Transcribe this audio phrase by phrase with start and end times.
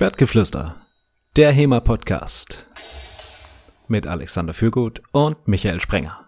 [0.00, 0.76] Schwertgeflüster,
[1.36, 2.64] der HEMA-Podcast
[3.88, 6.26] mit Alexander Fürgut und Michael Sprenger.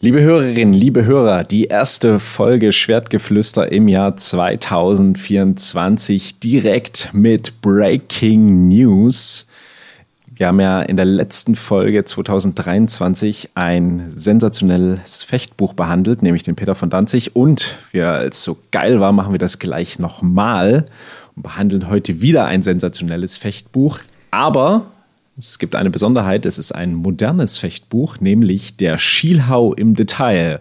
[0.00, 9.46] Liebe Hörerinnen, liebe Hörer, die erste Folge Schwertgeflüster im Jahr 2024 direkt mit Breaking News.
[10.40, 16.74] Wir haben ja in der letzten Folge 2023 ein sensationelles Fechtbuch behandelt, nämlich den Peter
[16.74, 17.36] von Danzig.
[17.36, 20.86] Und wir, es so geil war, machen wir das gleich nochmal
[21.36, 23.98] und behandeln heute wieder ein sensationelles Fechtbuch.
[24.30, 24.86] Aber
[25.36, 30.60] es gibt eine Besonderheit, es ist ein modernes Fechtbuch, nämlich der Schielhau im Detail.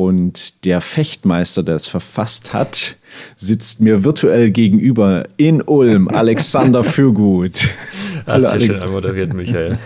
[0.00, 2.96] Und der Fechtmeister, der es verfasst hat,
[3.36, 7.68] sitzt mir virtuell gegenüber in Ulm, Alexander Fürgut.
[8.24, 9.78] Hast du schön moderiert, Michael.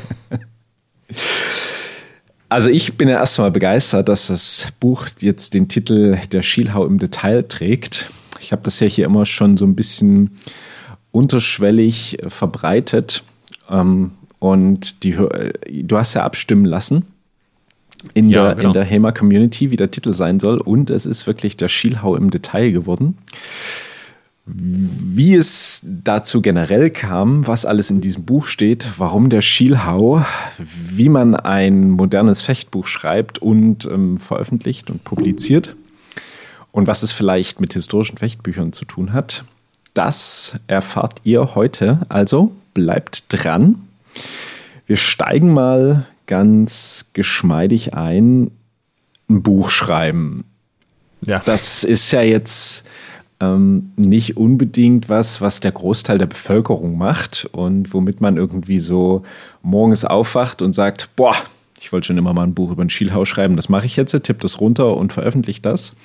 [2.48, 7.00] Also ich bin ja erstmal begeistert, dass das Buch jetzt den Titel Der Schielhau im
[7.00, 8.06] Detail trägt.
[8.38, 10.30] Ich habe das ja hier immer schon so ein bisschen
[11.10, 13.24] unterschwellig verbreitet.
[13.68, 15.16] Ähm, und die,
[15.82, 17.04] du hast ja abstimmen lassen
[18.12, 18.68] in ja, der, genau.
[18.68, 20.58] in der HEMA Community, wie der Titel sein soll.
[20.58, 23.16] Und es ist wirklich der Schielhau im Detail geworden.
[24.46, 30.22] Wie es dazu generell kam, was alles in diesem Buch steht, warum der Schielhau,
[30.58, 35.74] wie man ein modernes Fechtbuch schreibt und ähm, veröffentlicht und publiziert
[36.72, 39.44] und was es vielleicht mit historischen Fechtbüchern zu tun hat,
[39.94, 42.00] das erfahrt ihr heute.
[42.08, 43.76] Also bleibt dran.
[44.86, 48.50] Wir steigen mal ganz geschmeidig ein.
[49.28, 50.44] Ein Buch schreiben.
[51.22, 51.40] Ja.
[51.44, 52.86] Das ist ja jetzt
[53.40, 59.22] ähm, nicht unbedingt was, was der Großteil der Bevölkerung macht und womit man irgendwie so
[59.62, 61.34] morgens aufwacht und sagt, boah,
[61.80, 64.18] ich wollte schon immer mal ein Buch über ein Schielhaus schreiben, das mache ich jetzt,
[64.22, 65.96] tipp das runter und veröffentliche das,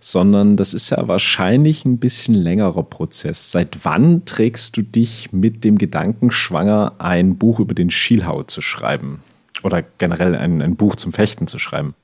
[0.00, 3.50] sondern das ist ja wahrscheinlich ein bisschen längerer Prozess.
[3.50, 8.62] Seit wann trägst du dich mit dem Gedanken schwanger, ein Buch über den Schielhau zu
[8.62, 9.20] schreiben?
[9.62, 11.94] Oder generell ein, ein Buch zum Fechten zu schreiben?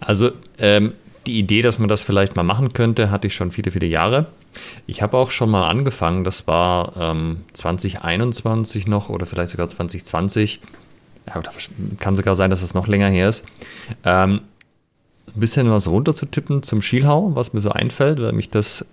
[0.00, 0.92] Also ähm,
[1.26, 4.26] die Idee, dass man das vielleicht mal machen könnte, hatte ich schon viele, viele Jahre.
[4.86, 10.60] Ich habe auch schon mal angefangen, das war ähm, 2021 noch oder vielleicht sogar 2020.
[11.26, 11.40] Ja,
[11.98, 13.46] kann sogar sein, dass das noch länger her ist.
[14.04, 14.42] Ähm,
[15.26, 18.86] ein bisschen was runterzutippen zum Schielhau, was mir so einfällt, weil mich das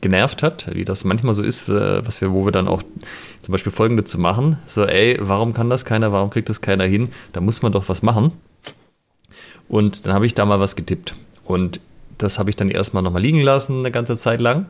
[0.00, 2.82] genervt hat, wie das manchmal so ist, was wir, wo wir dann auch
[3.42, 4.58] zum Beispiel folgende zu machen.
[4.66, 7.10] So, ey, warum kann das keiner, warum kriegt das keiner hin?
[7.32, 8.32] Da muss man doch was machen.
[9.68, 11.14] Und dann habe ich da mal was getippt.
[11.44, 11.80] Und
[12.16, 14.66] das habe ich dann erstmal nochmal liegen lassen, eine ganze Zeit lang.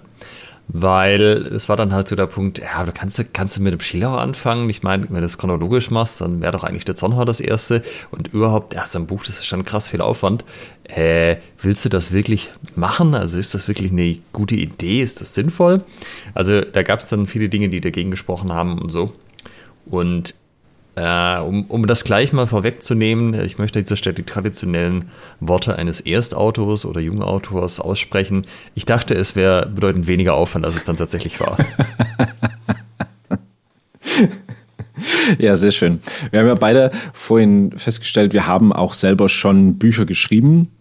[0.70, 3.80] Weil es war dann halt so der Punkt, ja, du kannst, kannst du mit dem
[3.80, 4.68] Schillau anfangen.
[4.68, 7.82] Ich meine, wenn du das chronologisch machst, dann wäre doch eigentlich der Zornhauer das erste.
[8.10, 10.44] Und überhaupt, ja, so ein Buch, das ist schon krass viel Aufwand.
[10.84, 13.14] Äh, willst du das wirklich machen?
[13.14, 15.00] Also ist das wirklich eine gute Idee?
[15.00, 15.82] Ist das sinnvoll?
[16.34, 19.14] Also da gab es dann viele Dinge, die dagegen gesprochen haben und so.
[19.86, 20.34] Und
[20.98, 25.10] äh, um, um das gleich mal vorwegzunehmen, ich möchte jetzt die traditionellen
[25.40, 28.46] Worte eines Erstautors oder Jungautors aussprechen.
[28.74, 31.56] Ich dachte, es wäre bedeutend weniger Aufwand, als es dann tatsächlich war.
[35.38, 36.00] Ja, sehr schön.
[36.30, 40.72] Wir haben ja beide vorhin festgestellt, wir haben auch selber schon Bücher geschrieben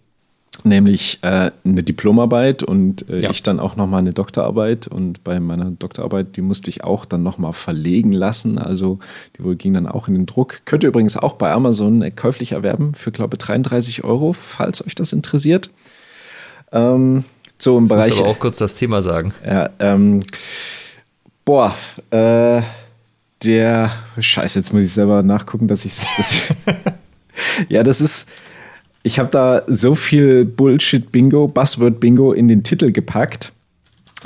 [0.64, 3.30] nämlich äh, eine Diplomarbeit und äh, ja.
[3.30, 4.88] ich dann auch nochmal eine Doktorarbeit.
[4.88, 8.58] Und bei meiner Doktorarbeit, die musste ich auch dann nochmal verlegen lassen.
[8.58, 9.00] Also
[9.38, 10.62] die ging dann auch in den Druck.
[10.66, 14.86] Könnt ihr übrigens auch bei Amazon äh, käuflich erwerben für, glaube ich, 33 Euro, falls
[14.86, 15.70] euch das interessiert.
[16.72, 17.24] Ähm,
[17.58, 18.08] so im ich Bereich.
[18.08, 19.34] Ich muss aber auch kurz das Thema sagen.
[19.46, 20.22] Ja, ähm,
[21.46, 21.74] boah,
[22.12, 22.62] äh,
[23.44, 26.42] der Scheiße, jetzt muss ich selber nachgucken, dass ich das.
[27.70, 28.28] ja, das ist
[29.08, 33.54] ich habe da so viel Bullshit-Bingo, Buzzword-Bingo in den Titel gepackt,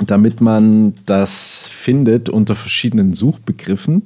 [0.04, 4.02] damit man das findet unter verschiedenen Suchbegriffen.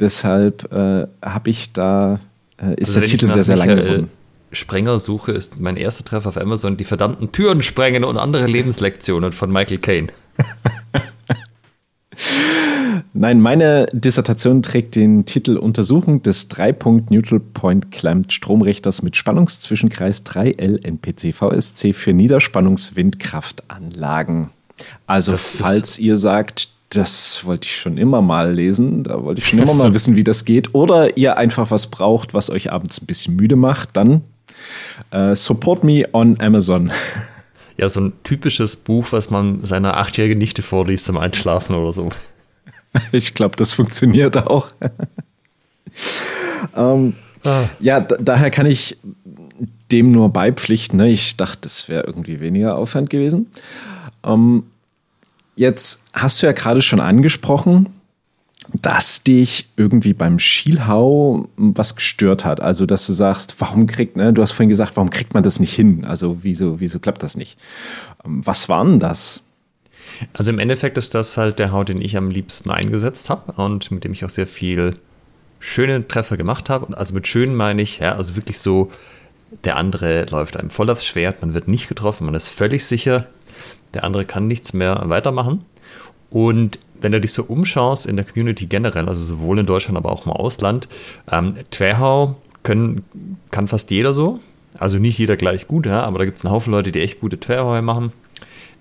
[0.00, 2.20] Deshalb äh, habe ich da,
[2.58, 4.10] äh, ist also der Titel sehr, sehr lang geworden.
[4.52, 9.32] Sprenger suche, ist mein erster Treffer auf Amazon die verdammten Türen sprengen und andere Lebenslektionen
[9.32, 10.08] von Michael Caine.
[13.14, 20.84] Nein, meine Dissertation trägt den Titel Untersuchung des 3-Punkt-Neutral Point Clamped Stromrichters mit Spannungszwischenkreis 3L
[20.84, 24.50] NPC VSC für Niederspannungswindkraftanlagen.
[25.06, 29.46] Also, das falls ihr sagt, das wollte ich schon immer mal lesen, da wollte ich
[29.48, 33.00] schon immer mal wissen, wie das geht, oder ihr einfach was braucht, was euch abends
[33.00, 34.20] ein bisschen müde macht, dann
[35.14, 36.92] uh, support me on Amazon.
[37.76, 42.08] Ja, so ein typisches Buch, was man seiner achtjährigen Nichte vorliest zum Einschlafen oder so.
[43.10, 44.68] Ich glaube, das funktioniert auch.
[46.76, 47.64] ähm, ah.
[47.80, 48.98] Ja, daher kann ich
[49.90, 50.98] dem nur beipflichten.
[50.98, 51.08] Ne?
[51.08, 53.46] Ich dachte, das wäre irgendwie weniger Aufwand gewesen.
[54.22, 54.64] Ähm,
[55.54, 57.88] Jetzt hast du ja gerade schon angesprochen,
[58.80, 62.60] dass dich irgendwie beim Schielhau was gestört hat.
[62.60, 65.60] Also, dass du sagst, warum kriegt, ne, du hast vorhin gesagt, warum kriegt man das
[65.60, 66.04] nicht hin?
[66.04, 67.58] Also, wieso, wieso klappt das nicht?
[68.24, 69.42] Ähm, was war denn das?
[70.32, 73.90] Also im Endeffekt ist das halt der Hau, den ich am liebsten eingesetzt habe und
[73.90, 74.96] mit dem ich auch sehr viel
[75.58, 76.96] schöne Treffer gemacht habe.
[76.96, 78.90] Also mit schön meine ich, ja, also wirklich so,
[79.64, 83.26] der andere läuft einem voll aufs Schwert, man wird nicht getroffen, man ist völlig sicher,
[83.94, 85.64] der andere kann nichts mehr weitermachen.
[86.30, 90.12] Und wenn du dich so umschaust in der Community generell, also sowohl in Deutschland, aber
[90.12, 90.88] auch im Ausland,
[91.30, 93.04] ähm, Twerhau können,
[93.50, 94.40] kann fast jeder so.
[94.78, 97.20] Also nicht jeder gleich gut, ja, aber da gibt es einen Haufen Leute, die echt
[97.20, 98.12] gute Twerhau machen.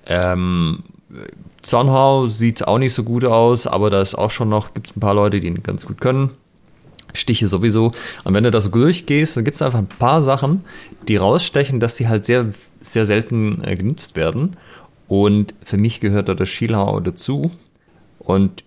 [0.05, 0.83] Ähm,
[1.61, 4.95] Zornhau sieht auch nicht so gut aus, aber da ist auch schon noch, gibt es
[4.95, 6.31] ein paar Leute, die ihn ganz gut können.
[7.13, 7.91] Stiche sowieso.
[8.23, 10.63] Und wenn du das durchgehst, dann gibt es einfach ein paar Sachen,
[11.07, 12.47] die rausstechen, dass die halt sehr,
[12.79, 14.55] sehr selten äh, genutzt werden.
[15.07, 17.51] Und für mich gehört da der Schielhau dazu.
[18.23, 18.63] Und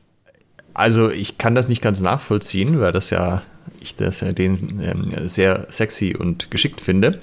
[0.75, 3.43] also ich kann das nicht ganz nachvollziehen, weil das ja,
[3.81, 7.21] ich das ja den ähm, sehr sexy und geschickt finde.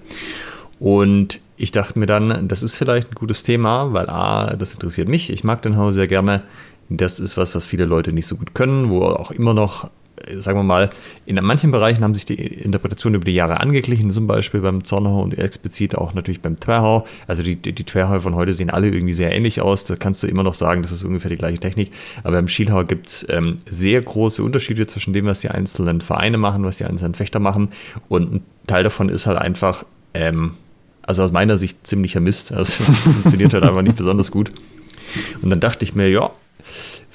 [0.80, 5.08] Und ich dachte mir dann, das ist vielleicht ein gutes Thema, weil A, das interessiert
[5.08, 5.30] mich.
[5.30, 6.42] Ich mag den Hau sehr gerne.
[6.90, 9.90] Das ist was, was viele Leute nicht so gut können, wo auch immer noch
[10.40, 10.90] sagen wir mal,
[11.26, 15.22] in manchen Bereichen haben sich die Interpretationen über die Jahre angeglichen, zum Beispiel beim Zornhau
[15.22, 17.06] und explizit auch natürlich beim Twerhau.
[17.28, 19.86] Also die, die, die Twerhau von heute sehen alle irgendwie sehr ähnlich aus.
[19.86, 21.92] Da kannst du immer noch sagen, das ist ungefähr die gleiche Technik.
[22.24, 26.38] Aber beim Schielhau gibt es ähm, sehr große Unterschiede zwischen dem, was die einzelnen Vereine
[26.38, 27.70] machen, was die einzelnen Fechter machen.
[28.10, 30.54] Und ein Teil davon ist halt einfach, ähm,
[31.02, 32.52] also aus meiner Sicht ziemlicher Mist.
[32.52, 34.52] Also funktioniert halt einfach nicht besonders gut.
[35.42, 36.32] Und dann dachte ich mir, ja,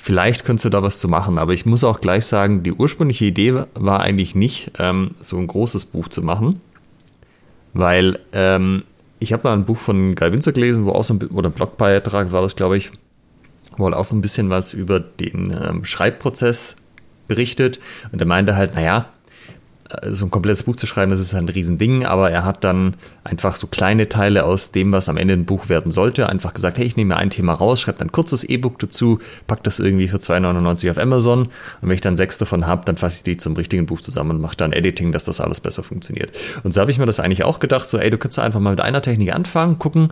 [0.06, 1.37] vielleicht könntest du da was zu machen.
[1.37, 5.49] Aber ich muss auch gleich sagen, die ursprüngliche Idee war eigentlich nicht, ähm, so ein
[5.49, 6.61] großes Buch zu machen,
[7.75, 8.85] weil ähm,
[9.19, 11.53] ich habe mal ein Buch von Guy Winzer gelesen, wo auch so ein, oder ein
[11.53, 12.93] Blogbeitrag war das, glaube ich,
[13.76, 16.76] wo halt auch so ein bisschen was über den ähm, Schreibprozess
[17.26, 17.81] berichtet.
[18.12, 19.08] Und er meinte halt, naja,
[20.10, 22.94] so ein komplettes Buch zu schreiben, das ist ein Riesending, aber er hat dann
[23.24, 26.78] einfach so kleine Teile aus dem, was am Ende ein Buch werden sollte, einfach gesagt,
[26.78, 29.78] hey, ich nehme mir ein Thema raus, schreibe dann ein kurzes E-Book dazu, pack das
[29.78, 31.50] irgendwie für 2,99 auf Amazon und
[31.82, 34.40] wenn ich dann sechs davon habe, dann fasse ich die zum richtigen Buch zusammen und
[34.40, 36.32] mache dann Editing, dass das alles besser funktioniert.
[36.64, 38.70] Und so habe ich mir das eigentlich auch gedacht, so, ey, du könntest einfach mal
[38.70, 40.10] mit einer Technik anfangen, gucken,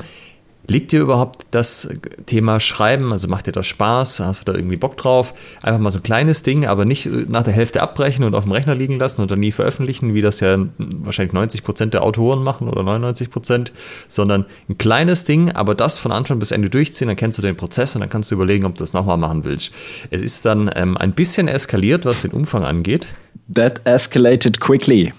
[0.67, 1.89] Liegt dir überhaupt das
[2.25, 3.13] Thema Schreiben?
[3.13, 4.21] Also macht dir das Spaß?
[4.21, 5.35] Hast du da irgendwie Bock drauf?
[5.61, 8.53] Einfach mal so ein kleines Ding, aber nicht nach der Hälfte abbrechen und auf dem
[8.53, 12.43] Rechner liegen lassen und dann nie veröffentlichen, wie das ja wahrscheinlich 90 Prozent der Autoren
[12.43, 13.73] machen oder 99 Prozent,
[14.09, 17.57] sondern ein kleines Ding, aber das von Anfang bis Ende durchziehen, dann kennst du den
[17.57, 19.71] Prozess und dann kannst du überlegen, ob du das nochmal machen willst.
[20.11, 23.07] Es ist dann ähm, ein bisschen eskaliert, was den Umfang angeht.
[23.53, 25.13] That escalated quickly.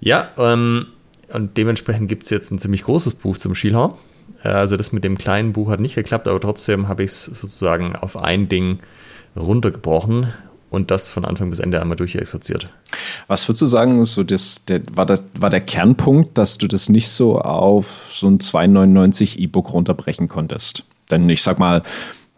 [0.00, 0.88] Ja, ähm,
[1.32, 3.98] und dementsprechend gibt es jetzt ein ziemlich großes Buch zum Schielhau.
[4.44, 7.24] Äh, also das mit dem kleinen Buch hat nicht geklappt, aber trotzdem habe ich es
[7.24, 8.80] sozusagen auf ein Ding
[9.36, 10.32] runtergebrochen
[10.70, 12.68] und das von Anfang bis Ende einmal durchexerziert.
[13.28, 16.88] Was würdest du sagen, so das, der, war, das, war der Kernpunkt, dass du das
[16.88, 20.84] nicht so auf so ein 2,99 E-Book runterbrechen konntest?
[21.10, 21.82] Denn ich sag mal,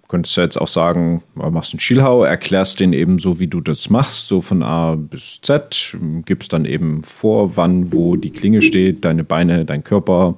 [0.08, 3.88] könntest du jetzt auch sagen, machst einen Schielhau, erklärst den eben so, wie du das
[3.88, 9.04] machst, so von A bis Z, gibst dann eben vor, wann, wo die Klinge steht,
[9.04, 10.34] deine Beine, dein Körper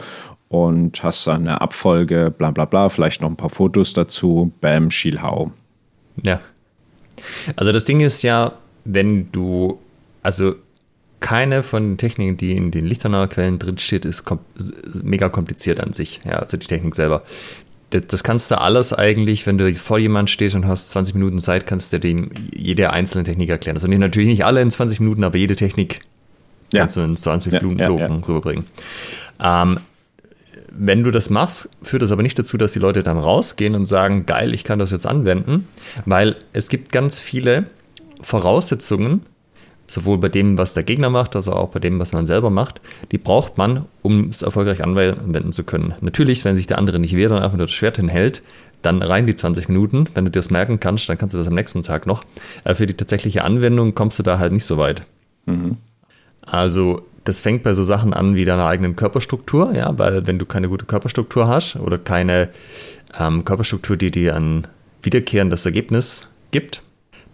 [0.48, 4.90] und hast dann eine Abfolge, bla bla bla, vielleicht noch ein paar Fotos dazu, bam,
[4.90, 5.52] Schielhau.
[6.24, 6.40] Ja.
[7.56, 8.52] Also das Ding ist ja,
[8.84, 9.78] wenn du,
[10.22, 10.54] also
[11.20, 14.38] keine von den Techniken, die in den Lichtenauer Quellen drinsteht, ist kom
[15.02, 16.20] mega kompliziert an sich.
[16.24, 17.22] Ja, also die Technik selber.
[17.90, 21.38] Das, das kannst du alles eigentlich, wenn du vor jemand stehst und hast 20 Minuten
[21.38, 23.76] Zeit, kannst du dem jede einzelne Technik erklären.
[23.76, 26.00] Also natürlich nicht alle in 20 Minuten, aber jede Technik
[26.72, 26.80] ja.
[26.80, 28.66] kannst du in 20 Minuten ja, ja, rüberbringen.
[29.42, 29.80] Ähm,
[30.78, 33.86] wenn du das machst, führt das aber nicht dazu, dass die Leute dann rausgehen und
[33.86, 35.68] sagen, geil, ich kann das jetzt anwenden,
[36.04, 37.66] weil es gibt ganz viele
[38.20, 39.22] Voraussetzungen,
[39.88, 42.80] sowohl bei dem, was der Gegner macht, als auch bei dem, was man selber macht,
[43.12, 45.94] die braucht man, um es erfolgreich anwenden zu können.
[46.00, 48.42] Natürlich, wenn sich der andere nicht wehrt und einfach nur das Schwert hinhält,
[48.82, 50.06] dann rein die 20 Minuten.
[50.14, 52.24] Wenn du dir das merken kannst, dann kannst du das am nächsten Tag noch.
[52.64, 55.02] Aber für die tatsächliche Anwendung kommst du da halt nicht so weit.
[55.46, 55.76] Mhm.
[56.42, 60.46] Also das fängt bei so Sachen an wie deiner eigenen Körperstruktur, ja, weil wenn du
[60.46, 62.48] keine gute Körperstruktur hast oder keine
[63.18, 64.66] ähm, Körperstruktur, die dir ein
[65.02, 66.82] wiederkehrendes Ergebnis gibt,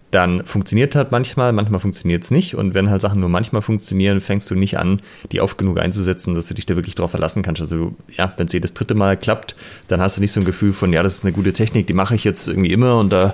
[0.09, 2.55] dann funktioniert halt manchmal, manchmal funktioniert es nicht.
[2.55, 6.35] Und wenn halt Sachen nur manchmal funktionieren, fängst du nicht an, die oft genug einzusetzen,
[6.35, 7.61] dass du dich da wirklich drauf verlassen kannst.
[7.61, 9.55] Also ja, wenn es jedes dritte Mal klappt,
[9.87, 11.93] dann hast du nicht so ein Gefühl von, ja, das ist eine gute Technik, die
[11.93, 13.33] mache ich jetzt irgendwie immer und da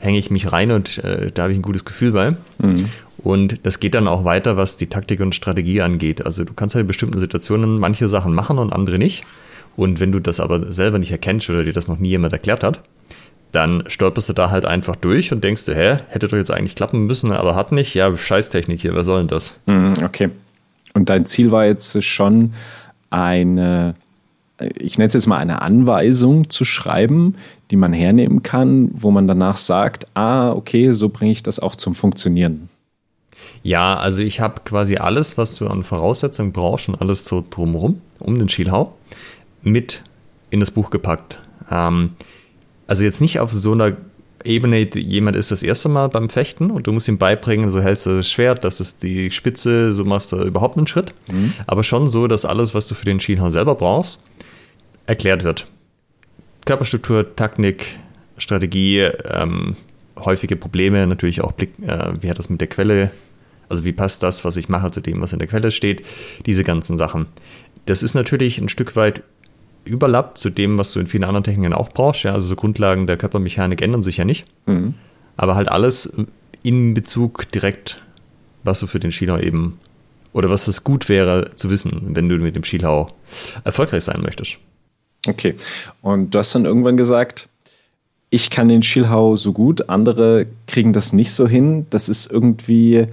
[0.00, 2.30] hänge ich mich rein und äh, da habe ich ein gutes Gefühl bei.
[2.58, 2.90] Mhm.
[3.24, 6.24] Und das geht dann auch weiter, was die Taktik und Strategie angeht.
[6.24, 9.24] Also du kannst halt in bestimmten Situationen manche Sachen machen und andere nicht.
[9.76, 12.62] Und wenn du das aber selber nicht erkennst oder dir das noch nie jemand erklärt
[12.62, 12.80] hat,
[13.50, 16.74] dann stolperst du da halt einfach durch und denkst du, hä, hätte doch jetzt eigentlich
[16.74, 17.94] klappen müssen, aber hat nicht.
[17.94, 19.58] Ja, Scheißtechnik hier, wer soll denn das?
[19.66, 20.28] Mhm, okay.
[20.92, 22.52] Und dein Ziel war jetzt schon
[23.08, 23.94] eine,
[24.76, 27.36] ich nenne es jetzt mal eine Anweisung zu schreiben,
[27.70, 31.74] die man hernehmen kann, wo man danach sagt, ah, okay, so bringe ich das auch
[31.74, 32.68] zum Funktionieren.
[33.62, 38.00] Ja, also ich habe quasi alles, was du an Voraussetzungen brauchst und alles so drumherum,
[38.20, 38.94] um den Schielhau,
[39.62, 40.02] mit
[40.50, 41.38] in das Buch gepackt.
[41.70, 42.10] Ähm,
[42.86, 43.96] also jetzt nicht auf so einer
[44.44, 48.04] Ebene, jemand ist das erste Mal beim Fechten und du musst ihm beibringen, so hältst
[48.04, 51.14] du das Schwert, das ist die Spitze, so machst du überhaupt einen Schritt.
[51.32, 51.54] Mhm.
[51.66, 54.22] Aber schon so, dass alles, was du für den Schienhau selber brauchst,
[55.06, 55.66] erklärt wird.
[56.66, 57.98] Körperstruktur, Taktik,
[58.36, 59.76] Strategie, ähm,
[60.18, 63.10] häufige Probleme, natürlich auch Blick, äh, wie hat das mit der Quelle,
[63.68, 66.04] also wie passt das, was ich mache, zu dem, was in der Quelle steht,
[66.46, 67.26] diese ganzen Sachen.
[67.86, 69.22] Das ist natürlich ein Stück weit
[69.84, 72.22] überlappt zu dem, was du in vielen anderen Techniken auch brauchst.
[72.22, 74.46] Ja, also so Grundlagen der Körpermechanik ändern sich ja nicht.
[74.66, 74.94] Mhm.
[75.36, 76.12] Aber halt alles
[76.62, 78.00] in Bezug direkt,
[78.62, 79.78] was du für den Skilauer eben
[80.32, 83.12] oder was es gut wäre zu wissen, wenn du mit dem Skilauer
[83.62, 84.58] erfolgreich sein möchtest.
[85.28, 85.54] Okay.
[86.02, 87.48] Und du hast dann irgendwann gesagt,
[88.30, 91.86] ich kann den Skilhau so gut, andere kriegen das nicht so hin.
[91.90, 93.06] Das ist irgendwie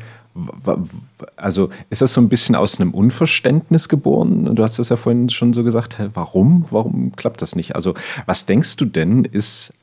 [1.35, 4.55] also ist das so ein bisschen aus einem Unverständnis geboren?
[4.55, 6.65] Du hast das ja vorhin schon so gesagt, warum?
[6.69, 7.75] Warum klappt das nicht?
[7.75, 7.93] Also
[8.25, 9.73] was denkst du denn ist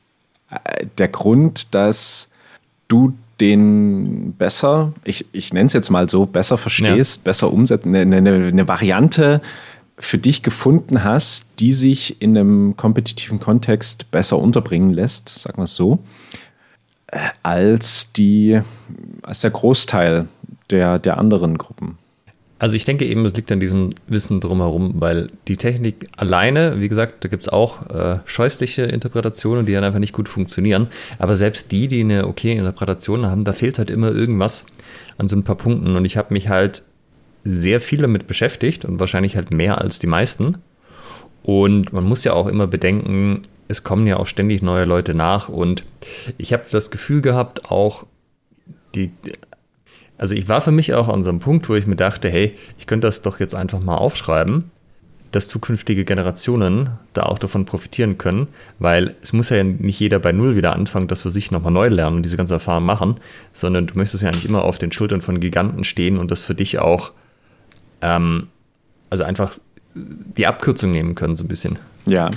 [0.49, 2.29] äh, der Grund, dass
[2.87, 7.23] du den besser, ich, ich nenne es jetzt mal so, besser verstehst, ja.
[7.23, 9.41] besser umsetzen, eine, eine, eine Variante
[9.97, 15.65] für dich gefunden hast, die sich in einem kompetitiven Kontext besser unterbringen lässt, sagen wir
[15.65, 15.99] es so,
[17.07, 18.59] äh, als die,
[19.23, 20.27] als der Großteil
[20.69, 21.97] der, der anderen Gruppen?
[22.59, 26.89] Also ich denke eben, es liegt an diesem Wissen drumherum, weil die Technik alleine, wie
[26.89, 30.87] gesagt, da gibt es auch äh, scheußliche Interpretationen, die dann einfach nicht gut funktionieren.
[31.19, 34.65] Aber selbst die, die eine okay Interpretation haben, da fehlt halt immer irgendwas
[35.17, 35.95] an so ein paar Punkten.
[35.95, 36.83] Und ich habe mich halt
[37.45, 40.57] sehr viel damit beschäftigt und wahrscheinlich halt mehr als die meisten.
[41.43, 45.47] Und man muss ja auch immer bedenken, es kommen ja auch ständig neue Leute nach.
[45.47, 45.85] Und
[46.37, 48.05] ich habe das Gefühl gehabt, auch
[48.95, 49.11] die
[50.19, 52.55] also ich war für mich auch an so einem Punkt, wo ich mir dachte, hey,
[52.77, 54.65] ich könnte das doch jetzt einfach mal aufschreiben,
[55.31, 58.49] dass zukünftige Generationen da auch davon profitieren können,
[58.79, 61.87] weil es muss ja nicht jeder bei Null wieder anfangen, das für sich nochmal neu
[61.87, 63.15] lernen und diese ganze Erfahrung machen,
[63.53, 66.55] sondern du möchtest ja nicht immer auf den Schultern von Giganten stehen und das für
[66.55, 67.13] dich auch,
[68.01, 68.47] ähm,
[69.09, 69.53] also einfach
[69.95, 71.79] die Abkürzung nehmen können, so ein bisschen.
[72.05, 72.29] Ja.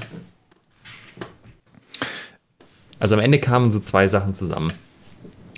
[3.01, 4.73] Also am Ende kamen so zwei Sachen zusammen.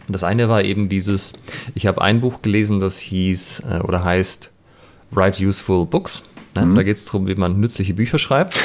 [0.08, 1.32] Das eine war eben dieses,
[1.74, 4.50] ich habe ein Buch gelesen, das hieß äh, oder heißt
[5.10, 6.22] Write Useful Books.
[6.54, 6.66] Ne?
[6.66, 6.74] Mhm.
[6.74, 8.58] Da geht es darum, wie man nützliche Bücher schreibt.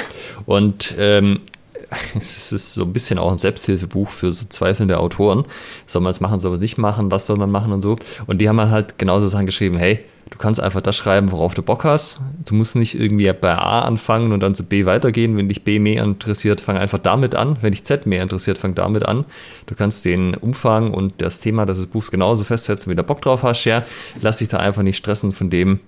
[0.45, 1.41] Und ähm,
[2.19, 5.45] es ist so ein bisschen auch ein Selbsthilfebuch für so zweifelnde Autoren.
[5.85, 7.97] Soll man es machen, soll man es nicht machen, was soll man machen und so.
[8.27, 11.61] Und die haben halt genauso Sachen geschrieben, hey, Du kannst einfach das schreiben, worauf du
[11.61, 12.19] Bock hast.
[12.45, 15.35] Du musst nicht irgendwie bei A anfangen und dann zu B weitergehen.
[15.37, 17.57] Wenn dich B mehr interessiert, fang einfach damit an.
[17.61, 19.25] Wenn dich Z mehr interessiert, fang damit an.
[19.65, 23.43] Du kannst den Umfang und das Thema des Buchs genauso festsetzen, wie du Bock drauf
[23.43, 23.65] hast.
[23.65, 23.83] Ja,
[24.21, 25.79] lass dich da einfach nicht stressen von dem,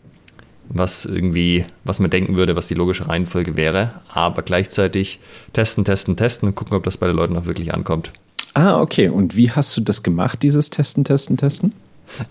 [0.69, 4.01] was irgendwie, was man denken würde, was die logische Reihenfolge wäre.
[4.13, 5.19] Aber gleichzeitig
[5.53, 8.11] testen, testen, testen und gucken, ob das bei den Leuten auch wirklich ankommt.
[8.53, 9.07] Ah, okay.
[9.07, 11.73] Und wie hast du das gemacht, dieses Testen, Testen, Testen?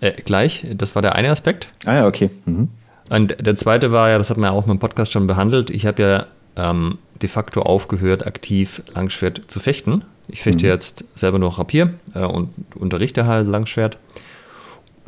[0.01, 1.71] Äh, gleich, das war der eine Aspekt.
[1.87, 2.31] Ah ja, okay.
[2.45, 2.69] Mhm.
[3.09, 5.87] Und der zweite war ja, das hat man ja auch im Podcast schon behandelt, ich
[5.87, 10.05] habe ja ähm, de facto aufgehört, aktiv Langschwert zu fechten.
[10.29, 10.73] Ich fechte mhm.
[10.73, 13.99] jetzt selber nur Rapier äh, und unterrichte halt Langschwert.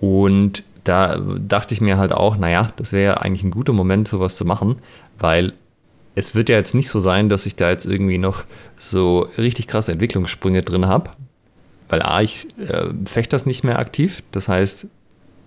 [0.01, 4.09] Und da dachte ich mir halt auch, naja, das wäre ja eigentlich ein guter Moment,
[4.09, 4.77] sowas zu machen,
[5.19, 5.53] weil
[6.15, 8.45] es wird ja jetzt nicht so sein, dass ich da jetzt irgendwie noch
[8.77, 11.11] so richtig krasse Entwicklungssprünge drin habe,
[11.93, 14.23] weil A, ich äh, fechte das nicht mehr aktiv.
[14.33, 14.87] Das heißt,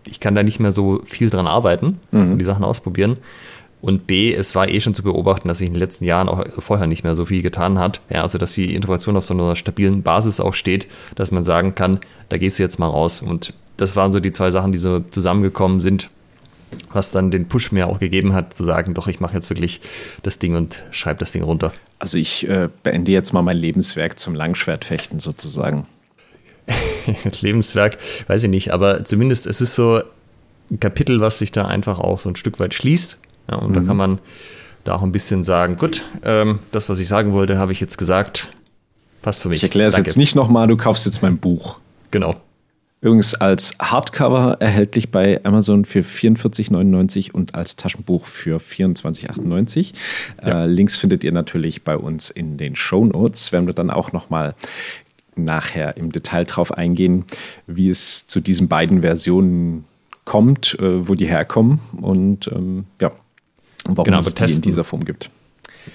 [0.06, 2.34] ich kann da nicht mehr so viel dran arbeiten mhm.
[2.34, 3.16] und die Sachen ausprobieren.
[3.82, 6.46] Und B, es war eh schon zu beobachten, dass sich in den letzten Jahren auch
[6.60, 8.00] vorher nicht mehr so viel getan hat.
[8.12, 10.86] Ja, also, dass die Integration auf so einer stabilen Basis auch steht,
[11.16, 12.00] dass man sagen kann,
[12.30, 13.24] da gehst du jetzt mal raus.
[13.24, 16.12] Und das waren so die zwei Sachen, die so zusammengekommen sind,
[16.94, 19.82] was dann den Push mir auch gegeben hat, zu sagen, doch, ich mache jetzt wirklich
[20.22, 21.74] das Ding und schreibe das Ding runter.
[21.98, 25.88] Also ich äh, beende jetzt mal mein Lebenswerk zum Langschwertfechten sozusagen.
[27.42, 30.02] Lebenswerk, weiß ich nicht, aber zumindest es ist so
[30.72, 33.20] ein Kapitel, was sich da einfach auch so ein Stück weit schließt.
[33.50, 33.74] Ja, und mhm.
[33.74, 34.20] da kann man
[34.84, 37.98] da auch ein bisschen sagen, gut, ähm, das, was ich sagen wollte, habe ich jetzt
[37.98, 38.50] gesagt.
[39.22, 39.58] Passt für mich.
[39.58, 41.80] Ich erkläre es jetzt nicht nochmal, du kaufst jetzt mein Buch.
[42.12, 42.36] Genau.
[43.02, 49.94] Übrigens als Hardcover erhältlich bei Amazon für 44,99 und als Taschenbuch für 24,98.
[50.42, 50.64] Ja.
[50.64, 53.52] Äh, Links findet ihr natürlich bei uns in den Show Notes.
[53.52, 54.56] Werden wir dann auch nochmal
[55.36, 57.26] nachher im Detail drauf eingehen,
[57.68, 59.86] wie es zu diesen beiden Versionen
[60.24, 63.12] kommt, äh, wo die herkommen und ähm, ja,
[63.86, 65.30] warum Genau, es die in testen- dieser Form gibt.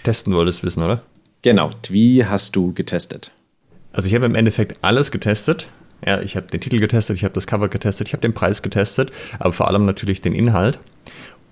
[0.05, 1.03] Testen wolltest wissen, oder?
[1.43, 3.33] Genau, wie hast du getestet?
[3.93, 5.67] Also ich habe im Endeffekt alles getestet.
[6.07, 8.63] Ja, ich habe den Titel getestet, ich habe das Cover getestet, ich habe den Preis
[8.63, 10.79] getestet, aber vor allem natürlich den Inhalt.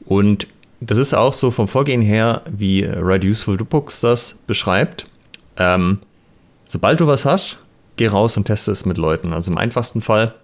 [0.04, 0.46] Und
[0.80, 5.06] das ist auch so vom Vorgehen her, wie Write Useful Books das beschreibt.
[5.56, 5.98] Ähm,
[6.66, 7.58] sobald du was hast,
[7.98, 9.32] geh raus und teste es mit Leuten.
[9.34, 10.34] Also im einfachsten Fall,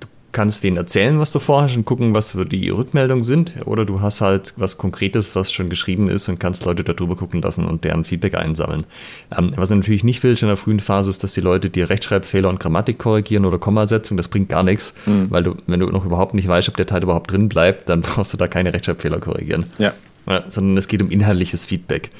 [0.00, 3.54] du kannst denen erzählen, was du vorhast und gucken, was für die Rückmeldungen sind.
[3.66, 7.42] Oder du hast halt was Konkretes, was schon geschrieben ist und kannst Leute darüber gucken
[7.42, 8.84] lassen und deren Feedback einsammeln.
[9.36, 11.90] Ähm, was du natürlich nicht willst in der frühen Phase ist, dass die Leute dir
[11.90, 14.16] Rechtschreibfehler und Grammatik korrigieren oder Kommasetzung.
[14.16, 14.94] Das bringt gar nichts,
[15.30, 18.00] weil du, wenn du noch überhaupt nicht weißt, ob der Teil überhaupt drin bleibt, dann
[18.02, 19.66] brauchst du da keine Rechtschreibfehler korrigieren.
[19.78, 19.92] Ja.
[20.28, 22.10] Ja, sondern es geht um inhaltliches Feedback.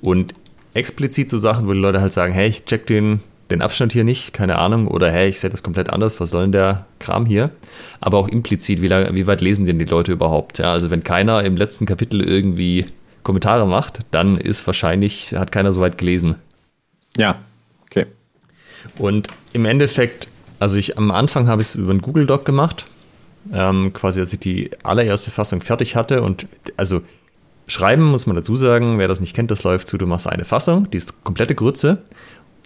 [0.00, 0.32] Und
[0.74, 3.20] explizit so Sachen, wo die Leute halt sagen, hey, ich check den,
[3.52, 6.42] den Abstand hier nicht, keine Ahnung, oder hey, ich sehe das komplett anders, was soll
[6.42, 7.50] denn der Kram hier?
[8.00, 10.58] Aber auch implizit, wie, lang, wie weit lesen denn die Leute überhaupt?
[10.58, 12.86] Ja, also wenn keiner im letzten Kapitel irgendwie
[13.22, 16.36] Kommentare macht, dann ist wahrscheinlich, hat keiner so weit gelesen.
[17.16, 17.38] Ja,
[17.86, 18.06] okay.
[18.98, 20.28] Und im Endeffekt,
[20.58, 22.86] also ich am Anfang habe ich es über einen Google Doc gemacht,
[23.52, 26.22] ähm, quasi als ich die allererste Fassung fertig hatte.
[26.22, 27.02] Und also
[27.66, 30.44] schreiben muss man dazu sagen, wer das nicht kennt, das läuft zu, du machst eine
[30.44, 31.98] Fassung, die ist komplette Grütze,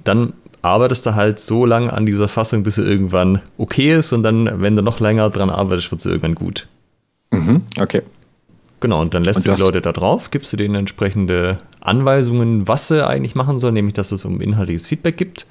[0.07, 0.33] dann
[0.63, 4.61] arbeitest du halt so lange an dieser Fassung, bis sie irgendwann okay ist und dann,
[4.61, 6.69] wenn du noch länger dran arbeitest, wird sie irgendwann gut.
[7.31, 8.03] Mhm, okay.
[8.81, 12.69] Genau, und dann lässt Und du die Leute da drauf, gibst du denen entsprechende Anweisungen,
[12.69, 15.47] was sie eigentlich machen sollen, nämlich dass es um inhaltliches Feedback gibt,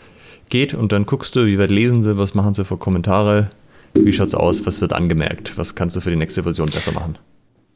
[0.50, 3.50] geht und dann guckst du, wie weit lesen sie, was machen sie für Kommentare,
[3.96, 7.18] wie schaut's aus, was wird angemerkt, was kannst du für die nächste Version besser machen.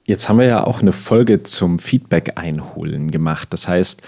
[0.06, 3.54] Jetzt haben wir ja auch eine Folge zum Feedback einholen gemacht.
[3.54, 4.02] Das heißt,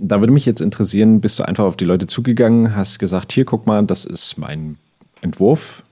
[0.00, 3.44] da würde mich jetzt interessieren, bist du einfach auf die Leute zugegangen, hast gesagt, hier
[3.44, 4.76] guck mal, das ist mein
[5.20, 5.82] Entwurf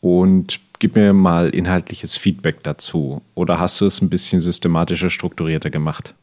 [0.00, 3.22] und gib mir mal inhaltliches Feedback dazu.
[3.34, 6.14] Oder hast du es ein bisschen systematischer, strukturierter gemacht?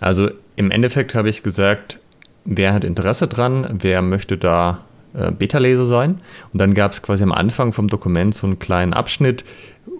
[0.00, 1.98] Also im Endeffekt habe ich gesagt,
[2.44, 6.18] wer hat Interesse dran, wer möchte da äh, Beta-Leser sein.
[6.52, 9.44] Und dann gab es quasi am Anfang vom Dokument so einen kleinen Abschnitt.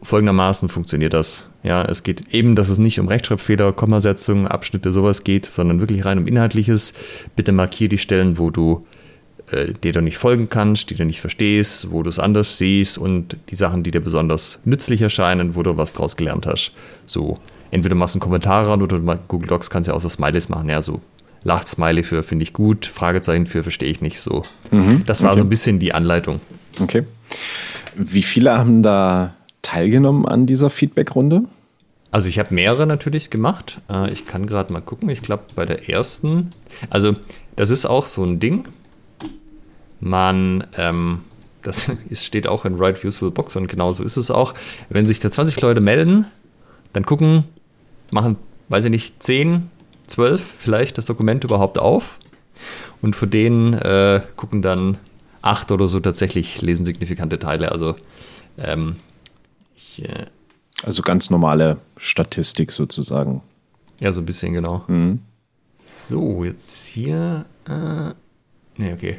[0.02, 1.48] Folgendermaßen funktioniert das.
[1.62, 6.04] Ja, es geht eben, dass es nicht um Rechtschreibfehler, Kommasetzungen, Abschnitte, sowas geht, sondern wirklich
[6.04, 6.94] rein um Inhaltliches.
[7.36, 8.86] Bitte markier die Stellen, wo du
[9.50, 12.98] äh, dir du nicht folgen kannst, die du nicht verstehst, wo du es anders siehst
[12.98, 16.72] und die Sachen, die dir besonders nützlich erscheinen, wo du was draus gelernt hast.
[17.06, 17.38] So,
[17.70, 20.68] entweder machst du einen Kommentar ran oder Google Docs kannst ja auch so Smileys machen,
[20.68, 21.00] ja, so
[21.44, 24.42] Lacht-Smiley für finde ich gut, Fragezeichen für verstehe ich nicht so.
[25.06, 25.38] das war okay.
[25.38, 26.40] so ein bisschen die Anleitung.
[26.80, 27.04] Okay.
[27.96, 31.42] Wie viele haben da teilgenommen an dieser Feedback-Runde?
[32.10, 33.80] Also ich habe mehrere natürlich gemacht.
[33.90, 35.08] Äh, Ich kann gerade mal gucken.
[35.08, 36.50] Ich glaube bei der ersten,
[36.90, 37.16] also
[37.56, 38.66] das ist auch so ein Ding.
[40.00, 41.20] Man, ähm,
[41.62, 44.54] das ist, steht auch in Write Useful Box und genauso ist es auch.
[44.90, 46.26] Wenn sich da 20 Leute melden,
[46.92, 47.44] dann gucken,
[48.12, 48.36] machen,
[48.68, 49.70] weiß ich nicht, 10,
[50.06, 52.20] 12 vielleicht das Dokument überhaupt auf.
[53.02, 54.98] Und von denen äh, gucken dann
[55.42, 57.72] acht oder so tatsächlich lesen signifikante Teile.
[57.72, 57.96] Also
[58.56, 58.96] ähm,
[59.98, 60.26] ich, äh,
[60.84, 63.42] Also ganz normale Statistik sozusagen.
[64.00, 64.84] Ja, so ein bisschen, genau.
[64.88, 65.20] Mhm.
[65.80, 67.44] So, jetzt hier.
[67.66, 68.12] Äh,
[68.80, 69.16] ne, okay.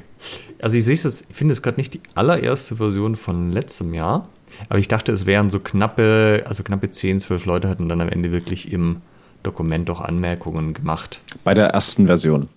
[0.60, 4.28] Also ich sehe es, ich finde es gerade nicht die allererste Version von letztem Jahr,
[4.70, 8.10] aber ich dachte, es wären so knappe, also knappe 10, 12 Leute hatten dann am
[8.10, 9.02] Ende wirklich im
[9.44, 11.22] Dokument auch Anmerkungen gemacht.
[11.44, 12.48] Bei der ersten Version.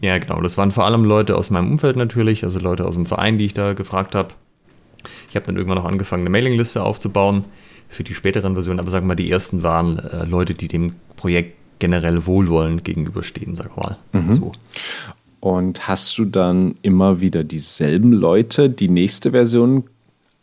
[0.00, 0.40] Ja, genau.
[0.40, 3.46] Das waren vor allem Leute aus meinem Umfeld natürlich, also Leute aus dem Verein, die
[3.46, 4.34] ich da gefragt habe.
[5.28, 7.44] Ich habe dann irgendwann noch angefangen, eine Mailingliste aufzubauen
[7.88, 10.94] für die späteren Versionen, aber sagen wir mal, die ersten waren äh, Leute, die dem
[11.16, 13.98] Projekt generell wohlwollend gegenüberstehen, sag mal.
[14.30, 14.52] So.
[15.40, 19.84] Und hast du dann immer wieder dieselben Leute die nächste Version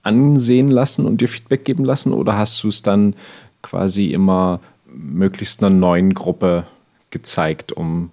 [0.04, 2.12] ansehen lassen und dir Feedback geben lassen?
[2.14, 3.16] Oder hast du es dann
[3.62, 4.60] quasi immer
[4.94, 6.66] möglichst einer neuen Gruppe
[7.10, 8.12] gezeigt, um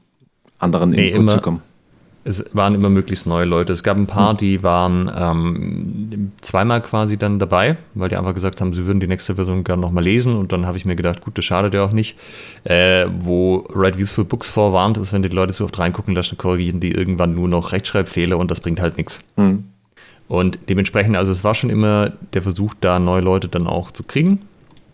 [0.58, 1.62] anderen Nee, Input immer- zu kommen?
[2.28, 3.72] Es waren immer möglichst neue Leute.
[3.72, 8.60] Es gab ein paar, die waren ähm, zweimal quasi dann dabei, weil die einfach gesagt
[8.60, 10.36] haben, sie würden die nächste Version gerne nochmal lesen.
[10.36, 12.18] Und dann habe ich mir gedacht, gut, das schadet ja auch nicht.
[12.64, 16.80] Äh, wo Write Useful Books vorwarnt, ist, wenn die Leute so oft reingucken lassen, korrigieren
[16.80, 19.24] die irgendwann nur noch Rechtschreibfehler und das bringt halt nichts.
[19.36, 19.64] Hm.
[20.28, 24.02] Und dementsprechend, also es war schon immer der Versuch, da neue Leute dann auch zu
[24.02, 24.42] kriegen,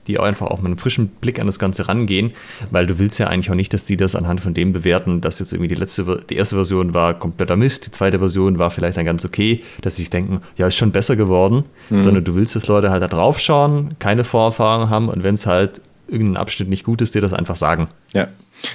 [0.07, 2.33] die einfach auch mit einem frischen Blick an das Ganze rangehen,
[2.71, 5.39] weil du willst ja eigentlich auch nicht, dass die das anhand von dem bewerten, dass
[5.39, 8.97] jetzt irgendwie die letzte, die erste Version war kompletter Mist, die zweite Version war vielleicht
[8.97, 12.57] dann ganz okay, dass sie sich denken, ja, ist schon besser geworden, sondern du willst,
[12.57, 16.69] dass Leute halt da drauf schauen, keine Vorerfahrung haben und wenn es halt irgendein Abschnitt
[16.69, 17.89] nicht gut ist, dir das einfach sagen.
[18.13, 18.29] Ja.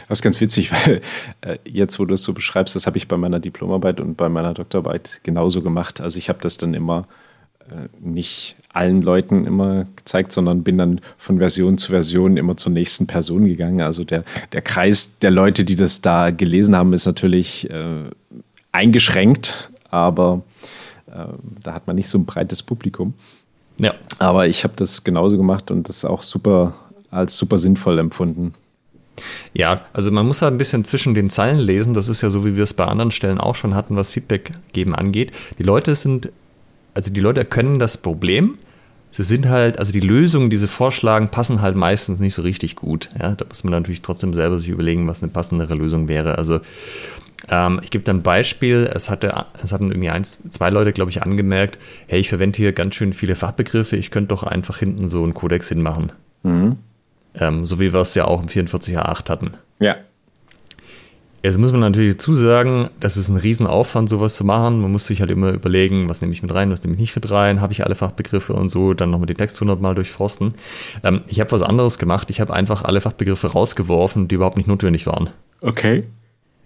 [0.08, 1.02] Das ist ganz witzig, weil
[1.42, 4.30] äh, jetzt, wo du es so beschreibst, das habe ich bei meiner Diplomarbeit und bei
[4.30, 6.02] meiner Doktorarbeit genauso gemacht.
[6.02, 7.08] Also ich habe das dann immer
[7.70, 12.72] äh, nicht allen Leuten immer gezeigt, sondern bin dann von Version zu Version immer zur
[12.72, 13.82] nächsten Person gegangen.
[13.82, 18.04] Also der, der Kreis der Leute, die das da gelesen haben, ist natürlich äh,
[18.72, 20.44] eingeschränkt, aber
[21.08, 21.26] äh,
[21.64, 23.14] da hat man nicht so ein breites Publikum.
[23.80, 23.96] Ja.
[24.20, 26.74] Aber ich habe das genauso gemacht und das auch super
[27.12, 28.54] als super sinnvoll empfunden.
[29.54, 31.94] Ja, also man muss halt ein bisschen zwischen den Zeilen lesen.
[31.94, 34.52] Das ist ja so, wie wir es bei anderen Stellen auch schon hatten, was Feedback
[34.74, 35.32] geben angeht.
[35.58, 36.32] Die Leute sind,
[37.00, 38.58] also die Leute erkennen das Problem.
[39.12, 42.76] Sie sind halt, also die Lösungen, die sie vorschlagen, passen halt meistens nicht so richtig
[42.76, 43.10] gut.
[43.18, 46.38] Ja, da muss man natürlich trotzdem selber sich überlegen, was eine passendere Lösung wäre.
[46.38, 46.60] Also
[47.50, 48.90] ähm, ich gebe dann ein Beispiel.
[48.94, 52.74] Es, hatte, es hatten irgendwie eins, zwei Leute, glaube ich, angemerkt, hey, ich verwende hier
[52.74, 56.12] ganz schön viele Fachbegriffe, ich könnte doch einfach hinten so einen Kodex hinmachen.
[56.44, 56.80] Mhm.
[57.34, 59.52] Ähm, so wie wir es ja auch im 44a8 hatten.
[59.80, 59.96] Ja.
[61.42, 64.82] Jetzt muss man natürlich dazu sagen, das ist ein Riesenaufwand, sowas zu machen.
[64.82, 67.16] Man muss sich halt immer überlegen, was nehme ich mit rein, was nehme ich nicht
[67.16, 70.54] mit rein, habe ich alle Fachbegriffe und so, dann nochmal den Text hundertmal durchforsten.
[71.04, 72.30] Ähm, ich habe was anderes gemacht.
[72.30, 75.30] Ich habe einfach alle Fachbegriffe rausgeworfen, die überhaupt nicht notwendig waren.
[75.62, 76.04] Okay.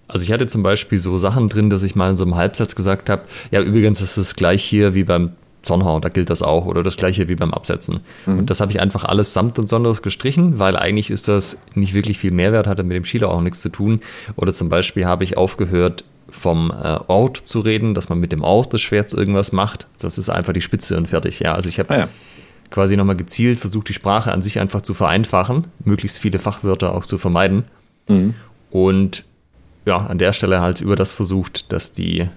[0.07, 2.75] Also ich hatte zum Beispiel so Sachen drin, dass ich mal in so einem Halbsatz
[2.75, 5.31] gesagt habe, ja übrigens ist es gleich hier wie beim
[5.63, 8.02] Zornhau, da gilt das auch oder das gleiche wie beim Absetzen.
[8.26, 8.39] Mhm.
[8.39, 11.93] Und das habe ich einfach alles samt und sonders gestrichen, weil eigentlich ist das nicht
[11.93, 14.02] wirklich viel Mehrwert, hatte mit dem Schieler auch nichts zu tun.
[14.36, 18.43] Oder zum Beispiel habe ich aufgehört, vom äh, Ort zu reden, dass man mit dem
[18.43, 19.88] Ort des Schwerts irgendwas macht.
[19.99, 21.39] Das ist einfach die Spitze und fertig.
[21.39, 22.10] Ja, also ich habe ah, ja.
[22.71, 27.06] quasi nochmal gezielt versucht, die Sprache an sich einfach zu vereinfachen, möglichst viele Fachwörter auch
[27.06, 27.65] zu vermeiden.
[28.08, 28.34] Mhm.
[28.71, 29.26] Und
[29.86, 32.28] ja, an der Stelle halt über das versucht, dass die,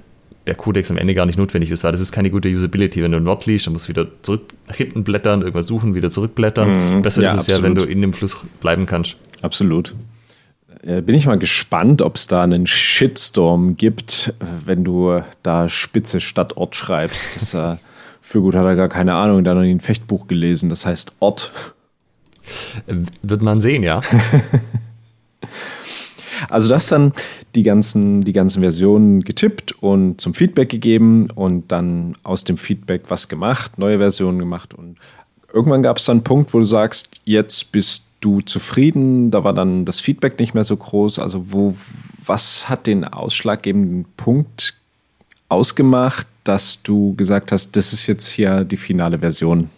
[0.47, 3.03] der Codex am Ende gar nicht notwendig ist, weil das ist keine gute Usability.
[3.03, 5.95] Wenn du ein Wort liest, dann musst du wieder zurück nach hinten blättern, irgendwas suchen,
[5.95, 6.97] wieder zurückblättern.
[6.99, 7.59] Mhm, Besser ja, ist es absolut.
[7.59, 9.17] ja, wenn du in dem Fluss bleiben kannst.
[9.43, 9.95] Absolut.
[10.83, 16.21] Äh, bin ich mal gespannt, ob es da einen Shitstorm gibt, wenn du da Spitze
[16.21, 17.37] statt Ort schreibst.
[17.37, 17.77] Das, äh,
[18.21, 20.69] für gut hat er gar keine Ahnung, da noch nie ein Fechtbuch gelesen.
[20.69, 21.53] Das heißt Ort.
[23.23, 24.01] Wird man sehen, ja.
[26.49, 27.13] Also du hast dann
[27.55, 33.03] die ganzen, die ganzen Versionen getippt und zum Feedback gegeben und dann aus dem Feedback
[33.09, 34.97] was gemacht, neue Versionen gemacht und
[35.53, 39.55] irgendwann gab es dann einen Punkt, wo du sagst, jetzt bist du zufrieden, da war
[39.55, 41.19] dann das Feedback nicht mehr so groß.
[41.19, 41.75] Also wo,
[42.25, 44.75] was hat den ausschlaggebenden Punkt
[45.49, 49.71] ausgemacht, dass du gesagt hast, das ist jetzt hier die finale Version?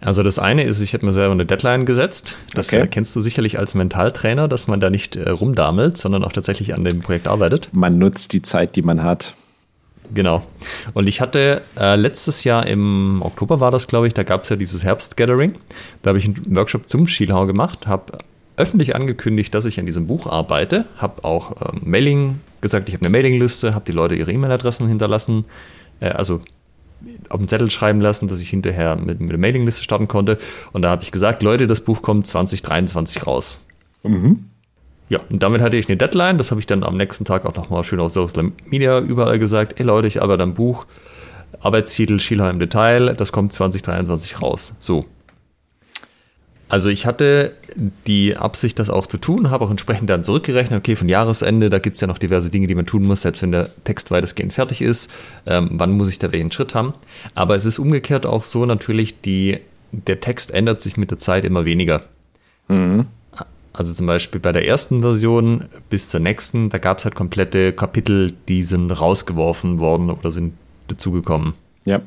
[0.00, 2.36] Also das eine ist, ich habe mir selber eine Deadline gesetzt.
[2.54, 2.86] Das okay.
[2.90, 6.84] kennst du sicherlich als Mentaltrainer, dass man da nicht äh, rumdamelt, sondern auch tatsächlich an
[6.84, 7.70] dem Projekt arbeitet.
[7.72, 9.34] Man nutzt die Zeit, die man hat.
[10.12, 10.44] Genau.
[10.94, 14.48] Und ich hatte äh, letztes Jahr im Oktober war das, glaube ich, da gab es
[14.48, 15.54] ja dieses Herbst-Gathering.
[16.02, 18.18] Da habe ich einen Workshop zum Schielhau gemacht, habe
[18.56, 23.04] öffentlich angekündigt, dass ich an diesem Buch arbeite, habe auch ähm, Mailing gesagt, ich habe
[23.04, 25.44] eine Mailingliste, habe die Leute ihre E-Mail-Adressen hinterlassen,
[26.00, 26.42] äh, also
[27.28, 30.38] auf den Zettel schreiben lassen, dass ich hinterher mit, mit der Mailingliste starten konnte.
[30.72, 33.60] Und da habe ich gesagt, Leute, das Buch kommt 2023 raus.
[34.02, 34.46] Mhm.
[35.08, 36.38] Ja, und damit hatte ich eine Deadline.
[36.38, 39.80] Das habe ich dann am nächsten Tag auch nochmal schön auf Social Media überall gesagt.
[39.80, 40.86] Ey Leute, ich arbeite am Buch.
[41.60, 43.14] Arbeitstitel Schielheim im Detail.
[43.14, 44.76] Das kommt 2023 raus.
[44.78, 45.04] So.
[46.70, 47.52] Also ich hatte
[48.06, 51.80] die Absicht, das auch zu tun, habe auch entsprechend dann zurückgerechnet, okay, von Jahresende, da
[51.80, 54.52] gibt es ja noch diverse Dinge, die man tun muss, selbst wenn der Text weitestgehend
[54.52, 55.10] fertig ist.
[55.46, 56.94] Ähm, wann muss ich da welchen Schritt haben?
[57.34, 59.58] Aber es ist umgekehrt auch so natürlich, die,
[59.90, 62.04] der Text ändert sich mit der Zeit immer weniger.
[62.68, 63.06] Mhm.
[63.72, 67.72] Also zum Beispiel bei der ersten Version bis zur nächsten, da gab es halt komplette
[67.72, 70.54] Kapitel, die sind rausgeworfen worden oder sind
[70.86, 71.54] dazugekommen.
[71.84, 72.02] Ja.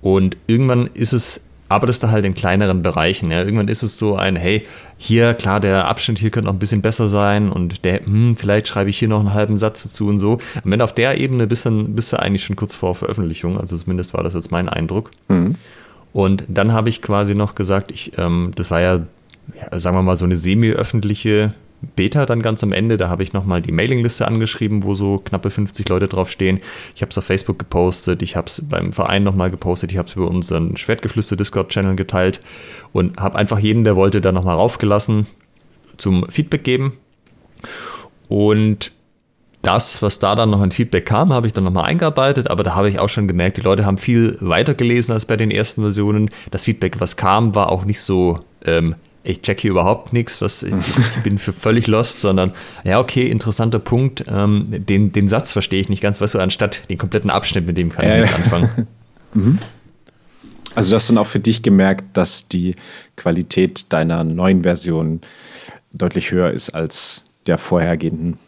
[0.00, 3.30] Und irgendwann ist es arbeitest du halt in kleineren Bereichen.
[3.30, 3.42] Ja.
[3.42, 4.62] Irgendwann ist es so ein, hey,
[4.98, 8.68] hier, klar, der Abschnitt hier könnte noch ein bisschen besser sein und der, hm, vielleicht
[8.68, 10.32] schreibe ich hier noch einen halben Satz dazu und so.
[10.32, 13.76] Und wenn auf der Ebene bist, dann bist du eigentlich schon kurz vor Veröffentlichung, also
[13.76, 15.10] zumindest war das jetzt mein Eindruck.
[15.28, 15.56] Mhm.
[16.12, 19.00] Und dann habe ich quasi noch gesagt, ich, ähm, das war ja,
[19.58, 21.54] ja, sagen wir mal, so eine semi-öffentliche
[21.96, 25.50] Beta dann ganz am Ende, da habe ich nochmal die Mailingliste angeschrieben, wo so knappe
[25.50, 26.58] 50 Leute draufstehen.
[26.94, 30.08] Ich habe es auf Facebook gepostet, ich habe es beim Verein nochmal gepostet, ich habe
[30.08, 32.40] es über unseren Schwertgeflüster Discord-Channel geteilt
[32.92, 35.26] und habe einfach jeden, der wollte, da nochmal raufgelassen
[35.96, 36.98] zum Feedback geben.
[38.28, 38.92] Und
[39.62, 42.74] das, was da dann noch ein Feedback kam, habe ich dann nochmal eingearbeitet, aber da
[42.74, 45.82] habe ich auch schon gemerkt, die Leute haben viel weiter gelesen als bei den ersten
[45.82, 46.30] Versionen.
[46.50, 50.62] Das Feedback, was kam, war auch nicht so ähm, ich check hier überhaupt nichts, was
[50.62, 50.74] ich,
[51.16, 52.52] ich, bin für völlig lost, sondern
[52.84, 54.24] ja, okay, interessanter Punkt.
[54.28, 57.76] Ähm, den, den Satz verstehe ich nicht ganz, was so anstatt den kompletten Abschnitt, mit
[57.76, 58.88] dem kann ich nicht anfangen.
[59.34, 59.58] mhm.
[60.74, 62.76] Also du hast dann auch für dich gemerkt, dass die
[63.16, 65.20] Qualität deiner neuen Version
[65.92, 68.38] deutlich höher ist als der vorhergehenden.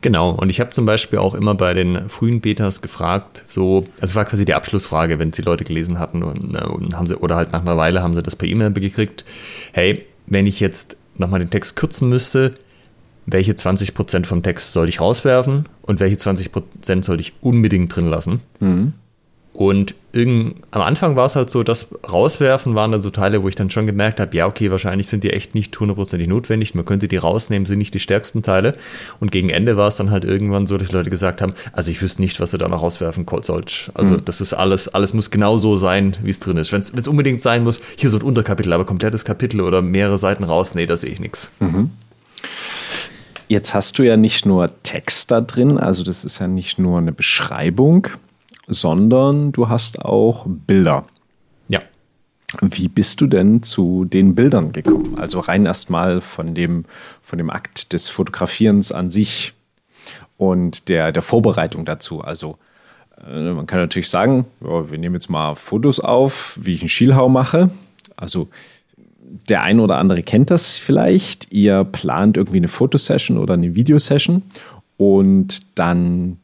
[0.00, 4.14] Genau, und ich habe zum Beispiel auch immer bei den frühen Betas gefragt, so, also
[4.14, 7.16] war quasi die Abschlussfrage, wenn es die Leute gelesen hatten und, äh, und, haben sie,
[7.16, 9.24] oder halt nach einer Weile haben sie das per E-Mail gekriegt,
[9.72, 12.54] hey, wenn ich jetzt nochmal den Text kürzen müsste,
[13.26, 18.40] welche 20% vom Text soll ich rauswerfen und welche 20% soll ich unbedingt drin lassen.
[18.60, 18.94] Mhm.
[19.52, 23.48] Und irgend, am Anfang war es halt so, das Rauswerfen waren dann so Teile, wo
[23.48, 26.76] ich dann schon gemerkt habe, ja, okay, wahrscheinlich sind die echt nicht hundertprozentig notwendig.
[26.76, 28.76] Man könnte die rausnehmen, sind nicht die stärksten Teile.
[29.18, 32.00] Und gegen Ende war es dann halt irgendwann so, dass Leute gesagt haben, also ich
[32.00, 33.90] wüsste nicht, was du da noch rauswerfen sollst.
[33.94, 34.24] Also mhm.
[34.24, 36.72] das ist alles, alles muss genau so sein, wie es drin ist.
[36.72, 40.44] Wenn es unbedingt sein muss, hier so ein Unterkapitel, aber komplettes Kapitel oder mehrere Seiten
[40.44, 41.50] raus, nee, da sehe ich nichts.
[41.58, 41.90] Mhm.
[43.48, 46.98] Jetzt hast du ja nicht nur Text da drin, also das ist ja nicht nur
[46.98, 48.08] eine Beschreibung,
[48.68, 51.04] sondern du hast auch Bilder.
[51.68, 51.80] Ja.
[52.60, 55.18] Wie bist du denn zu den Bildern gekommen?
[55.18, 56.84] Also rein erstmal von dem,
[57.22, 59.54] von dem Akt des Fotografierens an sich
[60.36, 62.20] und der, der Vorbereitung dazu.
[62.20, 62.56] Also
[63.26, 66.88] äh, man kann natürlich sagen, ja, wir nehmen jetzt mal Fotos auf, wie ich einen
[66.88, 67.70] Schielhau mache.
[68.16, 68.48] Also
[69.48, 71.52] der eine oder andere kennt das vielleicht.
[71.52, 74.42] Ihr plant irgendwie eine Fotosession oder eine Videosession
[74.96, 76.38] und dann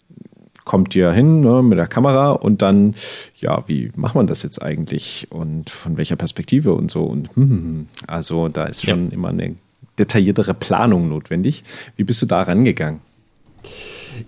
[0.65, 2.95] kommt ihr hin ne, mit der Kamera und dann,
[3.37, 7.49] ja, wie macht man das jetzt eigentlich und von welcher Perspektive und so und hm,
[7.49, 7.87] hm, hm.
[8.07, 9.13] also da ist schon ja.
[9.13, 9.55] immer eine
[9.99, 11.65] detailliertere Planung notwendig.
[11.97, 13.01] Wie bist du da rangegangen?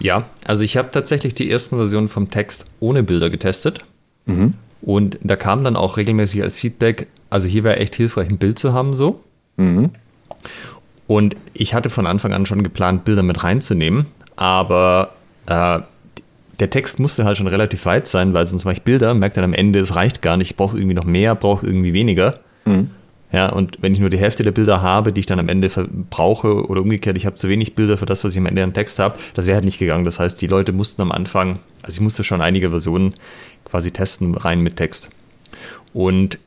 [0.01, 3.85] Ja, also ich habe tatsächlich die ersten Versionen vom Text ohne Bilder getestet.
[4.27, 4.55] Mhm.
[4.83, 8.59] Und da kam dann auch regelmäßig als Feedback, also hier wäre echt hilfreich, ein Bild
[8.59, 9.20] zu haben, so.
[9.57, 9.90] Mhm.
[11.07, 15.14] Und ich hatte von Anfang an schon geplant, Bilder mit reinzunehmen, aber
[15.46, 15.81] äh,
[16.59, 19.45] der Text musste halt schon relativ weit sein, weil sonst mache ich Bilder, merke dann
[19.45, 22.40] am Ende, es reicht gar nicht, ich brauche irgendwie noch mehr, brauche irgendwie weniger.
[22.64, 22.90] Mhm.
[23.33, 25.69] Ja, und wenn ich nur die Hälfte der Bilder habe, die ich dann am Ende
[26.11, 28.73] brauche oder umgekehrt, ich habe zu wenig Bilder für das, was ich am Ende am
[28.73, 30.05] Text habe, das wäre halt nicht gegangen.
[30.05, 33.14] Das heißt, die Leute mussten am Anfang, also ich musste schon einige Versionen
[33.64, 35.11] quasi testen, rein mit Text.
[35.92, 36.38] Und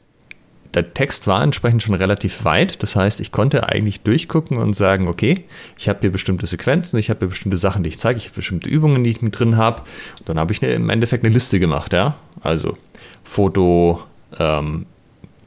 [0.74, 2.84] der Text war entsprechend schon relativ weit.
[2.84, 5.46] Das heißt, ich konnte eigentlich durchgucken und sagen, okay,
[5.78, 8.36] ich habe hier bestimmte Sequenzen, ich habe hier bestimmte Sachen, die ich zeige, ich habe
[8.36, 9.82] bestimmte Übungen, die ich mit drin habe.
[10.20, 12.16] Und dann habe ich eine, im Endeffekt eine Liste gemacht, ja.
[12.42, 12.78] Also
[13.24, 14.02] Foto
[14.38, 14.86] ähm,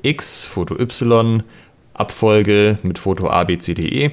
[0.02, 1.42] X, Foto Y,
[1.94, 4.10] Abfolge mit Foto A, B, C, D, E.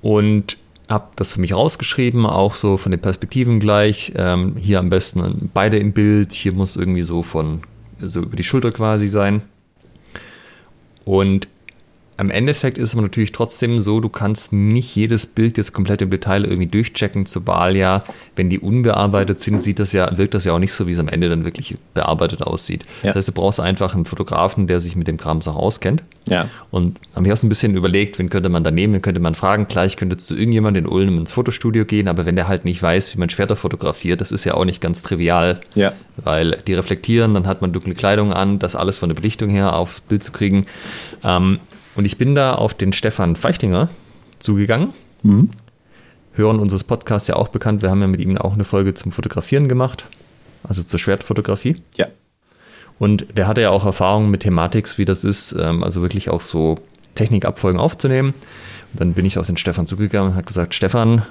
[0.00, 0.56] Und
[0.88, 4.12] habe das für mich rausgeschrieben, auch so von den Perspektiven gleich.
[4.16, 6.32] Ähm, hier am besten beide im Bild.
[6.32, 7.60] Hier muss irgendwie so von
[8.00, 9.42] so über die Schulter quasi sein.
[11.10, 11.48] Und
[12.20, 16.02] am Endeffekt ist es aber natürlich trotzdem so, du kannst nicht jedes Bild jetzt komplett
[16.02, 17.76] im Detail irgendwie durchchecken zur Wahl.
[17.76, 18.04] Ja,
[18.36, 20.98] wenn die unbearbeitet sind, sieht das ja, wirkt das ja auch nicht so, wie es
[20.98, 22.84] am Ende dann wirklich bearbeitet aussieht.
[23.02, 23.08] Ja.
[23.08, 26.02] Das heißt, du brauchst einfach einen Fotografen, der sich mit dem Kram auch auskennt.
[26.28, 26.50] Ja.
[26.70, 29.20] Und haben mir auch so ein bisschen überlegt, wen könnte man da nehmen, wen könnte
[29.20, 29.66] man fragen.
[29.66, 33.14] Gleich könnte zu irgendjemand in Ulm ins Fotostudio gehen, aber wenn der halt nicht weiß,
[33.14, 35.60] wie man Schwerter fotografiert, das ist ja auch nicht ganz trivial.
[35.74, 35.94] Ja.
[36.18, 39.74] Weil die reflektieren, dann hat man dunkle Kleidung an, das alles von der Belichtung her
[39.74, 40.66] aufs Bild zu kriegen.
[41.24, 41.60] Ähm,
[42.00, 43.90] und ich bin da auf den Stefan Feichtinger
[44.38, 44.94] zugegangen.
[45.22, 45.50] Mhm.
[46.32, 47.82] Hören unseres Podcasts ja auch bekannt.
[47.82, 50.06] Wir haben ja mit ihm auch eine Folge zum Fotografieren gemacht,
[50.62, 51.76] also zur Schwertfotografie.
[51.98, 52.06] Ja.
[52.98, 56.40] Und der hatte ja auch Erfahrungen mit Thematics, wie das ist, ähm, also wirklich auch
[56.40, 56.78] so
[57.16, 58.32] Technikabfolgen aufzunehmen.
[58.94, 61.26] Und dann bin ich auf den Stefan zugegangen und habe gesagt, Stefan,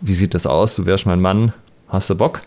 [0.00, 0.74] wie sieht das aus?
[0.74, 1.52] Du wärst mein Mann,
[1.86, 2.42] hast du Bock?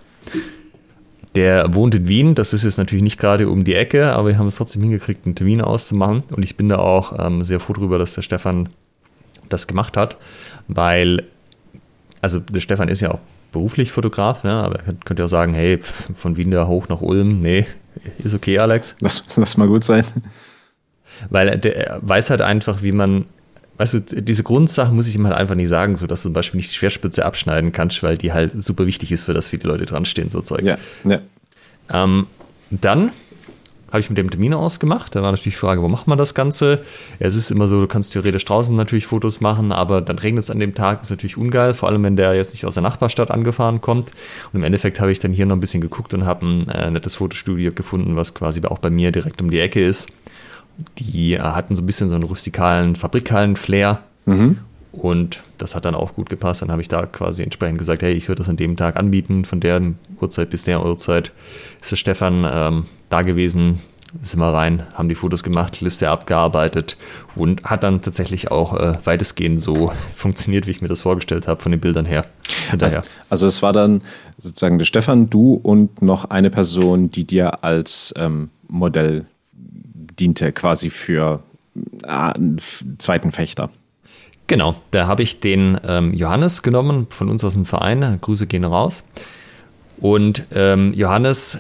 [1.36, 4.38] Der wohnt in Wien, das ist jetzt natürlich nicht gerade um die Ecke, aber wir
[4.38, 6.24] haben es trotzdem hingekriegt, einen Termin auszumachen.
[6.32, 8.70] Und ich bin da auch ähm, sehr froh darüber, dass der Stefan
[9.48, 10.17] das gemacht hat,
[10.67, 11.24] weil,
[12.22, 13.20] also der Stefan ist ja auch
[13.52, 14.52] beruflich Fotograf, ne?
[14.52, 17.65] aber er könnte ja sagen, hey, von Wien da hoch nach Ulm, nee,
[18.24, 18.96] ist okay, Alex.
[19.00, 20.06] Lass, lass mal gut sein.
[21.30, 23.26] Weil der weiß halt einfach, wie man
[23.82, 26.34] weißt du, diese Grundsachen muss ich ihm halt einfach nicht sagen, so dass du zum
[26.34, 29.67] Beispiel nicht die Schwerspitze abschneiden kannst, weil die halt super wichtig ist, für das viele
[29.67, 30.70] Leute dran stehen, so Zeugs.
[30.70, 31.20] Ja, ja.
[31.91, 32.28] Ähm,
[32.70, 33.12] dann
[33.88, 35.15] habe ich mit dem Termin ausgemacht.
[35.15, 36.84] Da war natürlich die Frage, wo macht man das Ganze?
[37.17, 40.52] Es ist immer so, du kannst theoretisch draußen natürlich Fotos machen, aber dann regnet es
[40.52, 43.32] an dem Tag, ist natürlich ungeil, vor allem wenn der jetzt nicht aus der Nachbarstadt
[43.32, 44.12] angefahren kommt.
[44.54, 46.91] Und im Endeffekt habe ich dann hier noch ein bisschen geguckt und habe ein äh,
[46.91, 50.13] nettes Fotostudio gefunden, was quasi auch bei mir direkt um die Ecke ist.
[50.98, 54.00] Die äh, hatten so ein bisschen so einen rustikalen Fabrikhallen-Flair.
[54.26, 54.58] Mhm.
[54.91, 56.62] Und das hat dann auch gut gepasst.
[56.62, 59.46] Dann habe ich da quasi entsprechend gesagt, hey, ich würde das an dem Tag anbieten.
[59.46, 59.82] Von der
[60.20, 61.32] Uhrzeit bis der Uhrzeit
[61.82, 63.80] ist der Stefan ähm, da gewesen.
[64.22, 66.98] Sind wir rein, haben die Fotos gemacht, Liste abgearbeitet
[67.34, 71.62] und hat dann tatsächlich auch äh, weitestgehend so funktioniert, wie ich mir das vorgestellt habe,
[71.62, 72.26] von den Bildern her.
[72.78, 74.02] Also, also, es war dann
[74.38, 79.28] sozusagen der Stefan, du und noch eine Person, die dir als ähm, Modell
[80.21, 81.41] diente quasi für
[82.03, 82.57] äh, einen
[82.97, 83.69] zweiten Fechter.
[84.47, 88.19] Genau, da habe ich den ähm, Johannes genommen von uns aus dem Verein.
[88.21, 89.03] Grüße gehen raus.
[89.99, 91.60] Und ähm, Johannes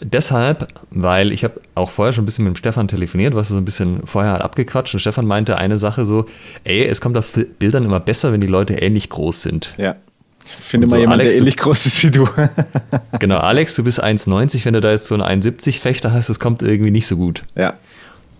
[0.00, 3.56] deshalb, weil ich habe auch vorher schon ein bisschen mit dem Stefan telefoniert, was so
[3.56, 4.94] ein bisschen vorher halt abgequatscht.
[4.94, 6.26] Und Stefan meinte eine Sache so,
[6.64, 9.74] ey, es kommt auf Bildern immer besser, wenn die Leute ähnlich groß sind.
[9.78, 9.96] Ja.
[10.44, 12.28] Finde so, mal jemand, Alex, der ähnlich groß ist wie du.
[13.20, 14.64] genau, Alex, du bist 1,90.
[14.64, 17.44] Wenn du da jetzt so einen 1,70 Fechter hast, das kommt irgendwie nicht so gut.
[17.54, 17.74] Ja.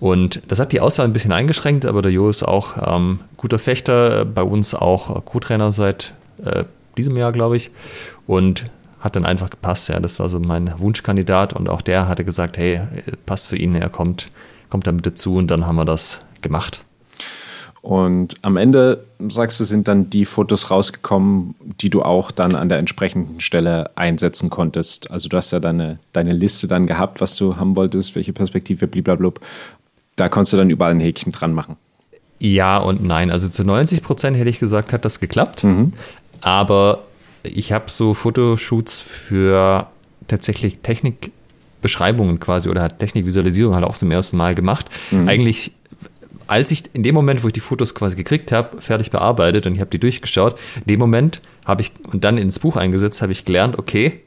[0.02, 3.60] Und das hat die Auswahl ein bisschen eingeschränkt, aber der Jo ist auch ähm, guter
[3.60, 6.12] Fechter, bei uns auch Co-Trainer seit
[6.44, 6.64] äh,
[6.96, 7.70] diesem Jahr, glaube ich.
[8.26, 8.64] Und
[8.98, 9.88] hat dann einfach gepasst.
[9.90, 12.80] Ja, das war so mein Wunschkandidat und auch der hatte gesagt, hey,
[13.26, 14.30] passt für ihn, er kommt,
[14.70, 16.82] kommt damit dazu und dann haben wir das gemacht.
[17.80, 22.68] Und am Ende, sagst du, sind dann die Fotos rausgekommen, die du auch dann an
[22.68, 25.12] der entsprechenden Stelle einsetzen konntest.
[25.12, 28.88] Also du hast ja deine, deine Liste dann gehabt, was du haben wolltest, welche Perspektive,
[28.88, 29.40] blablabla.
[30.16, 31.76] Da konntest du dann überall ein Häkchen dran machen.
[32.38, 33.30] Ja und nein.
[33.30, 35.64] Also zu 90 Prozent hätte ich gesagt, hat das geklappt.
[35.64, 35.92] Mhm.
[36.40, 37.04] Aber
[37.42, 39.86] ich habe so Fotoshoots für
[40.28, 44.86] tatsächlich Technikbeschreibungen quasi oder Technikvisualisierung halt auch zum ersten Mal gemacht.
[45.10, 45.28] Mhm.
[45.28, 45.72] Eigentlich
[46.46, 49.74] als ich in dem Moment, wo ich die Fotos quasi gekriegt habe, fertig bearbeitet und
[49.74, 53.32] ich habe die durchgeschaut, in dem Moment habe ich und dann ins Buch eingesetzt, habe
[53.32, 54.20] ich gelernt, okay,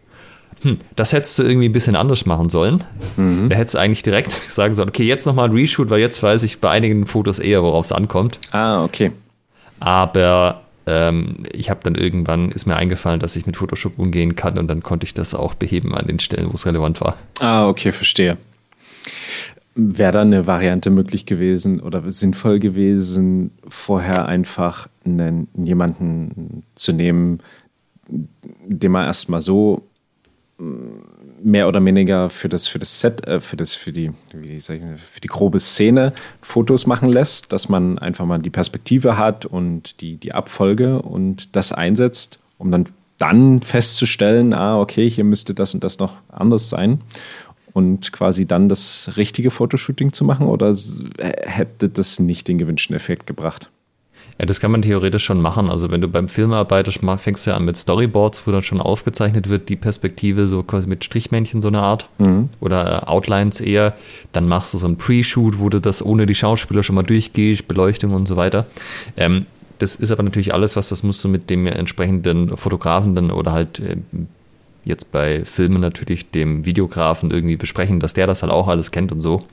[0.62, 2.84] hm, das hättest du irgendwie ein bisschen anders machen sollen.
[3.18, 3.50] Mhm.
[3.50, 6.44] Da hättest du eigentlich direkt sagen sollen, okay, jetzt nochmal ein Reshoot, weil jetzt weiß
[6.44, 8.40] ich bei einigen Fotos eher, worauf es ankommt.
[8.52, 9.12] Ah, okay.
[9.80, 14.58] Aber ähm, ich habe dann irgendwann, ist mir eingefallen, dass ich mit Photoshop umgehen kann
[14.58, 17.18] und dann konnte ich das auch beheben an den Stellen, wo es relevant war.
[17.40, 18.38] Ah, okay, verstehe.
[19.76, 27.40] Wäre da eine Variante möglich gewesen oder sinnvoll gewesen, vorher einfach einen, jemanden zu nehmen,
[28.08, 29.84] den man erstmal so
[30.58, 34.78] mehr oder weniger für das, für das Set, äh, für das, für die, wie sag
[34.78, 39.46] ich, für die grobe Szene Fotos machen lässt, dass man einfach mal die Perspektive hat
[39.46, 42.86] und die, die Abfolge und das einsetzt, um dann,
[43.18, 47.02] dann festzustellen, ah, okay, hier müsste das und das noch anders sein.
[47.74, 50.74] Und quasi dann das richtige Fotoshooting zu machen, oder
[51.20, 53.70] hätte das nicht den gewünschten Effekt gebracht?
[54.38, 55.70] Ja, das kann man theoretisch schon machen.
[55.70, 58.82] Also wenn du beim Film arbeitest, fängst du ja an mit Storyboards, wo dann schon
[58.82, 62.50] aufgezeichnet wird, die Perspektive so quasi mit Strichmännchen so eine Art mhm.
[62.60, 63.94] oder äh, Outlines eher.
[64.34, 67.68] Dann machst du so ein Pre-Shoot, wo du das ohne die Schauspieler schon mal durchgehst,
[67.68, 68.66] Beleuchtung und so weiter.
[69.16, 69.46] Ähm,
[69.80, 73.54] das ist aber natürlich alles, was das musst du mit dem entsprechenden Fotografen dann oder
[73.54, 73.96] halt äh,
[74.84, 79.14] jetzt bei Filmen natürlich dem Videografen irgendwie besprechen, dass der das halt auch alles kennt
[79.14, 79.46] und so.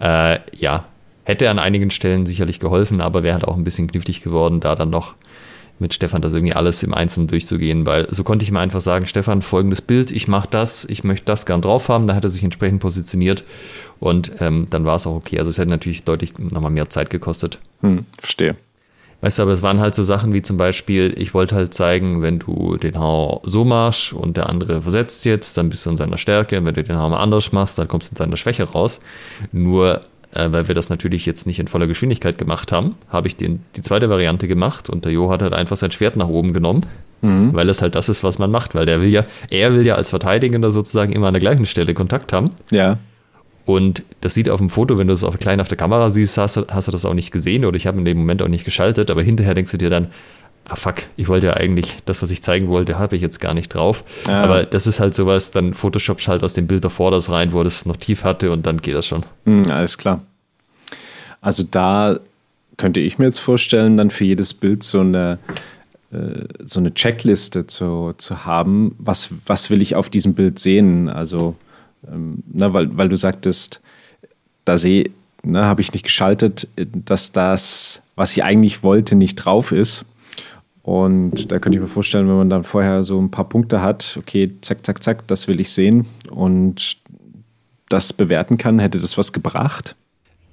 [0.00, 0.86] Äh, ja,
[1.24, 4.74] Hätte an einigen Stellen sicherlich geholfen, aber wäre halt auch ein bisschen knifflig geworden, da
[4.74, 5.14] dann noch
[5.80, 9.06] mit Stefan das irgendwie alles im Einzelnen durchzugehen, weil so konnte ich mir einfach sagen,
[9.06, 12.30] Stefan, folgendes Bild, ich mache das, ich möchte das gern drauf haben, da hat er
[12.30, 13.44] sich entsprechend positioniert
[13.98, 15.38] und ähm, dann war es auch okay.
[15.38, 17.58] Also es hätte natürlich deutlich nochmal mehr Zeit gekostet.
[17.80, 18.56] Hm, verstehe.
[19.22, 22.22] Weißt du, aber es waren halt so Sachen wie zum Beispiel, ich wollte halt zeigen,
[22.22, 25.96] wenn du den Haar so machst und der andere versetzt jetzt, dann bist du in
[25.96, 26.64] seiner Stärke.
[26.64, 29.02] Wenn du den Haar mal anders machst, dann kommst du in seiner Schwäche raus.
[29.52, 30.00] Nur
[30.32, 33.60] äh, weil wir das natürlich jetzt nicht in voller Geschwindigkeit gemacht haben, habe ich den,
[33.76, 36.86] die zweite Variante gemacht und der Jo hat halt einfach sein Schwert nach oben genommen,
[37.22, 37.54] mhm.
[37.54, 39.94] weil es halt das ist, was man macht, weil der will ja, er will ja
[39.96, 42.50] als Verteidigender sozusagen immer an der gleichen Stelle Kontakt haben.
[42.70, 42.98] Ja.
[43.66, 46.38] Und das sieht auf dem Foto, wenn du es auf klein auf der Kamera siehst,
[46.38, 48.64] hast, hast du das auch nicht gesehen oder ich habe in dem Moment auch nicht
[48.64, 50.08] geschaltet, aber hinterher denkst du dir dann,
[50.64, 53.54] ah fuck, ich wollte ja eigentlich, das, was ich zeigen wollte, habe ich jetzt gar
[53.54, 54.04] nicht drauf.
[54.26, 54.42] Ja.
[54.42, 57.62] Aber das ist halt sowas, dann Photoshop halt aus dem Bild davor das rein, wo
[57.62, 59.24] das noch tief hatte und dann geht das schon.
[59.44, 60.22] Mhm, alles klar.
[61.40, 62.20] Also da
[62.76, 65.38] könnte ich mir jetzt vorstellen, dann für jedes Bild so eine,
[66.12, 71.08] äh, so eine Checkliste zu, zu haben, was, was will ich auf diesem Bild sehen?
[71.08, 71.56] Also,
[72.10, 73.82] ähm, ne, weil, weil du sagtest,
[74.64, 75.10] da sehe,
[75.42, 80.04] ne, habe ich nicht geschaltet, dass das, was ich eigentlich wollte, nicht drauf ist.
[80.90, 84.16] Und da könnte ich mir vorstellen, wenn man dann vorher so ein paar Punkte hat,
[84.18, 86.96] okay, zack, zack, zack, das will ich sehen und
[87.88, 89.94] das bewerten kann, hätte das was gebracht?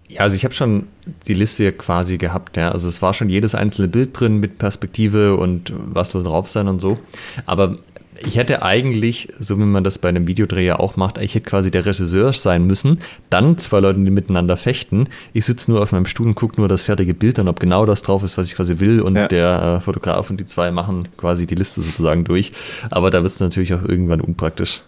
[0.07, 0.83] Ja, also ich habe schon
[1.27, 2.71] die Liste quasi gehabt, ja.
[2.71, 6.67] Also es war schon jedes einzelne Bild drin mit Perspektive und was soll drauf sein
[6.67, 6.99] und so.
[7.47, 7.79] Aber
[8.25, 11.49] ich hätte eigentlich, so wie man das bei einem Videodreh ja auch macht, ich hätte
[11.49, 12.99] quasi der Regisseur sein müssen,
[13.29, 15.07] dann zwei Leute, die miteinander fechten.
[15.33, 17.85] Ich sitze nur auf meinem Stuhl und gucke nur das fertige Bild an, ob genau
[17.85, 19.01] das drauf ist, was ich quasi will.
[19.01, 19.27] Und ja.
[19.27, 22.51] der äh, Fotograf und die zwei machen quasi die Liste sozusagen durch.
[22.89, 24.81] Aber da wird es natürlich auch irgendwann unpraktisch.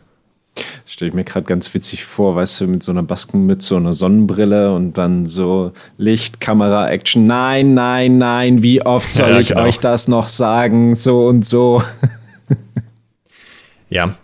[0.55, 3.83] Das stelle ich mir gerade ganz witzig vor, weißt du, mit so einer Baskenmütze und
[3.83, 7.25] einer Sonnenbrille und dann so Licht, Kamera, Action.
[7.25, 9.63] Nein, nein, nein, wie oft soll ja, ich genau.
[9.63, 10.95] euch das noch sagen?
[10.95, 11.81] So und so.
[13.89, 14.15] Ja,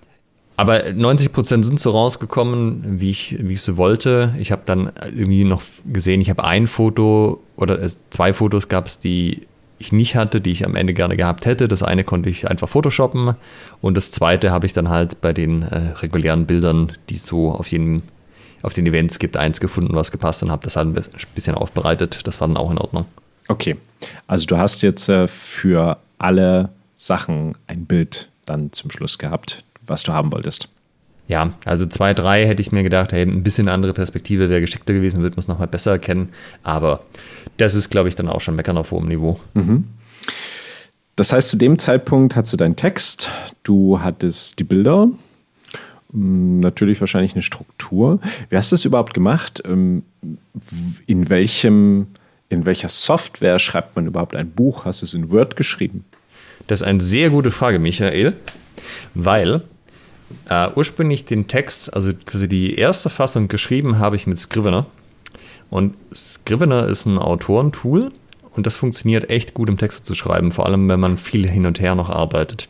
[0.57, 4.33] aber 90 Prozent sind so rausgekommen, wie ich, wie ich so wollte.
[4.39, 5.61] Ich habe dann irgendwie noch
[5.91, 9.47] gesehen, ich habe ein Foto oder zwei Fotos gab es, die
[9.79, 11.67] ich nicht hatte, die ich am Ende gerne gehabt hätte.
[11.67, 13.35] Das eine konnte ich einfach photoshoppen
[13.81, 17.51] und das zweite habe ich dann halt bei den äh, regulären Bildern, die es so
[17.51, 18.03] auf jeden
[18.61, 21.05] auf den Events gibt, eins gefunden, was gepasst und habe das halt ein
[21.35, 22.21] bisschen aufbereitet.
[22.25, 23.05] Das war dann auch in Ordnung.
[23.47, 23.75] Okay,
[24.25, 30.03] also du hast jetzt äh, für alle Sachen ein Bild dann zum Schluss gehabt, was
[30.03, 30.69] du haben wolltest.
[31.27, 34.93] Ja, also zwei, drei hätte ich mir gedacht, hey, ein bisschen andere Perspektive wäre geschickter
[34.93, 36.29] gewesen, wird man es nochmal besser erkennen.
[36.61, 37.01] Aber
[37.57, 39.39] das ist, glaube ich, dann auch schon meckern auf hohem Niveau.
[39.55, 39.85] Mhm.
[41.15, 43.29] Das heißt, zu dem Zeitpunkt hast du deinen Text,
[43.63, 45.09] du hattest die Bilder,
[46.11, 48.19] hm, natürlich wahrscheinlich eine Struktur.
[48.49, 49.63] Wie hast du es überhaupt gemacht?
[49.65, 50.03] Ähm,
[51.07, 52.07] in welchem,
[52.49, 54.85] in welcher Software schreibt man überhaupt ein Buch?
[54.85, 56.05] Hast du es in Word geschrieben?
[56.67, 58.35] Das ist eine sehr gute Frage, Michael,
[59.13, 59.61] weil
[60.49, 64.85] äh, ursprünglich den Text, also quasi die erste Fassung geschrieben habe ich mit Scrivener.
[65.69, 68.11] Und Scrivener ist ein Autorentool
[68.55, 71.65] und das funktioniert echt gut, um Texte zu schreiben, vor allem wenn man viel hin
[71.65, 72.69] und her noch arbeitet.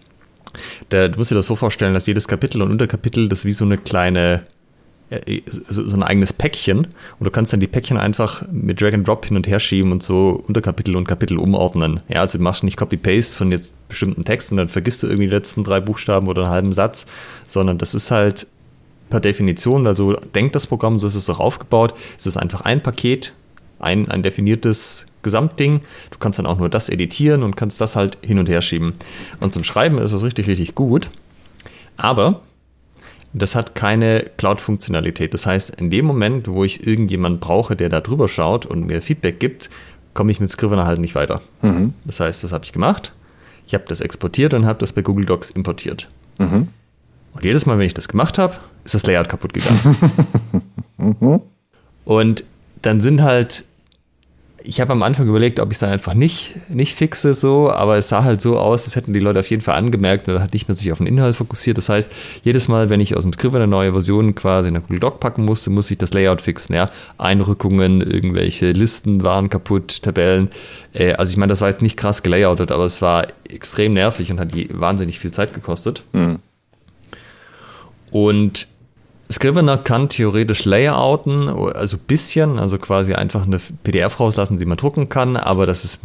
[0.90, 3.66] Da, du musst dir das so vorstellen, dass jedes Kapitel und Unterkapitel das wie so
[3.66, 4.46] eine kleine
[5.26, 6.88] äh, so, ein eigenes Päckchen
[7.20, 9.92] und du kannst dann die Päckchen einfach mit Drag and Drop hin und her schieben
[9.92, 12.02] und so Unterkapitel und Kapitel umordnen.
[12.10, 15.36] Ja, also du machst nicht Copy-Paste von jetzt bestimmten Texten, dann vergisst du irgendwie die
[15.36, 17.08] letzten drei Buchstaben oder einen halben Satz,
[17.46, 18.48] sondern das ist halt
[19.10, 22.82] per Definition, also denkt das Programm, so ist es auch aufgebaut, es ist einfach ein
[22.82, 23.34] Paket,
[23.80, 25.82] ein, ein definiertes Gesamtding.
[26.12, 28.94] Du kannst dann auch nur das editieren und kannst das halt hin und her schieben.
[29.42, 31.10] Und zum Schreiben ist das richtig, richtig gut.
[31.98, 32.42] Aber
[33.40, 35.34] das hat keine Cloud-Funktionalität.
[35.34, 39.02] Das heißt, in dem Moment, wo ich irgendjemanden brauche, der da drüber schaut und mir
[39.02, 39.70] Feedback gibt,
[40.14, 41.42] komme ich mit Scrivener halt nicht weiter.
[41.62, 41.94] Mhm.
[42.06, 43.14] Das heißt, was habe ich gemacht?
[43.68, 46.08] Ich habe das exportiert und habe das bei Google Docs importiert.
[46.40, 46.70] Mhm.
[47.34, 48.56] Und jedes Mal, wenn ich das gemacht habe,
[48.86, 49.98] ist das Layout kaputt gegangen.
[50.98, 51.42] mhm.
[52.06, 52.44] Und
[52.84, 53.66] dann sind halt
[54.68, 57.98] ich habe am Anfang überlegt, ob ich es dann einfach nicht, nicht fixe, so, aber
[57.98, 60.54] es sah halt so aus, als hätten die Leute auf jeden Fall angemerkt, da hat
[60.54, 61.78] nicht mehr sich auf den Inhalt fokussiert.
[61.78, 62.12] Das heißt,
[62.44, 65.20] jedes Mal, wenn ich aus dem Skript eine neue Version quasi in der Google Doc
[65.20, 66.74] packen musste, muss ich das Layout fixen.
[66.74, 66.90] Ja?
[67.18, 70.50] Einrückungen, irgendwelche Listen waren kaputt, Tabellen.
[70.94, 74.32] Äh, also ich meine, das war jetzt nicht krass gelayoutet, aber es war extrem nervig
[74.32, 76.04] und hat wahnsinnig viel Zeit gekostet.
[76.14, 76.40] Mhm.
[78.12, 78.68] Und
[79.36, 84.78] Scrivener kann theoretisch layouten, also ein bisschen, also quasi einfach eine PDF rauslassen, die man
[84.78, 86.00] drucken kann, aber das ist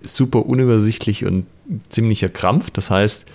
[0.00, 1.44] super unübersichtlich und
[1.90, 2.70] ziemlicher Krampf.
[2.70, 3.26] Das heißt,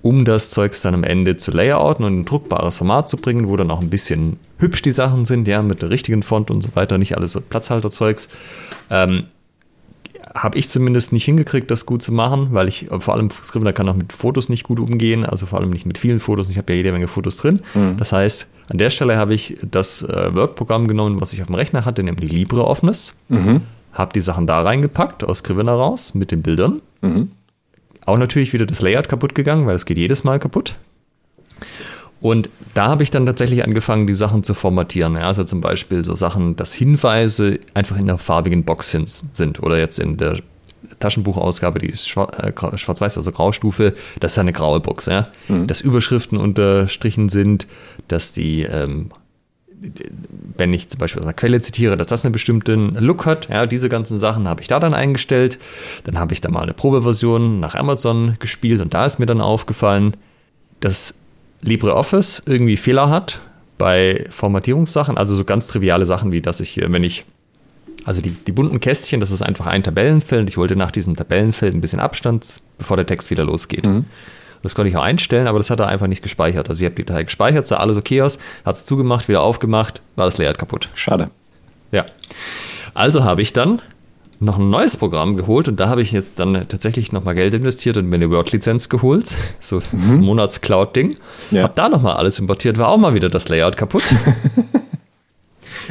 [0.00, 3.58] um das Zeugs dann am Ende zu layouten und ein druckbares Format zu bringen, wo
[3.58, 6.70] dann auch ein bisschen hübsch die Sachen sind, ja, mit der richtigen Font und so
[6.72, 8.30] weiter, nicht alles so Platzhalterzeugs,
[8.88, 9.24] ähm,
[10.34, 13.86] habe ich zumindest nicht hingekriegt, das gut zu machen, weil ich vor allem Scrivener kann
[13.90, 16.48] auch mit Fotos nicht gut umgehen, also vor allem nicht mit vielen Fotos.
[16.48, 17.60] Ich habe ja jede Menge Fotos drin.
[17.74, 17.98] Mhm.
[17.98, 21.54] Das heißt, an der Stelle habe ich das äh, Word-Programm genommen, was ich auf dem
[21.54, 23.18] Rechner hatte, nämlich LibreOffice.
[23.28, 23.62] Mhm.
[23.92, 26.82] Habe die Sachen da reingepackt, aus Scrivener raus, mit den Bildern.
[27.00, 27.30] Mhm.
[28.04, 30.76] Auch natürlich wieder das Layout kaputt gegangen, weil es geht jedes Mal kaputt.
[32.20, 35.14] Und da habe ich dann tatsächlich angefangen, die Sachen zu formatieren.
[35.14, 39.78] Ja, also zum Beispiel so Sachen, dass Hinweise einfach in der farbigen Box sind oder
[39.78, 40.38] jetzt in der
[40.98, 45.06] Taschenbuchausgabe, die ist äh, schwarz-weiß, also Graustufe, das ist ja eine graue Box.
[45.06, 45.28] Ja?
[45.48, 45.66] Mhm.
[45.66, 47.66] Dass Überschriften unterstrichen sind,
[48.08, 49.10] dass die, ähm,
[50.56, 53.48] wenn ich zum Beispiel aus einer Quelle zitiere, dass das einen bestimmten Look hat.
[53.48, 55.58] Ja, diese ganzen Sachen habe ich da dann eingestellt.
[56.04, 59.40] Dann habe ich da mal eine Probeversion nach Amazon gespielt und da ist mir dann
[59.40, 60.16] aufgefallen,
[60.80, 61.14] dass
[61.62, 63.40] LibreOffice irgendwie Fehler hat
[63.78, 67.24] bei Formatierungssachen, also so ganz triviale Sachen wie, dass ich, wenn ich,
[68.08, 70.48] also die, die bunten Kästchen, das ist einfach ein Tabellenfeld.
[70.48, 73.84] Ich wollte nach diesem Tabellenfeld ein bisschen Abstand, bevor der Text wieder losgeht.
[73.84, 74.06] Mhm.
[74.62, 76.70] Das konnte ich auch einstellen, aber das hat er einfach nicht gespeichert.
[76.70, 80.00] Also ich habe die Datei gespeichert, sah alles okay aus, habe es zugemacht, wieder aufgemacht,
[80.16, 80.88] war das Layout kaputt.
[80.94, 81.30] Schade.
[81.92, 82.06] Ja.
[82.94, 83.82] Also habe ich dann
[84.40, 87.98] noch ein neues Programm geholt und da habe ich jetzt dann tatsächlich nochmal Geld investiert
[87.98, 89.34] und mir eine Word-Lizenz geholt.
[89.60, 90.12] So mhm.
[90.12, 91.16] ein Monats-Cloud-Ding.
[91.50, 91.64] Ja.
[91.64, 94.04] Hab da nochmal alles importiert, war auch mal wieder das Layout kaputt.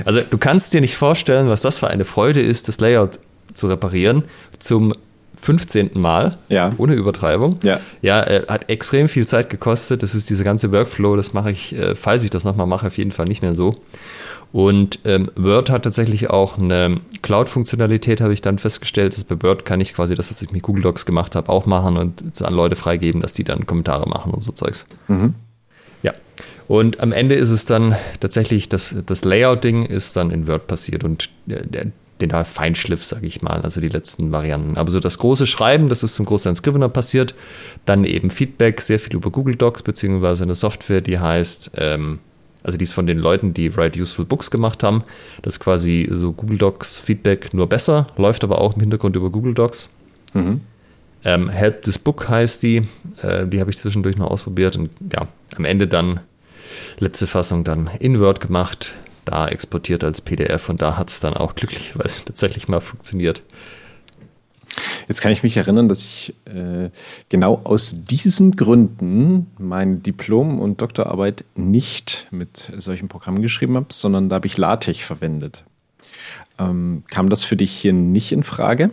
[0.06, 3.20] also du kannst dir nicht vorstellen, was das für eine Freude ist, das Layout
[3.54, 4.24] zu reparieren
[4.60, 4.93] zum
[5.41, 5.91] 15.
[5.93, 6.72] Mal, ja.
[6.78, 7.56] ohne Übertreibung.
[7.64, 10.04] Ja, ja äh, hat extrem viel Zeit gekostet.
[10.04, 12.98] Das ist dieser ganze Workflow, das mache ich, äh, falls ich das nochmal mache, auf
[12.98, 13.76] jeden Fall nicht mehr so.
[14.54, 19.14] Und ähm, Word hat tatsächlich auch eine Cloud-Funktionalität, habe ich dann festgestellt.
[19.14, 21.66] Dass bei Word kann ich quasi das, was ich mit Google Docs gemacht habe, auch
[21.66, 24.86] machen und an Leute freigeben, dass die dann Kommentare machen und so Zeugs.
[25.08, 25.36] Mhm.
[26.68, 31.03] Und am Ende ist es dann tatsächlich, das, das Layout-Ding ist dann in Word passiert
[31.03, 31.88] und der, der
[32.20, 34.76] den da Feinschliff, sage ich mal, also die letzten Varianten.
[34.76, 37.36] Aber so das große Schreiben, das ist zum Großteil in Scrivener passiert.
[37.86, 42.18] Dann eben Feedback, sehr viel über Google Docs, beziehungsweise eine Software, die heißt ähm,
[42.63, 45.01] also die ist von den Leuten, die Write Useful Books gemacht haben.
[45.41, 49.30] Das ist quasi so Google Docs Feedback nur besser, läuft aber auch im Hintergrund über
[49.30, 49.89] Google Docs.
[50.34, 50.61] Mhm.
[51.24, 52.84] Ähm, Help This Book heißt die.
[53.22, 56.20] Äh, die habe ich zwischendurch noch ausprobiert und ja, am Ende dann
[56.99, 61.34] letzte Fassung dann in Word gemacht, da exportiert als PDF und da hat es dann
[61.34, 63.43] auch glücklicherweise tatsächlich mal funktioniert.
[65.07, 66.89] Jetzt kann ich mich erinnern, dass ich äh,
[67.30, 74.30] genau aus diesen Gründen mein Diplom und Doktorarbeit nicht mit solchen Programmen geschrieben habe, sondern
[74.30, 75.63] da habe ich LaTeX verwendet.
[76.59, 78.91] Ähm, kam das für dich hier nicht in Frage?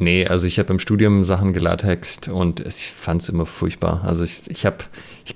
[0.00, 4.02] Nee, also ich habe im Studium Sachen gelatext und ich fand es immer furchtbar.
[4.04, 4.76] Also ich, ich habe,
[5.24, 5.34] ich,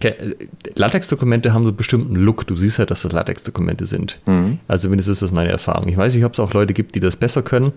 [0.76, 2.46] Latex-Dokumente haben so einen bestimmten Look.
[2.46, 4.20] Du siehst ja, dass das Latex-Dokumente sind.
[4.24, 4.60] Mhm.
[4.68, 5.88] Also mindestens ist das meine Erfahrung.
[5.88, 7.72] Ich weiß nicht, ob es auch Leute gibt, die das besser können,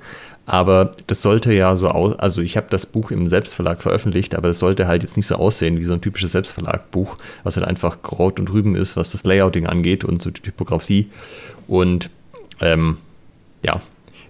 [0.45, 4.49] aber das sollte ja so aus, also ich habe das Buch im Selbstverlag veröffentlicht, aber
[4.49, 8.03] es sollte halt jetzt nicht so aussehen wie so ein typisches Selbstverlag-Buch, was halt einfach
[8.03, 11.09] Kraut und Rüben ist, was das Layouting angeht und so die Typografie.
[11.67, 12.11] Und
[12.61, 12.97] ähm,
[13.65, 13.81] ja,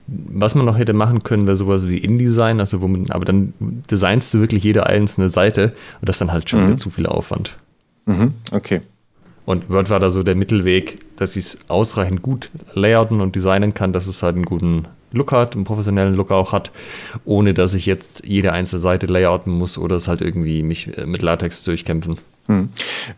[0.07, 3.53] was man noch hätte machen können, wäre sowas wie InDesign, also wo man, aber dann
[3.89, 6.67] designst du wirklich jede einzelne Seite und das ist dann halt schon mhm.
[6.67, 7.57] wieder zu viel Aufwand.
[8.05, 8.33] Mhm.
[8.51, 8.81] Okay.
[9.45, 13.73] Und Word war da so der Mittelweg, dass ich es ausreichend gut layouten und designen
[13.73, 16.71] kann, dass es halt einen guten Look hat, einen professionellen Look auch hat,
[17.25, 21.05] ohne dass ich jetzt jede einzelne Seite layouten muss oder es halt irgendwie mich äh,
[21.05, 22.15] mit Latex durchkämpfen.
[22.47, 22.69] Hm.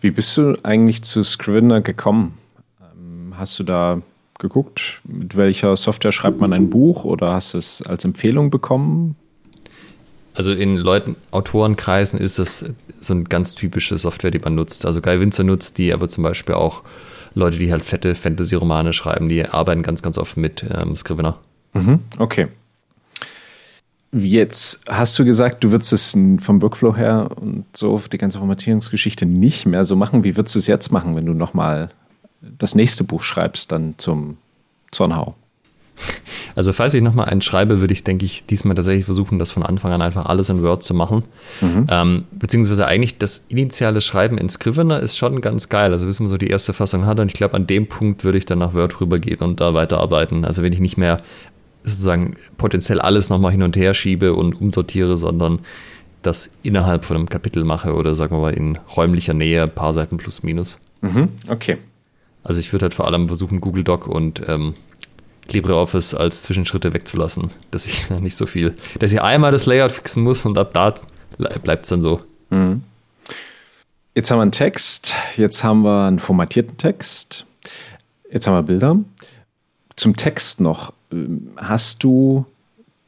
[0.02, 2.38] Wie bist du eigentlich zu Scrivener gekommen?
[2.82, 4.02] Ähm, hast du da
[4.40, 9.16] geguckt, mit welcher Software schreibt man ein Buch oder hast du es als Empfehlung bekommen?
[10.34, 12.66] Also in Leuten, Autorenkreisen ist das
[13.02, 14.86] so eine ganz typische Software, die man nutzt.
[14.86, 16.84] Also Guy Winzer nutzt die, aber zum Beispiel auch
[17.34, 21.40] Leute, die halt fette Fantasy-Romane schreiben, die arbeiten ganz, ganz oft mit ähm, Scrivener.
[21.74, 22.48] Mhm, okay.
[24.12, 29.26] Jetzt hast du gesagt, du würdest es vom Workflow her und so die ganze Formatierungsgeschichte
[29.26, 30.24] nicht mehr so machen.
[30.24, 31.90] Wie würdest du es jetzt machen, wenn du nochmal
[32.58, 34.38] das nächste Buch schreibst, dann zum
[34.92, 35.36] Zornhau?
[36.56, 39.64] Also falls ich nochmal einen schreibe, würde ich, denke ich, diesmal tatsächlich versuchen, das von
[39.64, 41.24] Anfang an einfach alles in Word zu machen.
[41.62, 41.88] Mhm.
[41.90, 45.92] Ähm, beziehungsweise eigentlich das initiale Schreiben in Scrivener ist schon ganz geil.
[45.92, 48.38] Also bis man so die erste Fassung hat und ich glaube, an dem Punkt würde
[48.38, 50.46] ich dann nach Word rübergehen und da weiterarbeiten.
[50.46, 51.18] Also wenn ich nicht mehr
[51.84, 55.60] sozusagen potenziell alles nochmal hin und her schiebe und umsortiere, sondern
[56.24, 59.94] das innerhalb von einem Kapitel mache oder sagen wir mal in räumlicher Nähe, ein paar
[59.94, 60.80] Seiten plus minus.
[61.02, 61.30] Mhm.
[61.48, 61.78] Okay.
[62.48, 64.74] Also ich würde halt vor allem versuchen, Google Doc und ähm,
[65.50, 70.24] LibreOffice als Zwischenschritte wegzulassen, dass ich nicht so viel, dass ich einmal das Layout fixen
[70.24, 70.94] muss und ab da
[71.38, 72.22] bleibt es dann so.
[72.50, 72.84] Mhm.
[74.16, 77.46] Jetzt haben wir einen Text, jetzt haben wir einen formatierten Text,
[78.32, 78.98] jetzt haben wir Bilder.
[79.98, 80.94] Zum Text noch,
[81.58, 82.46] hast du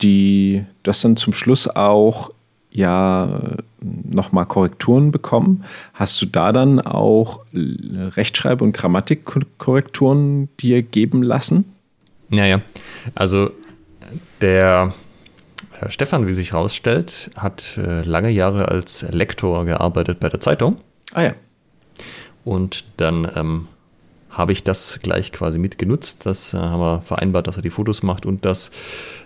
[0.01, 2.31] die, du hast dann zum Schluss auch
[2.71, 3.41] ja
[3.81, 5.63] nochmal Korrekturen bekommen.
[5.93, 11.65] Hast du da dann auch Rechtschreib- und Grammatikkorrekturen dir geben lassen?
[12.29, 12.61] Ja, ja.
[13.15, 13.51] Also
[14.41, 14.93] der
[15.71, 20.77] Herr Stefan, wie sich herausstellt, hat äh, lange Jahre als Lektor gearbeitet bei der Zeitung.
[21.13, 21.33] Ah ja.
[22.43, 23.67] Und dann ähm,
[24.39, 26.25] habe ich das gleich quasi mitgenutzt.
[26.25, 28.71] Das äh, haben wir vereinbart, dass er die Fotos macht und das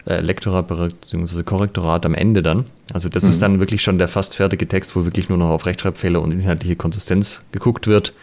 [0.08, 1.44] äh, Lektorat bzw.
[1.44, 2.66] Korrektorat am Ende dann.
[2.92, 3.30] Also das mhm.
[3.30, 6.32] ist dann wirklich schon der fast fertige Text, wo wirklich nur noch auf Rechtschreibfehler und
[6.32, 8.14] inhaltliche Konsistenz geguckt wird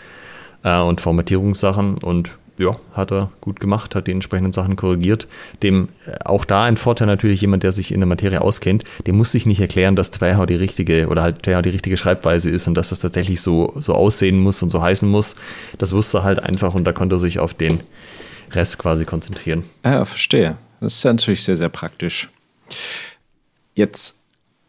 [0.64, 2.30] äh, und Formatierungssachen und
[2.60, 5.26] ja, hat er gut gemacht, hat die entsprechenden Sachen korrigiert.
[5.62, 9.16] Dem äh, auch da ein Vorteil natürlich jemand, der sich in der Materie auskennt, dem
[9.16, 12.68] muss sich nicht erklären, dass Zweihau die richtige oder halt Zweihau die richtige Schreibweise ist
[12.68, 15.36] und dass das tatsächlich so, so aussehen muss und so heißen muss.
[15.78, 17.80] Das wusste er halt einfach und da konnte er sich auf den
[18.52, 19.64] Rest quasi konzentrieren.
[19.84, 20.56] Ja, verstehe.
[20.80, 22.28] Das ist ja natürlich sehr, sehr praktisch.
[23.74, 24.20] Jetzt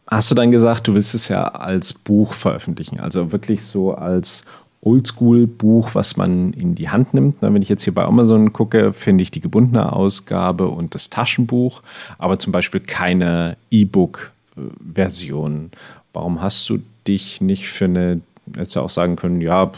[0.07, 4.43] hast du dann gesagt, du willst es ja als Buch veröffentlichen, also wirklich so als
[4.81, 7.41] Oldschool-Buch, was man in die Hand nimmt.
[7.41, 11.81] Wenn ich jetzt hier bei Amazon gucke, finde ich die gebundene Ausgabe und das Taschenbuch,
[12.17, 15.71] aber zum Beispiel keine E-Book-Version.
[16.13, 18.21] Warum hast du dich nicht für eine,
[18.55, 19.71] jetzt auch sagen können, ja,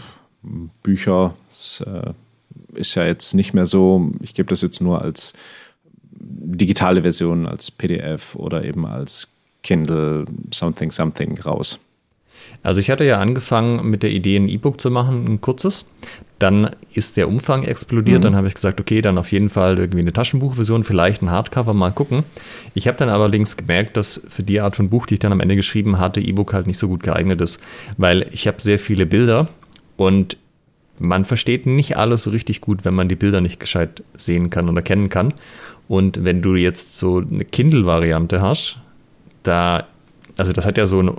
[0.84, 2.14] Bücher ist, äh,
[2.74, 5.34] ist ja jetzt nicht mehr so, ich gebe das jetzt nur als
[6.12, 9.34] digitale Version, als PDF oder eben als
[9.64, 11.80] Kindle something something raus.
[12.62, 15.86] Also ich hatte ja angefangen mit der Idee, ein E-Book zu machen, ein kurzes.
[16.40, 18.20] Dann ist der Umfang explodiert.
[18.20, 18.24] Mhm.
[18.24, 21.74] Dann habe ich gesagt, okay, dann auf jeden Fall irgendwie eine Taschenbuchversion, vielleicht ein Hardcover,
[21.74, 22.24] mal gucken.
[22.74, 25.40] Ich habe dann allerdings gemerkt, dass für die Art von Buch, die ich dann am
[25.40, 27.60] Ende geschrieben hatte, E-Book halt nicht so gut geeignet ist,
[27.98, 29.48] weil ich habe sehr viele Bilder
[29.98, 30.38] und
[31.00, 34.70] man versteht nicht alles so richtig gut, wenn man die Bilder nicht gescheit sehen kann
[34.70, 35.34] und erkennen kann.
[35.88, 38.80] Und wenn du jetzt so eine Kindle-Variante hast,
[39.44, 39.86] da,
[40.38, 41.12] also das hat ja so ein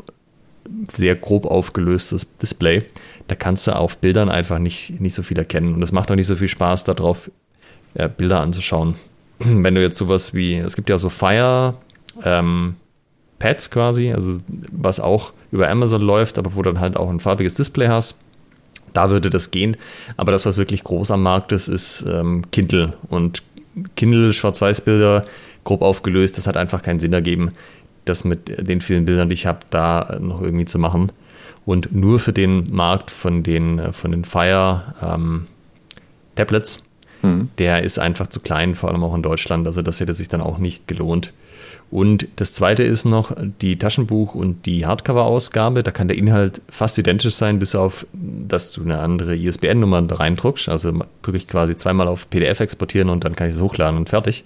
[0.91, 2.85] sehr grob aufgelöstes Display.
[3.29, 5.75] Da kannst du auf Bildern einfach nicht, nicht so viel erkennen.
[5.75, 7.31] Und es macht auch nicht so viel Spaß, darauf
[7.95, 8.95] ja, Bilder anzuschauen.
[9.39, 11.75] Wenn du jetzt sowas wie, es gibt ja so Fire,
[12.23, 12.77] ähm,
[13.39, 17.55] Pads quasi, also was auch über Amazon läuft, aber wo dann halt auch ein farbiges
[17.55, 18.21] Display hast.
[18.93, 19.77] Da würde das gehen.
[20.17, 22.95] Aber das, was wirklich groß am Markt ist, ist ähm, Kindle.
[23.09, 23.43] Und
[23.97, 25.25] Kindle, Schwarz-Weiß-Bilder,
[25.65, 27.51] grob aufgelöst, das hat einfach keinen Sinn ergeben,
[28.05, 31.11] das mit den vielen Bildern, die ich habe, da noch irgendwie zu machen.
[31.67, 35.47] Und nur für den Markt von den, äh, von den Fire ähm,
[36.35, 36.85] Tablets,
[37.23, 37.49] hm.
[37.59, 39.67] der ist einfach zu klein, vor allem auch in Deutschland.
[39.67, 41.33] Also das hätte sich dann auch nicht gelohnt.
[41.91, 45.83] Und das zweite ist noch die Taschenbuch- und die Hardcover-Ausgabe.
[45.83, 50.69] Da kann der Inhalt fast identisch sein, bis auf, dass du eine andere ISBN-Nummer reindruckst.
[50.69, 50.93] Also
[51.23, 54.45] drücke ich quasi zweimal auf PDF exportieren und dann kann ich es hochladen und fertig.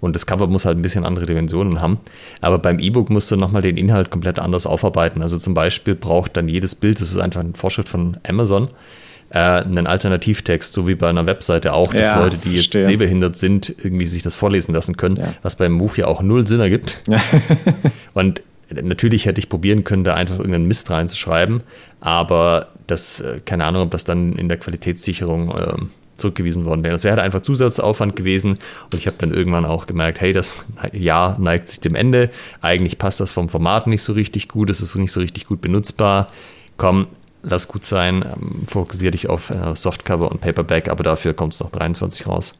[0.00, 1.98] Und das Cover muss halt ein bisschen andere Dimensionen haben.
[2.40, 5.22] Aber beim E-Book musst du nochmal den Inhalt komplett anders aufarbeiten.
[5.22, 8.68] Also zum Beispiel braucht dann jedes Bild, das ist einfach eine Vorschrift von Amazon,
[9.30, 12.84] äh, einen Alternativtext, so wie bei einer Webseite auch, dass Ja, Leute, die jetzt verstehe.
[12.84, 15.32] sehbehindert sind, irgendwie sich das vorlesen lassen können, Ja.
[15.42, 17.02] was beim Buch ja auch null Sinn ergibt.
[18.14, 18.42] Und
[18.82, 21.62] natürlich hätte ich probieren können, da einfach irgendeinen Mist reinzuschreiben,
[22.00, 26.92] aber das, äh, keine Ahnung, ob das dann in der Qualitätssicherung ähm, zurückgewiesen worden wäre.
[26.92, 28.58] Das wäre halt einfach Zusatzaufwand gewesen
[28.90, 30.54] und ich habe dann irgendwann auch gemerkt, hey, das
[30.92, 32.30] Jahr neigt sich dem Ende.
[32.60, 35.60] Eigentlich passt das vom Format nicht so richtig gut, es ist nicht so richtig gut
[35.60, 36.28] benutzbar.
[36.76, 37.06] Komm,
[37.42, 41.60] lass gut sein, ähm, fokussiere dich auf äh, Softcover und Paperback, aber dafür kommt es
[41.60, 42.54] noch 23 raus.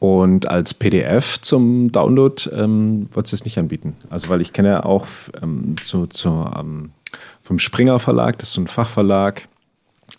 [0.00, 3.96] Und als PDF zum Download ähm, wolltest du es nicht anbieten.
[4.08, 5.06] Also, weil ich kenne ja auch
[5.42, 6.92] ähm, so, so, ähm,
[7.42, 9.46] vom Springer Verlag, das ist so ein Fachverlag,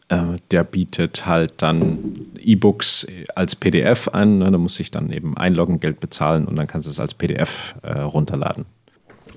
[0.10, 4.40] der bietet halt dann E-Books als PDF an.
[4.40, 4.52] Ne?
[4.52, 7.76] Da muss ich dann eben einloggen, Geld bezahlen und dann kannst du es als PDF
[7.82, 8.66] äh, runterladen.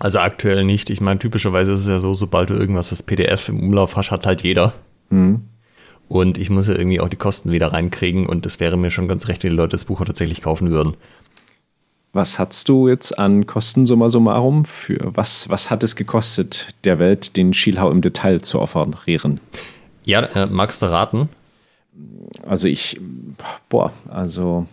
[0.01, 0.91] Also aktuell nicht.
[0.91, 4.11] Ich meine, typischerweise ist es ja so, sobald du irgendwas als PDF im Umlauf hast,
[4.11, 4.75] hat halt jeder.
[6.09, 9.09] Und ich muss ja irgendwie auch die Kosten wieder reinkriegen und es wäre mir schon
[9.09, 10.97] ganz recht, wenn die Leute das Buch auch tatsächlich kaufen würden.
[12.13, 14.65] Was hast du jetzt an Kosten summa summarum?
[14.65, 19.41] Für was, was hat es gekostet, der Welt den Schielhau im Detail zu offerieren?
[20.05, 21.29] Ja, äh, magst du raten?
[22.47, 23.01] Also ich,
[23.69, 24.67] boah, also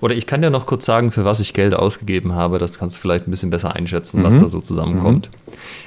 [0.00, 2.58] Oder ich kann dir noch kurz sagen, für was ich Geld ausgegeben habe.
[2.58, 5.30] Das kannst du vielleicht ein bisschen besser einschätzen, was da so zusammenkommt.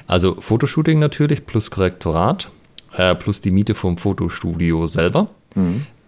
[0.06, 2.50] Also Fotoshooting natürlich, plus Korrektorat,
[2.96, 5.28] äh, plus die Miete vom Fotostudio selber.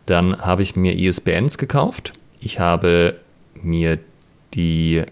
[0.07, 2.13] Dann habe ich mir ISBNs gekauft.
[2.41, 3.17] Ich habe
[3.61, 3.99] mir
[4.55, 5.03] die,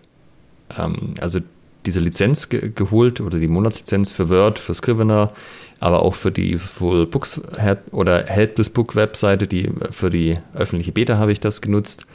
[0.79, 1.41] ähm, also
[1.85, 5.33] diese Lizenz ge geholt oder die Monatslizenz für Word, für Scrivener,
[5.81, 10.39] aber auch für die Full Books Help oder Help this Book Webseite, die für die
[10.55, 12.07] öffentliche Beta habe ich das genutzt.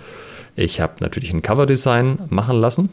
[0.56, 2.90] Ich habe natürlich ein Coverdesign machen lassen.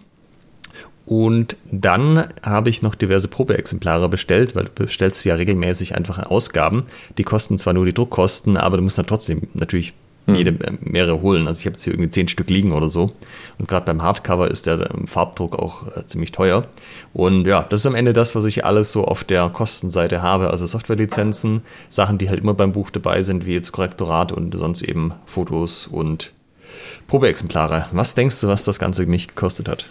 [1.07, 6.85] Und dann habe ich noch diverse Probeexemplare bestellt, weil du bestellst ja regelmäßig einfach Ausgaben.
[7.16, 9.95] Die kosten zwar nur die Druckkosten, aber du musst dann trotzdem natürlich
[10.35, 11.47] jede, äh, mehrere holen.
[11.47, 13.12] Also ich habe jetzt hier irgendwie zehn Stück liegen oder so.
[13.59, 16.66] Und gerade beim Hardcover ist der ähm, Farbdruck auch äh, ziemlich teuer.
[17.12, 20.51] Und ja, das ist am Ende das, was ich alles so auf der Kostenseite habe.
[20.51, 24.83] Also Softwarelizenzen, Sachen, die halt immer beim Buch dabei sind, wie jetzt Korrektorat und sonst
[24.83, 26.33] eben Fotos und
[27.07, 27.87] Probeexemplare.
[27.93, 29.87] Was denkst du, was das Ganze mich gekostet hat?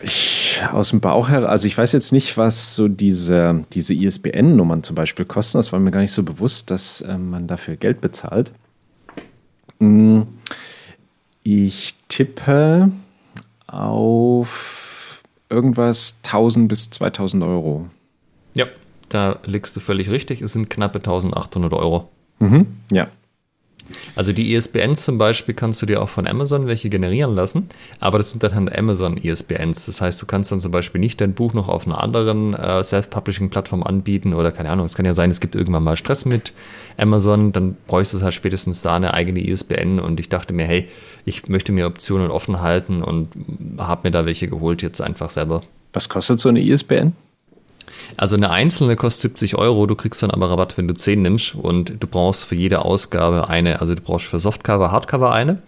[0.00, 4.82] Ich, aus dem Bauch her, also ich weiß jetzt nicht, was so diese, diese ISBN-Nummern
[4.82, 5.58] zum Beispiel kosten.
[5.58, 8.52] Das war mir gar nicht so bewusst, dass ähm, man dafür Geld bezahlt.
[9.78, 10.22] Mm,
[11.42, 12.90] Ich tippe
[13.66, 17.88] auf irgendwas 1000 bis 2000 Euro.
[18.54, 18.66] Ja,
[19.08, 20.42] da liegst du völlig richtig.
[20.42, 22.08] Es sind knappe 1800 Euro.
[22.92, 23.08] Ja.
[24.16, 27.68] Also die ISBNs zum Beispiel kannst du dir auch von Amazon welche generieren lassen,
[28.00, 29.86] aber das sind dann halt Amazon ISBNs.
[29.86, 32.82] Das heißt, du kannst dann zum Beispiel nicht dein Buch noch auf einer anderen äh,
[32.82, 34.86] Self-Publishing-Plattform anbieten oder keine Ahnung.
[34.86, 36.52] Es kann ja sein, es gibt irgendwann mal Stress mit
[36.96, 40.88] Amazon, dann bräuchst du halt spätestens da eine eigene ISBN und ich dachte mir, hey,
[41.24, 43.28] ich möchte mir Optionen offen halten und
[43.78, 45.62] habe mir da welche geholt jetzt einfach selber.
[45.92, 47.12] Was kostet so eine ISBN?
[48.16, 51.54] Also eine einzelne kostet 70 Euro, du kriegst dann aber Rabatt, wenn du 10 nimmst
[51.54, 55.58] und du brauchst für jede Ausgabe eine, also du brauchst für Softcover, Hardcover eine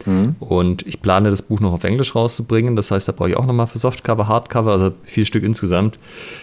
[0.41, 3.47] und ich plane das Buch noch auf Englisch rauszubringen, das heißt, da brauche ich auch
[3.47, 5.99] nochmal für Softcover, Hardcover, also vier Stück insgesamt.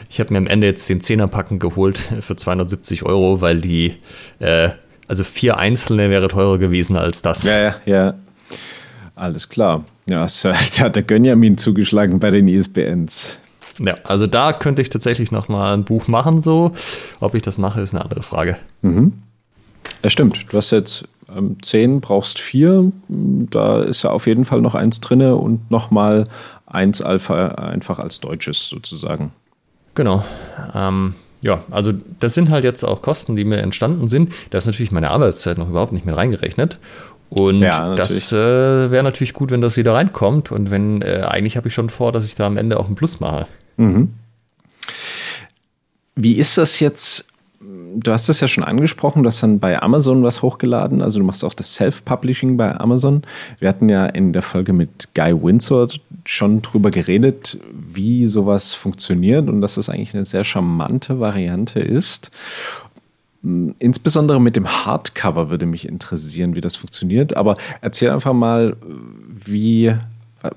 [0.10, 3.96] Ich habe mir am Ende jetzt den 10er-Packen geholt für 270 Euro, weil die,
[4.40, 4.70] äh,
[5.08, 7.44] also vier einzelne wäre teurer gewesen als das.
[7.44, 8.14] Ja, ja, ja.
[9.16, 9.84] Alles klar.
[10.08, 10.28] Ja, äh,
[10.78, 13.40] da hat der Gönjamin zugeschlagen bei den ISBNs.
[13.80, 16.72] Ja, also da könnte ich tatsächlich nochmal ein Buch machen, so.
[17.20, 18.58] Ob ich das mache, ist eine andere Frage.
[20.04, 20.52] Ja, stimmt.
[20.52, 22.92] Du hast jetzt ähm, zehn, brauchst vier.
[23.08, 26.28] Da ist ja auf jeden Fall noch eins drinne und nochmal
[26.66, 29.32] eins Alpha einfach als deutsches sozusagen.
[29.96, 30.24] Genau.
[30.74, 34.34] Ähm, ja, also das sind halt jetzt auch Kosten, die mir entstanden sind.
[34.50, 36.80] Da ist natürlich meine Arbeitszeit noch überhaupt nicht mit reingerechnet.
[37.30, 40.52] Und Ja, das äh, wäre natürlich gut, wenn das wieder reinkommt.
[40.52, 42.96] Und wenn, äh, eigentlich habe ich schon vor, dass ich da am Ende auch einen
[42.96, 43.48] Plus mache.
[46.16, 47.28] Wie ist das jetzt?
[47.60, 51.26] Du hast es ja schon angesprochen, du hast dann bei Amazon was hochgeladen, also du
[51.26, 53.24] machst auch das Self-Publishing bei Amazon.
[53.60, 55.88] Wir hatten ja in der Folge mit Guy Windsor
[56.26, 62.30] schon drüber geredet, wie sowas funktioniert und dass das eigentlich eine sehr charmante Variante ist.
[63.80, 67.38] Insbesondere mit dem Hardcover würde mich interessieren, wie das funktioniert.
[67.38, 68.76] Aber erzähl einfach mal,
[69.30, 69.96] wie,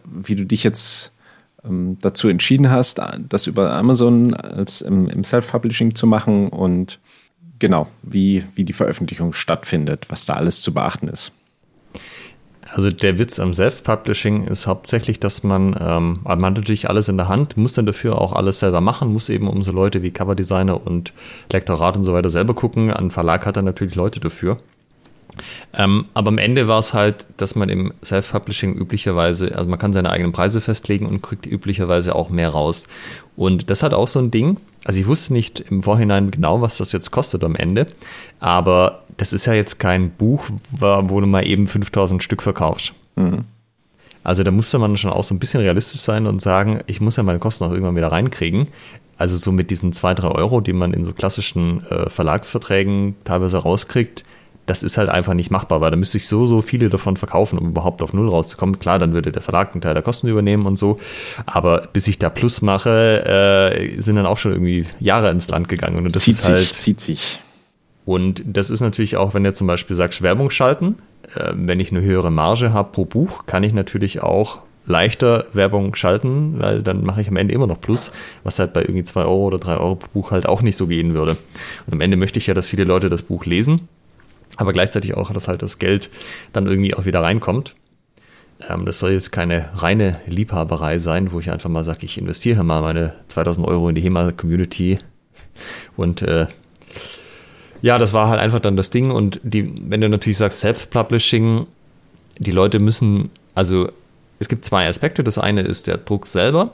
[0.05, 1.13] wie du dich jetzt
[1.63, 6.99] dazu entschieden hast, das über Amazon als im, im Self-Publishing zu machen und
[7.59, 11.33] genau, wie, wie die Veröffentlichung stattfindet, was da alles zu beachten ist.
[12.73, 17.17] Also der Witz am Self-Publishing ist hauptsächlich, dass man, ähm, man hat natürlich alles in
[17.17, 20.13] der Hand, muss dann dafür auch alles selber machen, muss eben um so Leute wie
[20.13, 21.13] Coverdesigner und
[21.53, 22.93] Lektorat und so weiter selber gucken.
[22.93, 24.59] Ein Verlag hat dann natürlich Leute dafür.
[25.73, 29.93] Ähm, aber am Ende war es halt, dass man im Self-Publishing üblicherweise, also man kann
[29.93, 32.87] seine eigenen Preise festlegen und kriegt üblicherweise auch mehr raus.
[33.37, 34.59] Und das hat auch so ein Ding.
[34.85, 37.87] Also ich wusste nicht im Vorhinein genau, was das jetzt kostet am Ende,
[38.39, 42.93] aber das ist ja jetzt kein Buch, wo du mal eben 5000 Stück verkaufst.
[43.17, 43.45] Mhm.
[44.23, 47.17] Also da musste man schon auch so ein bisschen realistisch sein und sagen, ich muss
[47.17, 48.69] ja meine Kosten auch irgendwann wieder reinkriegen.
[49.17, 53.59] Also so mit diesen 2, 3 Euro, die man in so klassischen äh, Verlagsverträgen teilweise
[53.59, 54.25] rauskriegt,
[54.71, 57.59] das ist halt einfach nicht machbar, weil da müsste ich so, so viele davon verkaufen,
[57.59, 58.79] um überhaupt auf Null rauszukommen.
[58.79, 61.01] Klar, dann würde der Verlag einen Teil der Kosten übernehmen und so,
[61.45, 63.25] aber bis ich da Plus mache,
[63.75, 66.07] äh, sind dann auch schon irgendwie Jahre ins Land gegangen.
[66.07, 67.41] Und das zieht ist halt, sich, zieht sich.
[68.05, 70.95] Und das ist natürlich auch, wenn du zum Beispiel sagst, Werbung schalten,
[71.35, 75.97] äh, wenn ich eine höhere Marge habe pro Buch, kann ich natürlich auch leichter Werbung
[75.97, 78.13] schalten, weil dann mache ich am Ende immer noch Plus,
[78.45, 80.87] was halt bei irgendwie 2 Euro oder 3 Euro pro Buch halt auch nicht so
[80.87, 81.37] gehen würde.
[81.89, 83.89] Und am Ende möchte ich ja, dass viele Leute das Buch lesen
[84.61, 86.11] aber gleichzeitig auch, dass halt das Geld
[86.53, 87.75] dann irgendwie auch wieder reinkommt.
[88.69, 92.63] Ähm, das soll jetzt keine reine Liebhaberei sein, wo ich einfach mal sage, ich investiere
[92.63, 94.99] mal meine 2000 Euro in die HEMA-Community
[95.97, 96.47] und äh,
[97.83, 99.11] ja, das war halt einfach dann das Ding.
[99.11, 101.67] Und die, wenn du natürlich sagst, Self-Publishing,
[102.39, 103.89] die Leute müssen, also
[104.39, 105.25] es gibt zwei Aspekte.
[105.25, 106.73] Das eine ist der Druck selber,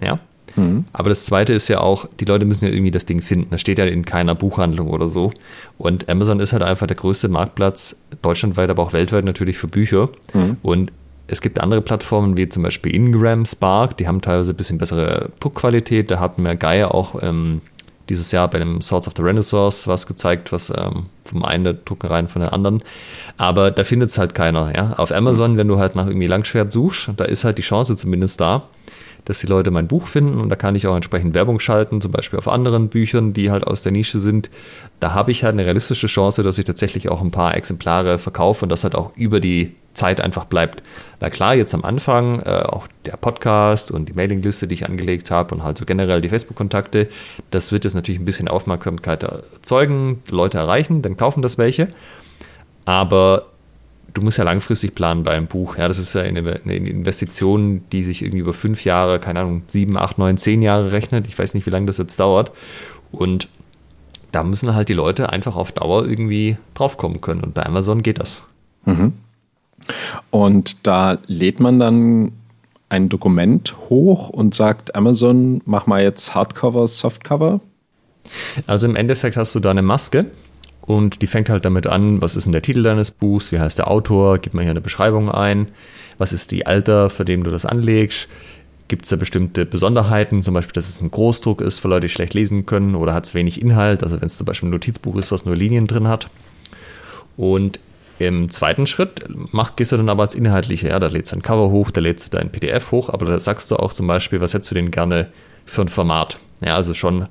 [0.00, 0.20] ja.
[0.56, 0.84] Mhm.
[0.92, 3.48] Aber das Zweite ist ja auch, die Leute müssen ja irgendwie das Ding finden.
[3.50, 5.32] Das steht ja in keiner Buchhandlung oder so.
[5.78, 10.08] Und Amazon ist halt einfach der größte Marktplatz, deutschlandweit, aber auch weltweit natürlich für Bücher.
[10.34, 10.56] Mhm.
[10.62, 10.92] Und
[11.28, 15.30] es gibt andere Plattformen wie zum Beispiel Ingram, Spark, die haben teilweise ein bisschen bessere
[15.40, 16.10] Druckqualität.
[16.10, 17.62] Da hat mir Geier auch ähm,
[18.08, 21.72] dieses Jahr bei dem Swords of the Renaissance was gezeigt, was ähm, vom einen der
[21.74, 22.82] Druckereien von den anderen.
[23.36, 24.72] Aber da findet es halt keiner.
[24.74, 24.94] Ja?
[24.96, 28.40] Auf Amazon, wenn du halt nach irgendwie Langschwert suchst, da ist halt die Chance zumindest
[28.40, 28.68] da,
[29.26, 32.12] dass die Leute mein Buch finden und da kann ich auch entsprechend Werbung schalten, zum
[32.12, 34.50] Beispiel auf anderen Büchern, die halt aus der Nische sind.
[35.00, 38.64] Da habe ich halt eine realistische Chance, dass ich tatsächlich auch ein paar Exemplare verkaufe
[38.64, 40.82] und das halt auch über die Zeit einfach bleibt.
[41.18, 45.30] Weil klar, jetzt am Anfang äh, auch der Podcast und die Mailingliste, die ich angelegt
[45.30, 47.08] habe und halt so generell die Facebook-Kontakte,
[47.50, 51.88] das wird jetzt natürlich ein bisschen Aufmerksamkeit erzeugen, Leute erreichen, dann kaufen das welche.
[52.84, 53.46] Aber
[54.14, 55.76] du musst ja langfristig planen bei einem Buch.
[55.76, 59.62] Ja, das ist ja eine, eine, Investition, die sich irgendwie über fünf Jahre, keine Ahnung,
[59.68, 61.26] sieben, acht, neun, zehn Jahre rechnet.
[61.26, 62.52] Ich weiß nicht, wie lange das jetzt dauert.
[63.12, 63.48] Und
[64.32, 67.42] da müssen halt die Leute einfach auf Dauer irgendwie draufkommen können.
[67.42, 68.42] Und bei Amazon geht das.
[68.84, 69.12] Mhm.
[70.30, 72.32] Und da lädt man dann
[72.88, 77.60] ein Dokument hoch und sagt, Amazon, mach mal jetzt Hardcover, Softcover.
[78.66, 80.26] Also im Endeffekt hast du da eine Maske,
[80.86, 83.78] und die fängt halt damit an, was ist denn der Titel deines Buchs, wie heißt
[83.78, 85.68] der Autor, gib mal hier eine Beschreibung ein,
[86.18, 88.28] was ist die Alter, für den du das anlegst,
[88.88, 92.12] gibt es da bestimmte Besonderheiten, zum Beispiel, dass es ein Großdruck ist für Leute, die
[92.12, 95.16] schlecht lesen können oder hat es wenig Inhalt, also wenn es zum Beispiel ein Notizbuch
[95.16, 96.28] ist, was nur Linien drin hat.
[97.36, 97.80] Und
[98.18, 101.42] im zweiten Schritt mach, gehst du dann aber als Inhaltliche, ja, da lädst du ein
[101.42, 104.40] Cover hoch, da lädst du dein PDF hoch, aber da sagst du auch zum Beispiel,
[104.40, 105.28] was hättest du denn gerne
[105.64, 106.38] für ein Format?
[106.64, 107.26] Ja, also schon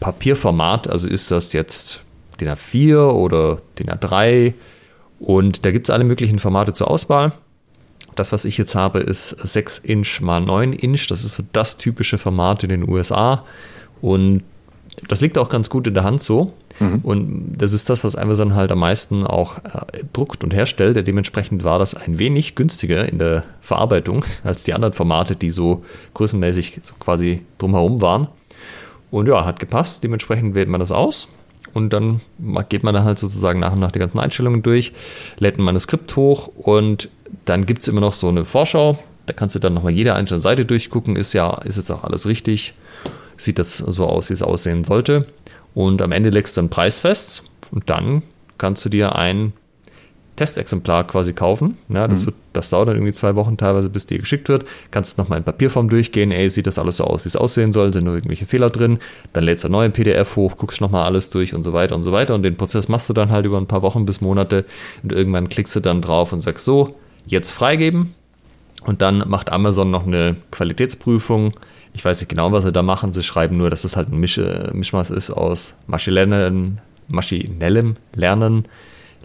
[0.00, 2.03] Papierformat, also ist das jetzt
[2.40, 4.54] DIN A4 oder DIN A3
[5.18, 7.32] und da gibt es alle möglichen Formate zur Auswahl.
[8.14, 11.06] Das, was ich jetzt habe, ist 6 Inch mal 9 Inch.
[11.08, 13.44] Das ist so das typische Format in den USA.
[14.00, 14.42] Und
[15.08, 16.52] das liegt auch ganz gut in der Hand so.
[16.78, 17.00] Mhm.
[17.02, 21.04] Und das ist das, was Amazon halt am meisten auch äh, druckt und herstellt.
[21.06, 25.84] Dementsprechend war das ein wenig günstiger in der Verarbeitung als die anderen Formate, die so
[26.14, 28.28] größenmäßig so quasi drumherum waren.
[29.10, 30.04] Und ja, hat gepasst.
[30.04, 31.28] Dementsprechend wählt man das aus
[31.74, 32.20] und dann
[32.68, 34.92] geht man da halt sozusagen nach und nach die ganzen Einstellungen durch,
[35.38, 37.08] lädt ein Manuskript hoch und
[37.44, 38.98] dann gibt es immer noch so eine Vorschau.
[39.26, 41.16] Da kannst du dann nochmal jede einzelne Seite durchgucken.
[41.16, 42.74] Ist ja, ist jetzt auch alles richtig?
[43.36, 45.26] Sieht das so aus, wie es aussehen sollte?
[45.74, 48.22] Und am Ende legst du einen Preis fest und dann
[48.58, 49.52] kannst du dir ein
[50.36, 51.78] Testexemplar quasi kaufen.
[51.88, 52.26] Ja, das, mhm.
[52.26, 54.64] wird, das dauert dann irgendwie zwei Wochen teilweise, bis dir geschickt wird.
[54.90, 56.32] Kannst nochmal in Papierform durchgehen.
[56.32, 57.92] Ey, sieht das alles so aus, wie es aussehen soll?
[57.92, 58.98] Sind nur irgendwelche Fehler drin?
[59.32, 62.10] Dann lädst du neue PDF hoch, guckst nochmal alles durch und so weiter und so
[62.10, 62.34] weiter.
[62.34, 64.64] Und den Prozess machst du dann halt über ein paar Wochen bis Monate.
[65.02, 68.12] Und irgendwann klickst du dann drauf und sagst so, jetzt freigeben.
[68.84, 71.52] Und dann macht Amazon noch eine Qualitätsprüfung.
[71.92, 73.12] Ich weiß nicht genau, was sie da machen.
[73.12, 74.40] Sie schreiben nur, dass es halt ein Misch
[74.72, 78.66] Mischmaß ist aus maschinellem, maschinellem Lernen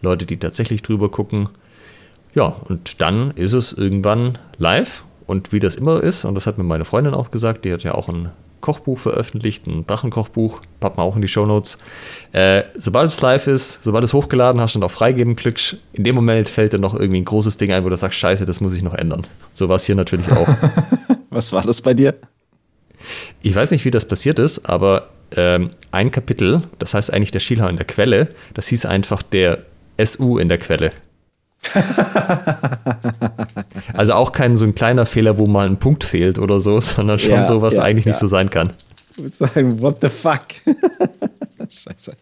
[0.02, 1.50] Leute, die tatsächlich drüber gucken.
[2.34, 5.04] Ja, und dann ist es irgendwann live.
[5.26, 7.84] Und wie das immer ist, und das hat mir meine Freundin auch gesagt, die hat
[7.84, 8.32] ja auch ein
[8.62, 11.80] Kochbuch veröffentlicht, ein Drachenkochbuch, packen wir auch in die Shownotes.
[12.32, 16.16] Äh, sobald es live ist, sobald es hochgeladen hast und auf Freigeben klickst, in dem
[16.16, 18.74] Moment fällt dir noch irgendwie ein großes Ding ein, wo du sagst, scheiße, das muss
[18.74, 19.26] ich noch ändern.
[19.54, 20.48] So war es hier natürlich auch.
[21.30, 22.16] Was war das bei dir?
[23.42, 27.40] Ich weiß nicht, wie das passiert ist, aber ähm, ein Kapitel, das heißt eigentlich der
[27.40, 29.60] Schielhau in der Quelle, das hieß einfach der
[30.04, 30.92] SU in der Quelle.
[33.94, 37.20] also auch kein so ein kleiner Fehler, wo mal ein Punkt fehlt oder so, sondern
[37.20, 38.12] schon ja, so, was ja, eigentlich ja.
[38.12, 38.72] nicht so sein kann.
[39.30, 40.46] Sagen, what the fuck?
[41.70, 42.16] Scheiße.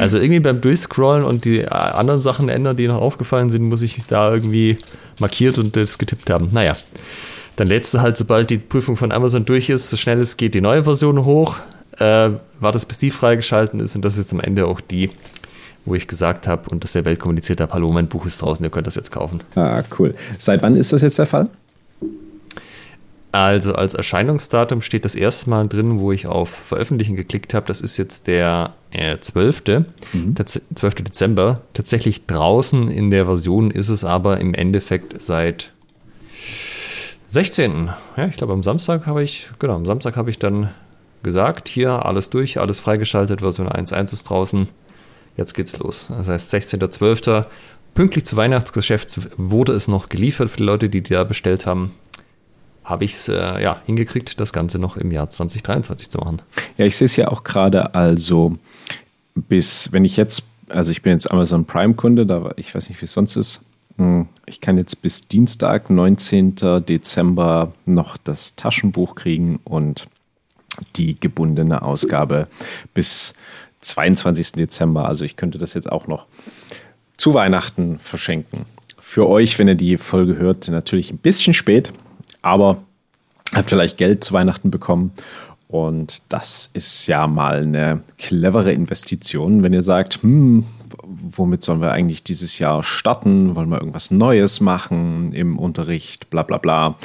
[0.00, 3.82] Also irgendwie beim Durchscrollen und die äh, anderen Sachen ändern, die noch aufgefallen sind, muss
[3.82, 4.78] ich da irgendwie
[5.20, 6.48] markiert und das getippt haben.
[6.52, 6.72] Naja,
[7.56, 10.54] dann lädst du halt, sobald die Prüfung von Amazon durch ist, so schnell es geht,
[10.54, 11.56] die neue Version hoch.
[11.98, 12.30] Äh,
[12.60, 15.10] wartest, bis die freigeschalten ist und das ist am Ende auch die,
[15.84, 18.64] wo ich gesagt habe und das der Welt kommuniziert habe, hallo, mein Buch ist draußen,
[18.64, 19.40] ihr könnt das jetzt kaufen.
[19.54, 20.14] Ah, cool.
[20.38, 21.48] Seit wann ist das jetzt der Fall?
[23.30, 27.66] Also als Erscheinungsdatum steht das erste Mal drin, wo ich auf Veröffentlichen geklickt habe.
[27.66, 29.62] Das ist jetzt der äh, 12.
[30.12, 30.34] Mhm.
[30.74, 30.94] 12.
[30.96, 31.60] Dezember.
[31.74, 35.72] Tatsächlich draußen in der Version ist es aber im Endeffekt seit
[37.28, 37.90] 16.
[38.16, 40.70] Ja, ich glaube am Samstag habe ich, genau, am Samstag habe ich dann
[41.22, 44.68] gesagt, hier alles durch, alles freigeschaltet, Version 1.1 ist draußen
[45.38, 46.08] jetzt geht's los.
[46.10, 47.46] Das heißt, 16.12.
[47.94, 51.92] Pünktlich zu Weihnachtsgeschäft wurde es noch geliefert für die Leute, die, da bestellt haben.
[52.84, 56.42] Habe ich es äh, ja, hingekriegt, das Ganze noch im Jahr 2023 zu machen.
[56.76, 58.56] Ja, ich sehe es ja auch gerade, also
[59.34, 63.06] bis, wenn ich jetzt, also ich bin jetzt Amazon Prime-Kunde, da ich weiß nicht, wie
[63.06, 63.62] es sonst ist,
[63.96, 66.54] hm, ich kann jetzt bis Dienstag, 19.
[66.86, 70.08] Dezember, noch das Taschenbuch kriegen und
[70.96, 72.46] die gebundene Ausgabe
[72.94, 73.34] bis
[73.88, 74.52] 22.
[74.52, 75.06] Dezember.
[75.06, 76.26] Also ich könnte das jetzt auch noch
[77.16, 78.66] zu Weihnachten verschenken.
[78.98, 81.92] Für euch, wenn ihr die Folge hört, natürlich ein bisschen spät,
[82.42, 82.82] aber
[83.54, 85.12] habt vielleicht Geld zu Weihnachten bekommen.
[85.68, 90.64] Und das ist ja mal eine clevere Investition, wenn ihr sagt, hm,
[91.02, 93.54] womit sollen wir eigentlich dieses Jahr starten?
[93.54, 96.30] Wollen wir irgendwas Neues machen im Unterricht?
[96.30, 96.96] Bla bla bla.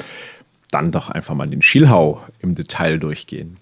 [0.70, 3.58] Dann doch einfach mal den Schielhau im Detail durchgehen.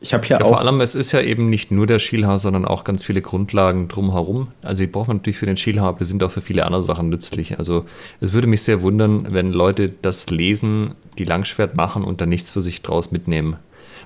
[0.00, 0.50] Ich habe hier ja, auch.
[0.50, 3.88] Vor allem, es ist ja eben nicht nur der Schielhaar, sondern auch ganz viele Grundlagen
[3.88, 4.48] drumherum.
[4.62, 6.82] Also, die braucht man natürlich für den Schielhaar, aber die sind auch für viele andere
[6.82, 7.58] Sachen nützlich.
[7.58, 7.84] Also,
[8.20, 12.52] es würde mich sehr wundern, wenn Leute das lesen, die Langschwert machen und dann nichts
[12.52, 13.56] für sich draus mitnehmen.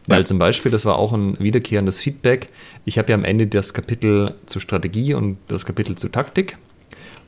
[0.06, 0.24] Weil ja.
[0.24, 2.48] zum Beispiel, das war auch ein wiederkehrendes Feedback.
[2.84, 6.56] Ich habe ja am Ende das Kapitel zu Strategie und das Kapitel zu Taktik.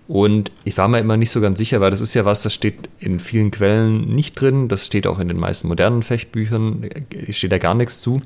[0.06, 2.52] Und ich war mir immer nicht so ganz sicher, weil das ist ja was, das
[2.52, 4.68] steht in vielen Quellen nicht drin.
[4.68, 6.90] Das steht auch in den meisten modernen Fechtbüchern,
[7.30, 8.20] steht da gar nichts zu.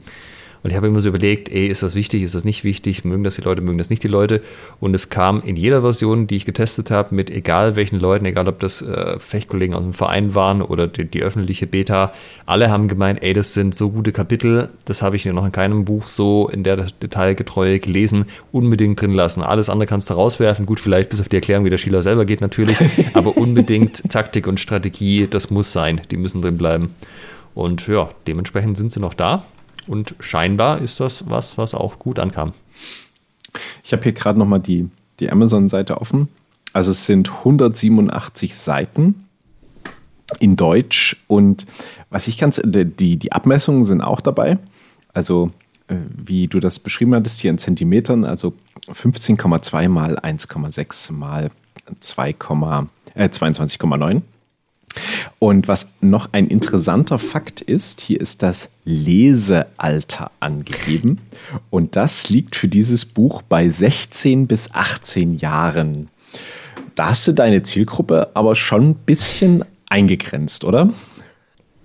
[0.63, 3.25] Und ich habe immer so überlegt, ey, ist das wichtig, ist das nicht wichtig, mögen
[3.25, 4.43] das die Leute, mögen das nicht die Leute.
[4.81, 8.49] Und es kam in jeder Version, die ich getestet habe, mit egal welchen Leuten, egal
[8.49, 12.13] ob das äh, Fechtkollegen aus dem Verein waren oder die, die, öffentliche Beta,
[12.47, 15.85] alle haben gemeint, ey, das sind so gute Kapitel, das habe ich noch in keinem
[15.85, 19.43] Buch so in der Detailgetreue gelesen, unbedingt drin lassen.
[19.43, 22.25] Alles andere kannst du rauswerfen, gut, vielleicht bis auf die Erklärung, wie der Schieler selber
[22.25, 22.79] geht natürlich,
[23.15, 26.95] aber unbedingt Taktik und Strategie, das muss sein, die müssen drin bleiben.
[27.55, 29.45] Und ja, dementsprechend sind sie noch da.
[29.89, 32.53] Und scheinbar ist das was, was auch gut ankam.
[33.83, 36.29] Ich habe hier gerade nochmal die, die Amazon-Seite offen.
[36.73, 39.27] Also es sind 187 Seiten
[40.41, 41.67] in Deutsch und
[42.11, 44.59] was ich ganz, die, die Abmessungen sind auch dabei.
[45.15, 45.51] Also
[45.89, 48.53] äh, wie du das beschrieben hattest, hier in Zentimetern, also
[48.89, 51.51] 15,2 mal 1,6 mal
[52.01, 54.23] 2, äh, 22,9.
[55.39, 61.21] Und was noch ein interessanter Fakt ist, hier ist das Lesealter angegeben.
[61.71, 66.09] Und das liegt für dieses Buch bei 16 bis 18 Jahren.
[66.97, 70.91] Da hast du deine Zielgruppe aber schon ein bisschen eingegrenzt, oder?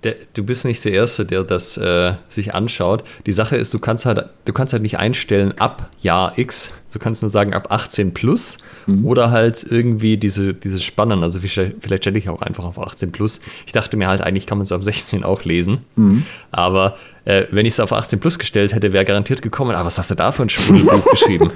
[0.04, 3.04] Der, du bist nicht der Erste, der das äh, sich anschaut.
[3.26, 6.72] Die Sache ist, du kannst halt, du kannst halt nicht einstellen ab Jahr X.
[6.91, 9.06] Du kannst nur sagen ab 18 plus mhm.
[9.06, 11.24] oder halt irgendwie diese, diese Spannen.
[11.24, 13.41] Also vielleicht, vielleicht stelle ich auch einfach auf 18 plus.
[13.66, 15.80] Ich dachte mir halt, eigentlich kann man es ab 16 auch lesen.
[15.95, 16.24] Mhm.
[16.51, 19.86] Aber äh, wenn ich es auf 18 plus gestellt hätte, wäre garantiert gekommen, aber ah,
[19.86, 21.51] was hast du da für ein Schwurbelbuch geschrieben?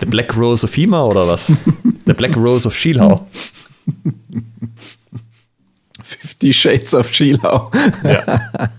[0.00, 1.52] The Black Rose of Fima oder was?
[2.06, 3.26] The Black Rose of Schielhau.
[6.38, 7.70] Fifty Shades of Schielhau.
[8.04, 8.40] Ja.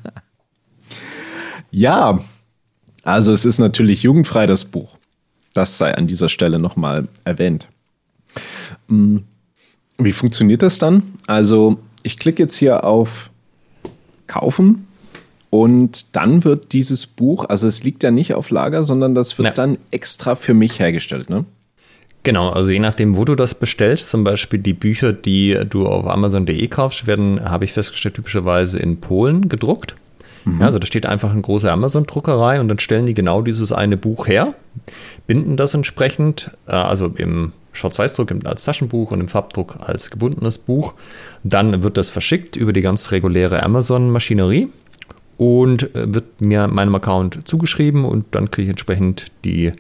[1.72, 2.20] ja,
[3.03, 4.97] also es ist natürlich jugendfrei das Buch.
[5.55, 7.68] Das sei an dieser Stelle nochmal erwähnt.
[8.89, 9.24] Hm,
[9.97, 11.01] wie funktioniert das dann?
[11.26, 13.32] Also ich klicke jetzt hier auf
[14.28, 14.86] Kaufen
[15.49, 19.47] und dann wird dieses Buch, also es liegt ja nicht auf Lager, sondern das wird
[19.47, 19.53] ja.
[19.55, 21.45] dann extra für mich hergestellt, ne?
[22.28, 26.05] Genau, also je nachdem, wo du das bestellst, zum Beispiel die Bücher, die du auf
[26.07, 29.95] Amazon.de kaufst, werden, habe ich festgestellt, typischerweise in Polen gedruckt.
[30.43, 30.59] Mhm.
[30.59, 33.95] Ja, also da steht einfach eine große Amazon-Druckerei und dann stellen die genau dieses eine
[33.95, 34.55] Buch her,
[35.25, 40.95] binden das entsprechend, äh, also im Schwarz-Weiß-Druck als Taschenbuch und im Farbdruck als gebundenes Buch.
[41.45, 44.67] Dann wird das verschickt über die ganz reguläre Amazon-Maschinerie
[45.38, 49.71] und äh, wird mir meinem Account zugeschrieben und dann kriege ich entsprechend die,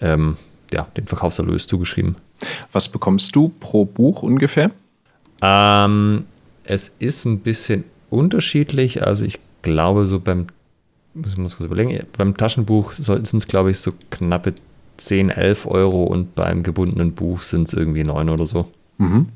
[0.00, 0.38] ähm,
[0.74, 2.16] ja, den Verkaufserlös zugeschrieben.
[2.72, 4.70] Was bekommst du pro Buch ungefähr?
[5.40, 6.24] Ähm,
[6.64, 9.06] es ist ein bisschen unterschiedlich.
[9.06, 10.48] Also ich glaube so beim,
[11.14, 14.54] muss ich kurz überlegen, beim Taschenbuch sind es glaube ich so knappe
[14.96, 18.68] 10, 11 Euro und beim gebundenen Buch sind es irgendwie 9 oder so.
[18.98, 19.28] Mhm.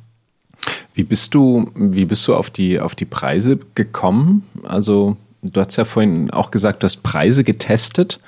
[0.95, 4.43] Wie bist du, wie bist du auf die, auf die Preise gekommen?
[4.65, 8.19] Also du hast ja vorhin auch gesagt, du hast Preise getestet.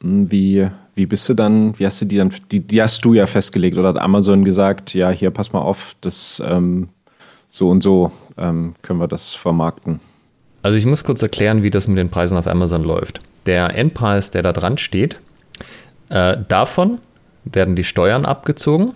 [0.00, 0.68] Wie,
[0.98, 3.78] wie bist du dann, wie hast du die dann, die, die hast du ja festgelegt
[3.78, 6.88] oder hat Amazon gesagt, ja, hier pass mal auf, das ähm,
[7.48, 10.00] so und so ähm, können wir das vermarkten?
[10.62, 13.20] Also ich muss kurz erklären, wie das mit den Preisen auf Amazon läuft.
[13.46, 15.20] Der Endpreis, der da dran steht,
[16.08, 16.98] äh, davon
[17.44, 18.92] werden die Steuern abgezogen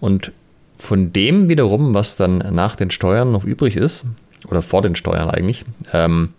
[0.00, 0.32] und
[0.76, 4.04] von dem wiederum, was dann nach den Steuern noch übrig ist,
[4.48, 6.30] oder vor den Steuern eigentlich, ähm,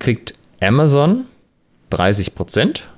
[0.00, 1.24] kriegt Amazon
[1.90, 2.88] 30 Prozent.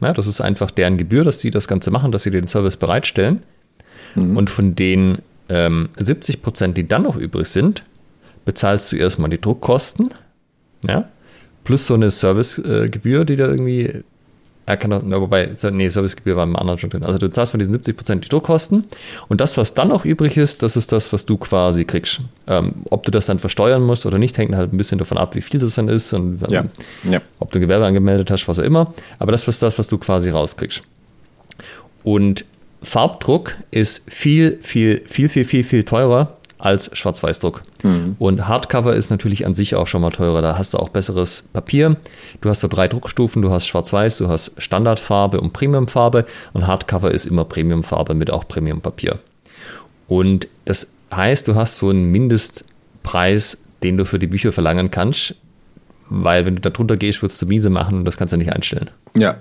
[0.00, 2.76] Ja, das ist einfach deren Gebühr, dass sie das Ganze machen, dass sie den Service
[2.76, 3.40] bereitstellen.
[4.14, 4.36] Mhm.
[4.36, 5.18] Und von den
[5.48, 7.84] ähm, 70 Prozent, die dann noch übrig sind,
[8.44, 10.10] bezahlst du erstmal die Druckkosten,
[10.86, 11.08] ja,
[11.64, 14.04] plus so eine Servicegebühr, äh, die da irgendwie
[14.66, 17.02] er kann doch, wobei, nee, Servicegebühr war im anderen schon drin.
[17.02, 18.86] Also du zahlst von diesen 70% die Druckkosten
[19.28, 22.20] und das, was dann noch übrig ist, das ist das, was du quasi kriegst.
[22.46, 25.34] Ähm, ob du das dann versteuern musst oder nicht, hängt halt ein bisschen davon ab,
[25.34, 26.64] wie viel das dann ist und ja.
[27.08, 27.20] Ja.
[27.40, 28.94] ob du ein Gewerbe angemeldet hast, was auch immer.
[29.18, 30.82] Aber das ist das, was du quasi rauskriegst.
[32.02, 32.44] Und
[32.82, 37.62] Farbdruck ist viel, viel, viel, viel, viel, viel teurer als Schwarz-Weiß-Druck.
[37.82, 38.16] Mhm.
[38.18, 40.42] Und Hardcover ist natürlich an sich auch schon mal teurer.
[40.42, 41.96] Da hast du auch besseres Papier.
[42.40, 43.42] Du hast so drei Druckstufen.
[43.42, 46.24] Du hast Schwarz-Weiß, du hast Standardfarbe und Premiumfarbe.
[46.52, 49.18] Und Hardcover ist immer Premiumfarbe mit auch Premiumpapier.
[50.08, 55.34] Und das heißt, du hast so einen Mindestpreis, den du für die Bücher verlangen kannst.
[56.08, 58.52] Weil wenn du da drunter gehst, würdest du miese machen und das kannst du nicht
[58.52, 58.90] einstellen.
[59.16, 59.38] Ja,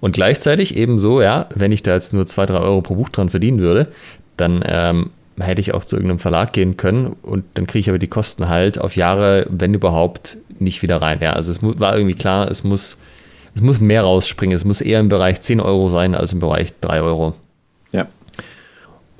[0.00, 3.28] und gleichzeitig ebenso, ja, wenn ich da jetzt nur zwei, drei Euro pro Buch dran
[3.28, 3.88] verdienen würde,
[4.36, 5.10] dann ähm,
[5.40, 8.48] hätte ich auch zu irgendeinem Verlag gehen können und dann kriege ich aber die Kosten
[8.48, 11.20] halt auf Jahre, wenn überhaupt, nicht wieder rein.
[11.20, 13.00] Ja, also es war irgendwie klar, es muss,
[13.54, 14.56] es muss mehr rausspringen.
[14.56, 17.34] Es muss eher im Bereich 10 Euro sein als im Bereich 3 Euro.
[17.92, 18.08] Ja.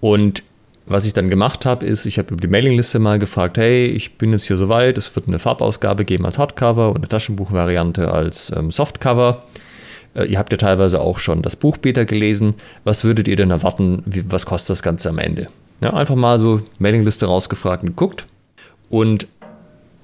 [0.00, 0.42] Und
[0.86, 4.16] was ich dann gemacht habe, ist, ich habe über die Mailingliste mal gefragt, hey, ich
[4.16, 8.52] bin jetzt hier soweit, es wird eine Farbausgabe geben als Hardcover und eine Taschenbuchvariante als
[8.56, 9.44] ähm, Softcover.
[10.14, 12.54] Äh, ihr habt ja teilweise auch schon das Buch Beta gelesen.
[12.84, 14.02] Was würdet ihr denn erwarten?
[14.06, 15.48] Wie, was kostet das Ganze am Ende?
[15.81, 18.26] Ja, einfach mal so Mailingliste rausgefragt und geguckt.
[18.91, 19.29] Und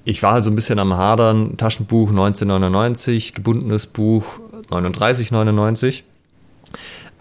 [0.05, 1.57] ich war halt so ein bisschen am Hadern.
[1.57, 4.25] Taschenbuch 1999, gebundenes Buch
[4.69, 6.03] 39,99.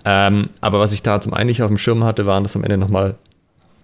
[0.05, 2.63] Ähm, aber was ich da zum einen nicht auf dem Schirm hatte, waren, dass am
[2.63, 3.17] Ende nochmal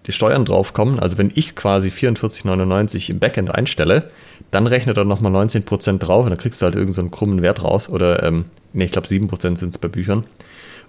[0.05, 0.99] die Steuern draufkommen.
[0.99, 4.09] Also wenn ich quasi 44,99 im Backend einstelle,
[4.51, 7.63] dann rechnet er nochmal 19% drauf und dann kriegst du halt irgendeinen so krummen Wert
[7.63, 7.89] raus.
[7.89, 10.25] Oder, ähm, ne, ich glaube 7% sind es bei Büchern.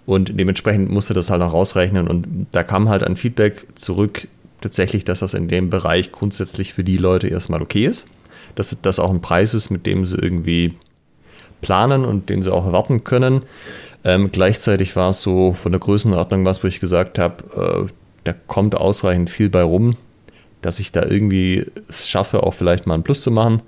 [0.04, 2.08] Und dementsprechend musste das halt auch rausrechnen.
[2.08, 4.26] Und da kam halt ein Feedback zurück,
[4.60, 8.06] tatsächlich, dass das in dem Bereich grundsätzlich für die Leute erstmal okay ist.
[8.54, 10.74] Dass das auch ein Preis ist, mit dem sie irgendwie
[11.60, 13.42] planen und den sie auch erwarten können.
[14.04, 17.92] Ähm, gleichzeitig war es so von der Größenordnung was, wo ich gesagt habe, äh,
[18.24, 19.96] da kommt ausreichend viel bei rum,
[20.60, 23.62] dass ich da irgendwie es schaffe, auch vielleicht mal ein Plus zu machen.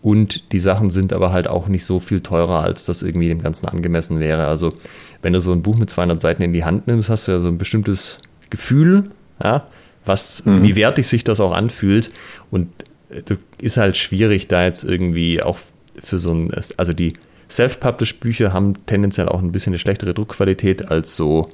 [0.00, 3.42] Und die Sachen sind aber halt auch nicht so viel teurer, als das irgendwie dem
[3.42, 4.46] Ganzen angemessen wäre.
[4.46, 4.74] Also
[5.22, 7.40] wenn du so ein Buch mit 200 Seiten in die Hand nimmst, hast du ja
[7.40, 8.20] so ein bestimmtes
[8.50, 9.10] Gefühl,
[9.42, 9.66] ja,
[10.04, 10.62] was, mhm.
[10.62, 12.12] wie wertig sich das auch anfühlt.
[12.50, 12.68] Und
[13.10, 13.22] äh,
[13.60, 15.58] ist halt schwierig, da jetzt irgendwie auch
[16.00, 17.14] für so ein, also die
[17.50, 21.50] Self-Published Bücher haben tendenziell auch ein bisschen eine schlechtere Druckqualität als so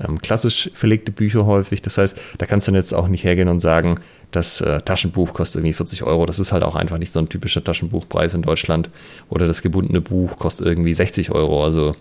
[0.00, 1.82] ähm, klassisch verlegte Bücher häufig.
[1.82, 4.00] Das heißt, da kannst du dann jetzt auch nicht hergehen und sagen,
[4.34, 6.26] das äh, Taschenbuch kostet irgendwie 40 Euro.
[6.26, 8.90] Das ist halt auch einfach nicht so ein typischer Taschenbuchpreis in Deutschland.
[9.30, 11.64] Oder das gebundene Buch kostet irgendwie 60 Euro.
[11.64, 11.94] Also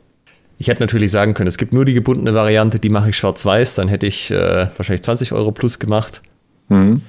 [0.57, 3.75] Ich hätte natürlich sagen können, es gibt nur die gebundene Variante, die mache ich schwarz-weiß,
[3.75, 6.21] dann hätte ich äh, wahrscheinlich 20 Euro plus gemacht.
[6.69, 7.01] Mhm.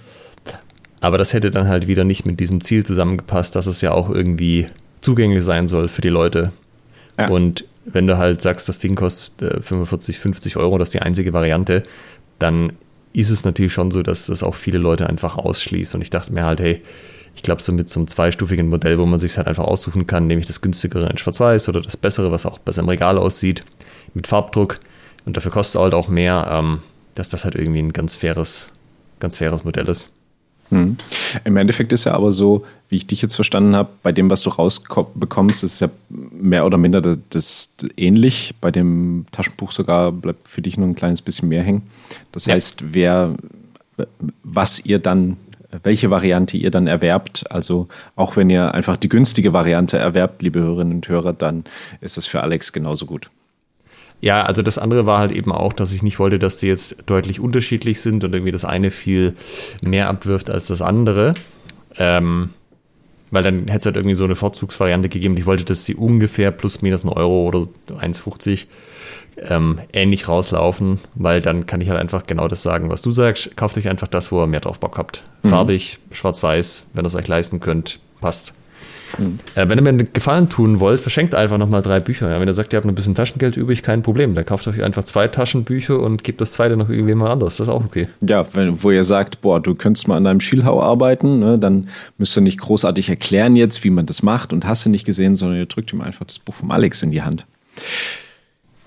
[1.00, 4.08] Aber das hätte dann halt wieder nicht mit diesem Ziel zusammengepasst, dass es ja auch
[4.08, 4.68] irgendwie
[5.02, 6.52] zugänglich sein soll für die Leute.
[7.18, 7.28] Ja.
[7.28, 11.02] Und wenn du halt sagst, das Ding kostet 45, äh, 50 Euro, das ist die
[11.02, 11.82] einzige Variante,
[12.38, 12.72] dann
[13.14, 15.94] ist es natürlich schon so, dass das auch viele Leute einfach ausschließt.
[15.94, 16.82] Und ich dachte mir halt, hey,
[17.34, 20.26] ich glaube, so mit so einem zweistufigen Modell, wo man sich halt einfach aussuchen kann,
[20.26, 23.64] nämlich das günstigere in Schwarz-Weiß oder das bessere, was auch besser im Regal aussieht,
[24.12, 24.80] mit Farbdruck
[25.24, 26.80] und dafür kostet es halt auch mehr, ähm,
[27.14, 28.70] dass das halt irgendwie ein ganz faires,
[29.20, 30.12] ganz faires Modell ist.
[30.70, 30.96] Hm.
[31.44, 34.42] Im Endeffekt ist ja aber so, wie ich dich jetzt verstanden habe, bei dem, was
[34.42, 38.54] du rausbekommst, ist ja mehr oder minder das, das, ähnlich.
[38.60, 41.82] Bei dem Taschenbuch sogar bleibt für dich nur ein kleines bisschen mehr hängen.
[42.32, 42.54] Das ja.
[42.54, 43.34] heißt, wer,
[44.42, 45.36] was ihr dann
[45.82, 47.50] welche Variante ihr dann erwerbt.
[47.50, 51.64] Also auch wenn ihr einfach die günstige Variante erwerbt, liebe Hörerinnen und Hörer, dann
[52.00, 53.30] ist es für Alex genauso gut.
[54.24, 56.96] Ja, also das andere war halt eben auch, dass ich nicht wollte, dass die jetzt
[57.04, 59.34] deutlich unterschiedlich sind und irgendwie das eine viel
[59.82, 61.34] mehr abwirft als das andere.
[61.98, 62.48] Ähm,
[63.30, 65.36] weil dann hätte es halt irgendwie so eine Vorzugsvariante gegeben.
[65.36, 67.58] Ich wollte, dass die ungefähr plus minus ein Euro oder
[67.90, 68.64] 1,50
[69.46, 73.54] ähm, ähnlich rauslaufen, weil dann kann ich halt einfach genau das sagen, was du sagst.
[73.58, 75.22] Kauft euch einfach das, wo ihr mehr drauf Bock habt.
[75.42, 75.50] Mhm.
[75.50, 78.54] Farbig, schwarz-weiß, wenn ihr es euch leisten könnt, passt.
[79.18, 79.38] Mhm.
[79.54, 82.30] Äh, wenn ihr mir einen Gefallen tun wollt, verschenkt einfach nochmal drei Bücher.
[82.30, 84.34] Ja, wenn ihr sagt, ihr habt ein bisschen Taschengeld übrig, kein Problem.
[84.34, 87.56] Dann kauft euch einfach zwei Taschenbücher und gebt das zweite noch irgendjemand anderes.
[87.56, 88.08] Das ist auch okay.
[88.20, 91.88] Ja, wenn, wo ihr sagt, boah, du könntest mal an deinem Schielhau arbeiten, ne, dann
[92.18, 95.34] müsst ihr nicht großartig erklären jetzt, wie man das macht und hast du nicht gesehen,
[95.36, 97.46] sondern ihr drückt ihm einfach das Buch vom Alex in die Hand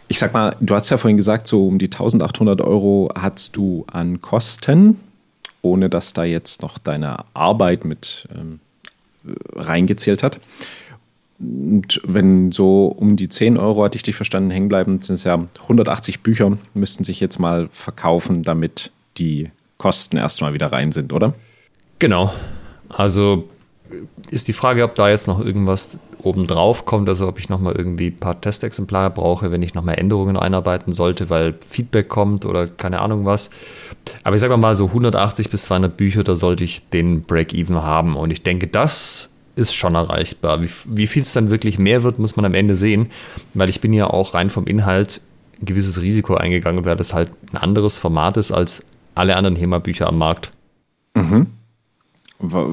[0.07, 3.85] ich sag mal, du hast ja vorhin gesagt, so um die 1800 Euro hast du
[3.91, 4.99] an Kosten,
[5.61, 8.59] ohne dass da jetzt noch deine Arbeit mit ähm,
[9.55, 10.39] reingezählt hat.
[11.39, 15.23] Und wenn so um die 10 Euro, hatte ich dich verstanden, hängen bleiben, sind es
[15.23, 21.13] ja 180 Bücher, müssten sich jetzt mal verkaufen, damit die Kosten erstmal wieder rein sind,
[21.13, 21.35] oder?
[21.99, 22.33] Genau.
[22.89, 23.47] Also
[24.31, 28.07] ist die Frage, ob da jetzt noch irgendwas obendrauf kommt, also ob ich nochmal irgendwie
[28.07, 32.99] ein paar Testexemplare brauche, wenn ich nochmal Änderungen einarbeiten sollte, weil Feedback kommt oder keine
[32.99, 33.49] Ahnung was.
[34.23, 38.15] Aber ich sage mal so 180 bis 200 Bücher, da sollte ich den Break-Even haben
[38.15, 40.63] und ich denke, das ist schon erreichbar.
[40.63, 43.09] Wie, wie viel es dann wirklich mehr wird, muss man am Ende sehen,
[43.53, 45.21] weil ich bin ja auch rein vom Inhalt
[45.59, 48.85] ein gewisses Risiko eingegangen, weil das halt ein anderes Format ist als
[49.15, 50.51] alle anderen HEMA-Bücher am Markt.
[51.15, 51.47] Mhm.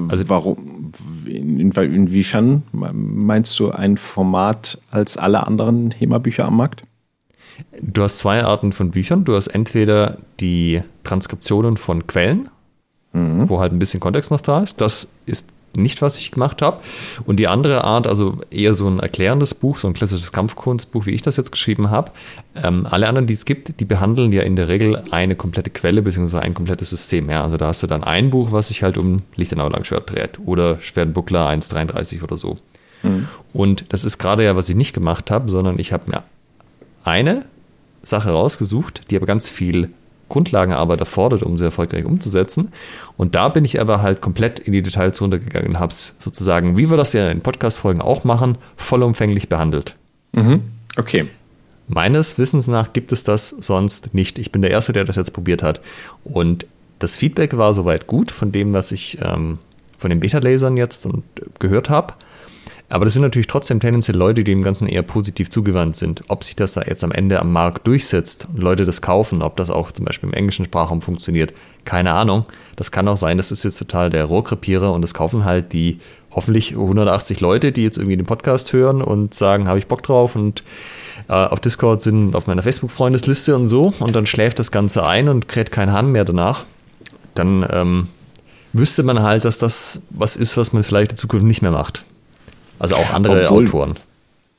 [0.09, 0.93] Also warum?
[1.25, 6.83] In, inwiefern meinst du ein Format als alle anderen HEMA-Bücher am Markt?
[7.81, 9.25] Du hast zwei Arten von Büchern.
[9.25, 12.49] Du hast entweder die Transkriptionen von Quellen,
[13.13, 13.49] mhm.
[13.49, 14.81] wo halt ein bisschen Kontext noch da ist.
[14.81, 16.81] Das ist nicht, was ich gemacht habe.
[17.27, 21.13] Und die andere Art, also eher so ein erklärendes Buch, so ein klassisches Kampfkunstbuch, wie
[21.13, 22.11] ich das jetzt geschrieben habe.
[22.55, 26.03] Ähm, alle anderen, die es gibt, die behandeln ja in der Regel eine komplette Quelle
[26.03, 26.39] bzw.
[26.39, 27.31] ein komplettes System.
[27.31, 30.39] Ja, also da hast du dann ein Buch, was sich halt um Lichtenau Langschwert dreht
[30.45, 32.59] oder Schwertbuckler 1,33 oder so.
[33.03, 33.29] Mhm.
[33.53, 36.23] Und das ist gerade ja, was ich nicht gemacht habe, sondern ich habe mir
[37.05, 37.45] eine
[38.03, 39.91] Sache rausgesucht, die aber ganz viel
[40.35, 42.73] Grundlagenarbeit erfordert, um sie erfolgreich umzusetzen.
[43.17, 46.77] Und da bin ich aber halt komplett in die Details runtergegangen und habe es sozusagen,
[46.77, 49.95] wie wir das ja in Podcast-Folgen auch machen, vollumfänglich behandelt.
[50.33, 50.63] Mhm.
[50.97, 51.27] Okay.
[51.87, 54.41] Meines Wissens nach gibt es das sonst nicht.
[54.41, 55.81] Ich bin der Erste, der das jetzt probiert hat.
[56.25, 56.67] Und
[56.99, 59.59] das Feedback war soweit gut von dem, was ich ähm,
[59.99, 61.23] von den Beta-Lasern jetzt und
[61.61, 62.15] gehört habe.
[62.95, 66.23] Aber das sind natürlich trotzdem tendenziell Leute, die dem Ganzen eher positiv zugewandt sind.
[66.29, 69.57] Ob sich das da jetzt am Ende am Markt durchsetzt und Leute das kaufen, ob
[69.57, 71.53] das auch zum Beispiel im englischen Sprachraum funktioniert,
[71.85, 72.45] keine Ahnung.
[72.77, 75.99] Das kann auch sein, das ist jetzt total der Rohrkrepierer und das kaufen halt die
[76.31, 80.37] hoffentlich 180 Leute, die jetzt irgendwie den Podcast hören und sagen, habe ich Bock drauf
[80.37, 80.63] und
[81.29, 85.29] äh, auf Discord sind auf meiner Facebook-Freundesliste und so und dann schläft das Ganze ein
[85.29, 86.65] und kräht kein Hahn mehr danach.
[87.35, 88.09] Dann ähm,
[88.73, 92.05] wüsste man halt, dass das was ist, was man vielleicht in Zukunft nicht mehr macht.
[92.79, 93.95] Also auch andere obwohl, Autoren.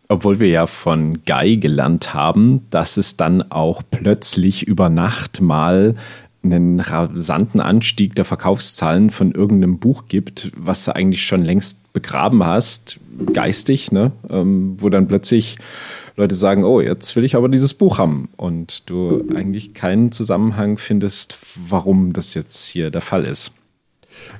[0.07, 5.93] Obwohl wir ja von Guy gelernt haben, dass es dann auch plötzlich über Nacht mal
[6.43, 12.45] einen rasanten Anstieg der Verkaufszahlen von irgendeinem Buch gibt, was du eigentlich schon längst begraben
[12.45, 12.99] hast,
[13.33, 14.11] geistig, ne?
[14.29, 15.57] Ähm, wo dann plötzlich
[16.17, 20.77] Leute sagen, oh, jetzt will ich aber dieses Buch haben und du eigentlich keinen Zusammenhang
[20.77, 23.53] findest, warum das jetzt hier der Fall ist.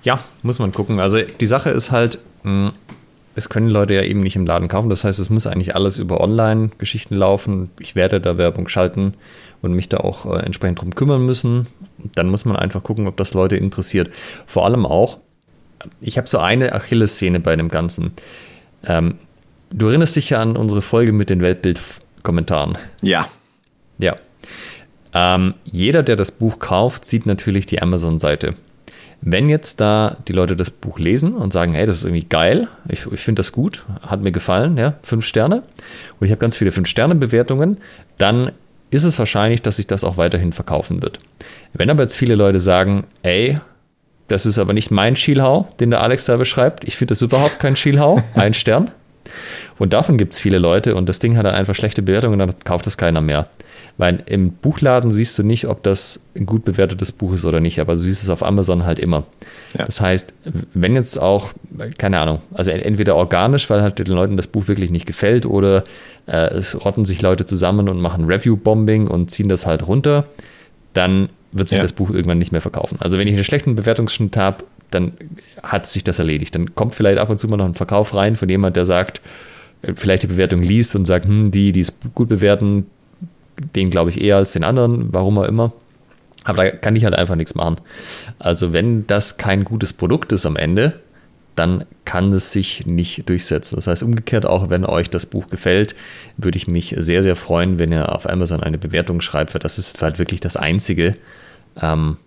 [0.03, 0.99] Ja, muss man gucken.
[0.99, 2.71] Also die Sache ist halt, hm,
[3.35, 4.89] es können Leute ja eben nicht im Laden kaufen.
[4.89, 7.69] Das heißt, es muss eigentlich alles über Online-Geschichten laufen.
[7.79, 9.13] Ich werde da Werbung schalten
[9.61, 11.67] und mich da auch äh, entsprechend drum kümmern müssen.
[12.15, 14.09] Dann muss man einfach gucken, ob das Leute interessiert.
[14.45, 15.19] Vor allem auch,
[15.99, 18.13] ich habe so eine Achillessehne bei dem Ganzen.
[18.85, 19.15] Ähm,
[19.69, 21.79] du erinnerst dich ja an unsere Folge mit den Weltbild
[22.23, 22.77] Kommentaren.
[23.01, 23.27] Ja.
[23.97, 24.15] Ja.
[25.13, 28.55] Ähm, jeder, der das Buch kauft, sieht natürlich die Amazon-Seite.
[29.27, 32.67] Wenn jetzt da die Leute das Buch lesen und sagen, hey, das ist irgendwie geil,
[32.87, 35.63] ich, ich finde das gut, hat mir gefallen, ja, fünf Sterne,
[36.19, 37.79] und ich habe ganz viele Fünf-Sterne-Bewertungen,
[38.19, 38.51] dann
[38.91, 41.19] ist es wahrscheinlich, dass sich das auch weiterhin verkaufen wird.
[41.73, 43.59] Wenn aber jetzt viele Leute sagen, ey,
[44.27, 47.59] das ist aber nicht mein Schielhau, den der Alex da beschreibt, ich finde das überhaupt
[47.59, 48.91] kein Schielhau, ein Stern.
[49.79, 52.85] Und davon gibt es viele Leute und das Ding hat einfach schlechte Bewertungen, dann kauft
[52.85, 53.47] das keiner mehr.
[53.97, 57.79] Weil im Buchladen siehst du nicht, ob das ein gut bewertetes Buch ist oder nicht,
[57.79, 59.23] aber du siehst es auf Amazon halt immer.
[59.77, 59.85] Ja.
[59.85, 60.33] Das heißt,
[60.73, 61.53] wenn jetzt auch,
[61.97, 65.85] keine Ahnung, also entweder organisch, weil halt den Leuten das Buch wirklich nicht gefällt, oder
[66.27, 70.25] äh, es rotten sich Leute zusammen und machen Review-Bombing und ziehen das halt runter,
[70.91, 71.81] dann wird sich ja.
[71.81, 72.97] das Buch irgendwann nicht mehr verkaufen.
[72.99, 75.13] Also wenn ich einen schlechten Bewertungsschnitt habe, dann
[75.63, 76.53] hat sich das erledigt.
[76.53, 79.21] Dann kommt vielleicht ab und zu mal noch ein Verkauf rein von jemand, der sagt,
[79.81, 82.87] äh, vielleicht die Bewertung liest und sagt, hm, die, die es gut bewerten,
[83.75, 85.73] den glaube ich eher als den anderen, warum auch immer.
[86.43, 87.77] Aber da kann ich halt einfach nichts machen.
[88.37, 90.99] Also wenn das kein gutes Produkt ist am Ende,
[91.55, 93.77] dann kann es sich nicht durchsetzen.
[93.77, 95.95] Das heißt, umgekehrt, auch wenn euch das Buch gefällt,
[96.37, 99.79] würde ich mich sehr, sehr freuen, wenn ihr auf Amazon eine Bewertung schreibt, weil das
[99.79, 101.15] ist halt wirklich das Einzige,
[101.81, 102.17] ähm,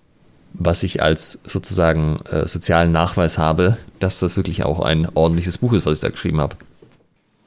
[0.55, 5.75] was ich als sozusagen äh, sozialen Nachweis habe, dass das wirklich auch ein ordentliches Buch
[5.75, 6.57] ist, was ich da geschrieben habe.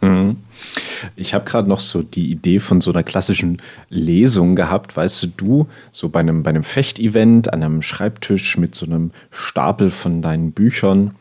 [0.02, 0.38] Mhm.
[1.16, 3.58] Ich habe gerade noch so die Idee von so einer klassischen
[3.90, 8.76] Lesung gehabt, weißt du, du so bei einem, bei einem Fechtevent an einem Schreibtisch mit
[8.76, 11.14] so einem Stapel von deinen Büchern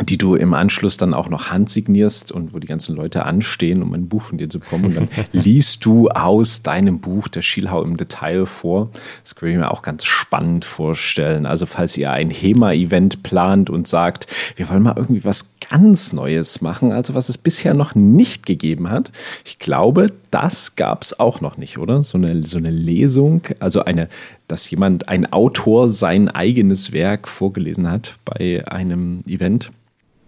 [0.00, 3.92] die du im Anschluss dann auch noch handsignierst und wo die ganzen Leute anstehen, um
[3.92, 4.86] ein Buch von dir zu bekommen.
[4.86, 8.90] Und dann liest du aus deinem Buch der Schielhau im Detail vor.
[9.22, 11.46] Das kann ich mir auch ganz spannend vorstellen.
[11.46, 16.60] Also falls ihr ein HEMA-Event plant und sagt, wir wollen mal irgendwie was ganz Neues
[16.60, 19.12] machen, also was es bisher noch nicht gegeben hat.
[19.44, 22.02] Ich glaube, das gab es auch noch nicht, oder?
[22.02, 24.08] So eine, so eine Lesung, also eine,
[24.48, 29.70] dass jemand, ein Autor sein eigenes Werk vorgelesen hat bei einem Event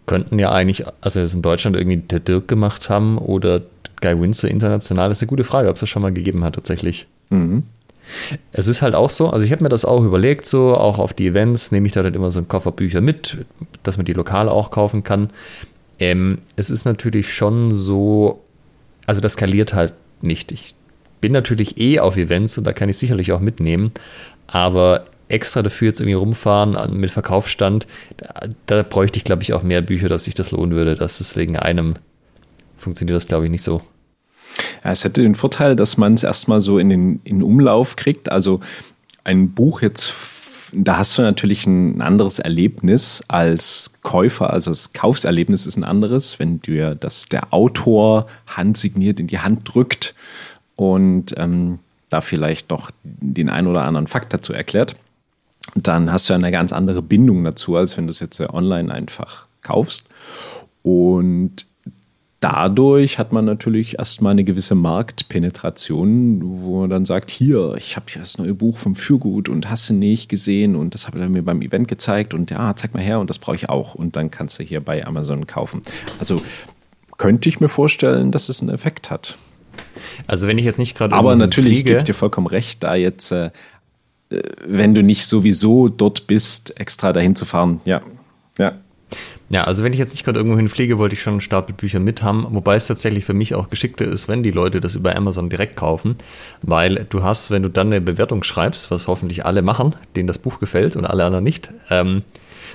[0.07, 3.63] könnten ja eigentlich, also es in Deutschland irgendwie der Dirk gemacht haben oder
[4.01, 6.57] Guy Windsor international, das ist eine gute Frage, ob es das schon mal gegeben hat
[6.57, 7.07] tatsächlich.
[7.31, 7.63] Mhm.
[8.53, 11.15] Es ist halt auch so, also ich habe mir das auch überlegt, so auch auf
[11.15, 13.39] die Events nehme ich da dann immer so einen Koffer Bücher mit,
[13.83, 15.31] dass man die lokal auch kaufen kann.
[15.99, 18.44] Ähm, es ist natürlich schon so,
[19.07, 20.53] also das skaliert halt nicht.
[20.53, 20.75] Ich
[21.21, 23.93] bin natürlich eh auf Events und da kann ich sicherlich auch mitnehmen,
[24.47, 27.87] aber extra dafür jetzt irgendwie rumfahren mit Verkaufsstand,
[28.19, 30.95] da, da bräuchte ich, glaube ich, auch mehr Bücher, dass sich das lohnen würde.
[30.95, 31.95] Das ist wegen einem
[32.77, 33.81] funktioniert das, glaube ich, nicht so.
[34.85, 38.31] Ja, es hätte den Vorteil, dass man es erstmal so in den in Umlauf kriegt.
[38.31, 38.61] Also
[39.25, 40.13] ein Buch jetzt,
[40.77, 44.53] da hast du natürlich ein anderes Erlebnis als Käufer.
[44.53, 49.75] Also das Kaufserlebnis ist ein anderes, wenn dir das der Autor handsigniert in die Hand
[49.75, 50.15] drückt
[50.77, 51.79] und ähm,
[52.11, 54.97] da vielleicht noch den ein oder anderen Fakt dazu erklärt
[55.75, 59.47] dann hast du eine ganz andere Bindung dazu, als wenn du es jetzt online einfach
[59.63, 60.09] kaufst.
[60.83, 61.67] Und
[62.45, 68.05] dadurch hat man natürlich erstmal eine gewisse Marktpenetration, wo man dann sagt, hier, ich habe
[68.11, 71.31] hier das neue Buch vom Fürgut und hast du nicht gesehen und das habe er
[71.31, 74.17] mir beim Event gezeigt und ja, zeig mal her und das brauche ich auch und
[74.17, 75.81] dann kannst du hier bei Amazon kaufen.
[76.19, 76.37] Also
[77.17, 79.39] könnte ich mir vorstellen, dass es einen Effekt hat.
[80.27, 83.33] Also wenn ich jetzt nicht gerade aber natürlich gebe ich dir vollkommen recht, da jetzt
[83.33, 83.53] äh,
[84.29, 87.81] äh, wenn du nicht sowieso dort bist, extra dahin zu fahren.
[87.87, 88.03] Ja,
[88.59, 88.73] ja.
[89.55, 92.01] Ja, also wenn ich jetzt nicht gerade irgendwo hinfliege, wollte ich schon einen Stapel Bücher
[92.01, 95.15] mit haben, wobei es tatsächlich für mich auch geschickter ist, wenn die Leute das über
[95.15, 96.17] Amazon direkt kaufen,
[96.63, 100.39] weil du hast, wenn du dann eine Bewertung schreibst, was hoffentlich alle machen, denen das
[100.39, 102.23] Buch gefällt und alle anderen nicht, ähm,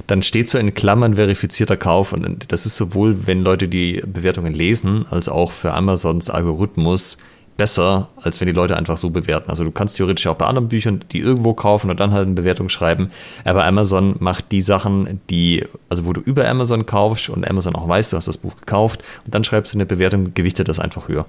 [0.08, 2.14] dann steht so in Klammern verifizierter Kauf.
[2.14, 7.18] Und das ist sowohl, wenn Leute die Bewertungen lesen, als auch für Amazons Algorithmus
[7.60, 9.50] besser, als wenn die Leute einfach so bewerten.
[9.50, 12.34] Also du kannst theoretisch auch bei anderen Büchern die irgendwo kaufen und dann halt eine
[12.34, 13.10] Bewertung schreiben.
[13.44, 17.88] Aber Amazon macht die Sachen, die, also wo du über Amazon kaufst und Amazon auch
[17.88, 21.10] weiß, du hast das Buch gekauft und dann schreibst du eine Bewertung, gewichtet das einfach
[21.10, 21.26] höher.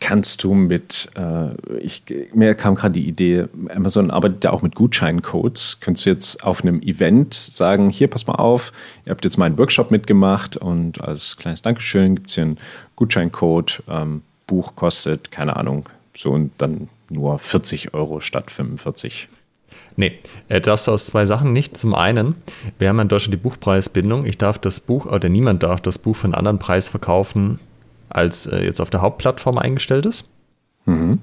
[0.00, 2.02] Kannst du mit, äh, ich,
[2.34, 5.78] mir kam gerade die Idee, Amazon arbeitet ja auch mit Gutscheincodes.
[5.80, 8.72] Könntest du jetzt auf einem Event sagen, hier, pass mal auf,
[9.04, 12.58] ihr habt jetzt meinen Workshop mitgemacht und als kleines Dankeschön gibt es hier einen
[12.96, 13.84] Gutscheincode.
[13.88, 19.28] Ähm, Buch kostet, keine Ahnung, so und dann nur 40 Euro statt 45.
[19.96, 20.18] Nee,
[20.48, 21.76] äh, darfst du aus zwei Sachen nicht.
[21.76, 22.34] Zum einen,
[22.78, 24.26] wir haben in Deutschland die Buchpreisbindung.
[24.26, 27.58] Ich darf das Buch, oder niemand darf das Buch für einen anderen Preis verkaufen,
[28.08, 30.28] als äh, jetzt auf der Hauptplattform eingestellt ist.
[30.84, 31.20] Mhm.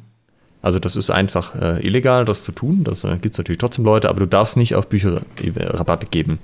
[0.62, 2.84] Also das ist einfach äh, illegal, das zu tun.
[2.84, 5.22] Das äh, gibt es natürlich trotzdem Leute, aber du darfst nicht auf Bücher
[5.58, 6.40] Rabatte geben.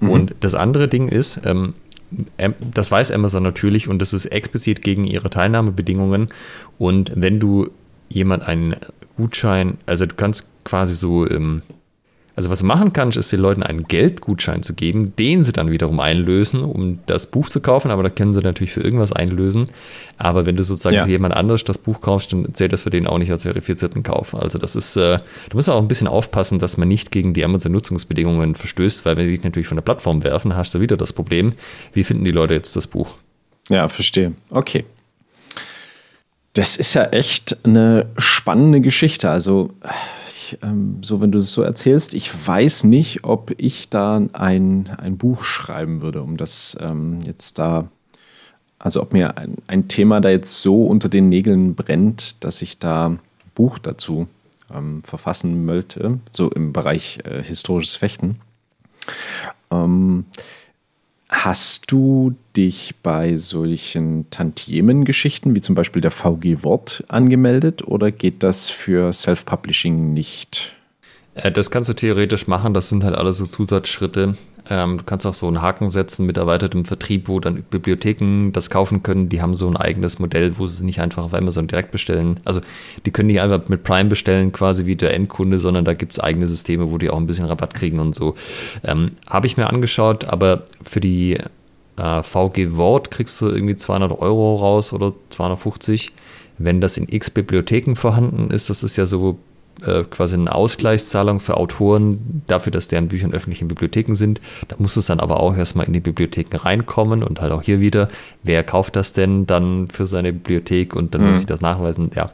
[0.00, 0.10] Mhm.
[0.10, 1.74] Und das andere Ding ist, ähm,
[2.60, 6.28] das weiß Amazon natürlich und das ist explizit gegen ihre Teilnahmebedingungen.
[6.78, 7.70] Und wenn du
[8.08, 8.76] jemand einen
[9.16, 11.62] Gutschein, also du kannst quasi so ähm,
[12.36, 15.70] also was du machen kannst, ist den Leuten einen Geldgutschein zu geben, den sie dann
[15.70, 19.68] wiederum einlösen, um das Buch zu kaufen, aber das können sie natürlich für irgendwas einlösen.
[20.18, 21.04] Aber wenn du sozusagen ja.
[21.04, 24.02] für jemand anderes das Buch kaufst, dann zählt das für den auch nicht als verifizierten
[24.02, 24.34] Kauf.
[24.34, 25.18] Also das ist, äh,
[25.50, 29.26] du musst auch ein bisschen aufpassen, dass man nicht gegen die Amazon-Nutzungsbedingungen verstößt, weil wenn
[29.28, 31.52] die dich natürlich von der Plattform werfen, hast du wieder das Problem,
[31.92, 33.10] wie finden die Leute jetzt das Buch?
[33.68, 34.32] Ja, verstehe.
[34.50, 34.84] Okay.
[36.54, 39.30] Das ist ja echt eine spannende Geschichte.
[39.30, 39.70] Also
[40.62, 45.16] ähm, so wenn du es so erzählst, ich weiß nicht, ob ich da ein, ein
[45.16, 47.88] Buch schreiben würde, um das ähm, jetzt da,
[48.78, 52.78] also ob mir ein, ein Thema da jetzt so unter den Nägeln brennt, dass ich
[52.78, 53.18] da ein
[53.54, 54.28] Buch dazu
[54.72, 58.36] ähm, verfassen möchte, so im Bereich äh, historisches Fechten.
[59.70, 60.26] Ähm,
[61.34, 68.44] Hast du dich bei solchen Tantiemen-Geschichten wie zum Beispiel der VG Wort angemeldet oder geht
[68.44, 70.72] das für Self-Publishing nicht?
[71.34, 74.36] Äh, das kannst du theoretisch machen, das sind halt alles so Zusatzschritte.
[74.70, 78.70] Ähm, du kannst auch so einen Haken setzen mit erweitertem Vertrieb, wo dann Bibliotheken das
[78.70, 79.28] kaufen können.
[79.28, 82.40] Die haben so ein eigenes Modell, wo sie es nicht einfach auf Amazon direkt bestellen.
[82.44, 82.60] Also
[83.04, 86.20] die können nicht einfach mit Prime bestellen, quasi wie der Endkunde, sondern da gibt es
[86.20, 88.34] eigene Systeme, wo die auch ein bisschen Rabatt kriegen und so.
[88.82, 91.38] Ähm, Habe ich mir angeschaut, aber für die
[91.96, 96.12] äh, VG Wort kriegst du irgendwie 200 Euro raus oder 250.
[96.56, 99.38] Wenn das in x Bibliotheken vorhanden ist, das ist ja so
[99.86, 104.40] äh, quasi eine Ausgleichszahlung für Autoren dafür, dass deren Bücher in öffentlichen Bibliotheken sind.
[104.68, 107.80] Da muss es dann aber auch erstmal in die Bibliotheken reinkommen und halt auch hier
[107.80, 108.08] wieder,
[108.42, 111.28] wer kauft das denn dann für seine Bibliothek und dann mhm.
[111.28, 112.10] muss ich das nachweisen.
[112.14, 112.32] Ja.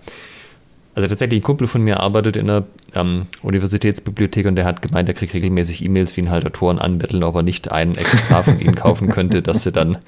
[0.95, 2.65] Also tatsächlich, ein Kumpel von mir arbeitet in der
[2.95, 7.23] ähm, Universitätsbibliothek und der hat gemeint, er kriegt regelmäßig E-Mails, wie ihn halt Autoren anbetteln,
[7.23, 9.99] ob er nicht ein Exemplar von ihnen kaufen könnte, dass sie dann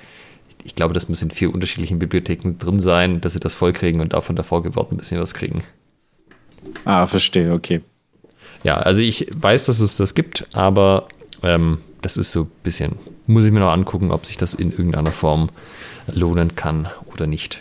[0.65, 4.13] ich glaube, das müssen in vier unterschiedlichen Bibliotheken drin sein, dass sie das vollkriegen und
[4.13, 5.65] davon davor geworden ein bisschen was kriegen.
[6.85, 7.81] Ah, verstehe, okay.
[8.65, 11.09] Ja, also ich weiß, dass es das gibt, aber
[11.43, 12.93] ähm, das ist so ein bisschen,
[13.27, 15.51] muss ich mir noch angucken, ob sich das in irgendeiner Form
[16.13, 17.61] lohnen kann oder nicht.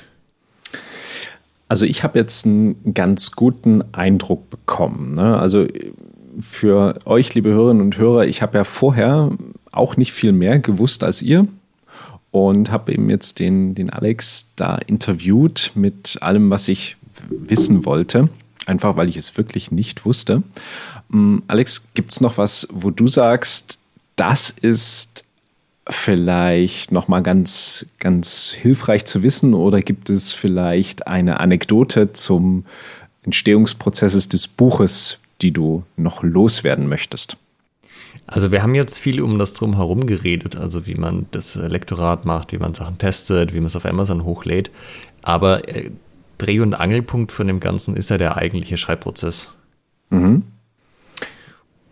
[1.68, 5.14] Also ich habe jetzt einen ganz guten Eindruck bekommen.
[5.14, 5.38] Ne?
[5.38, 5.68] Also
[6.40, 9.30] für euch, liebe Hörerinnen und Hörer, ich habe ja vorher
[9.72, 11.48] auch nicht viel mehr gewusst als ihr
[12.32, 16.98] und habe eben jetzt den, den Alex da interviewt mit allem, was ich
[17.30, 18.30] wissen wollte
[18.66, 20.44] einfach weil ich es wirklich nicht wusste.
[21.10, 23.80] Mm, Alex, gibt es noch was, wo du sagst,
[24.16, 25.26] das ist
[25.90, 32.66] vielleicht nochmal ganz, ganz hilfreich zu wissen oder gibt es vielleicht eine Anekdote zum
[33.24, 37.38] Entstehungsprozess des Buches, die du noch loswerden möchtest?
[38.28, 42.26] Also wir haben jetzt viel um das drum herum geredet, also wie man das Lektorat
[42.26, 44.72] macht, wie man Sachen testet, wie man es auf Amazon hochlädt.
[45.24, 45.92] Aber äh,
[46.42, 49.54] Dreh- und Angelpunkt von dem Ganzen ist ja der eigentliche Schreibprozess.
[50.10, 50.44] Mhm.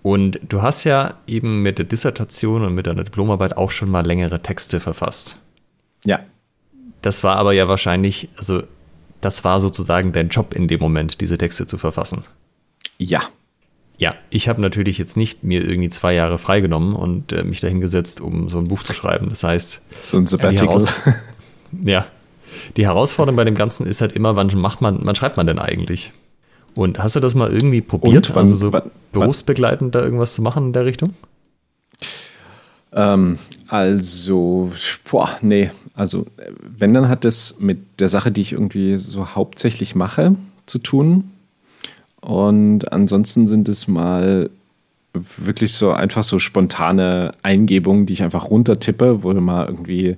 [0.02, 4.06] Und du hast ja eben mit der Dissertation und mit deiner Diplomarbeit auch schon mal
[4.06, 5.40] längere Texte verfasst.
[6.04, 6.22] Ja.
[7.02, 8.64] Das war aber ja wahrscheinlich, also
[9.22, 12.24] das war sozusagen dein Job in dem Moment, diese Texte zu verfassen.
[12.98, 13.22] Ja.
[13.98, 18.22] Ja, ich habe natürlich jetzt nicht mir irgendwie zwei Jahre freigenommen und äh, mich dahingesetzt,
[18.22, 19.28] um so ein Buch zu schreiben.
[19.30, 20.82] Das heißt, so ein Sabbatical.
[21.84, 22.08] ja,
[22.78, 25.60] die Herausforderung bei dem Ganzen ist halt immer, wann macht man, wann schreibt man denn
[25.60, 26.12] eigentlich?
[26.76, 30.42] Und hast du das mal irgendwie probiert, wann, also so wann, berufsbegleitend da irgendwas zu
[30.42, 31.14] machen in der Richtung?
[32.94, 33.38] Ähm,
[33.68, 34.72] also,
[35.10, 35.72] boah, nee.
[35.94, 36.26] Also,
[36.78, 41.32] wenn, dann hat das mit der Sache, die ich irgendwie so hauptsächlich mache, zu tun.
[42.22, 44.50] Und ansonsten sind es mal
[45.14, 50.18] wirklich so einfach so spontane Eingebungen, die ich einfach runtertippe, wo mal irgendwie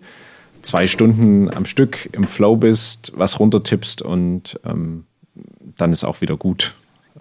[0.61, 5.05] zwei Stunden am Stück im Flow bist, was runtertippst und ähm,
[5.77, 6.73] dann ist auch wieder gut.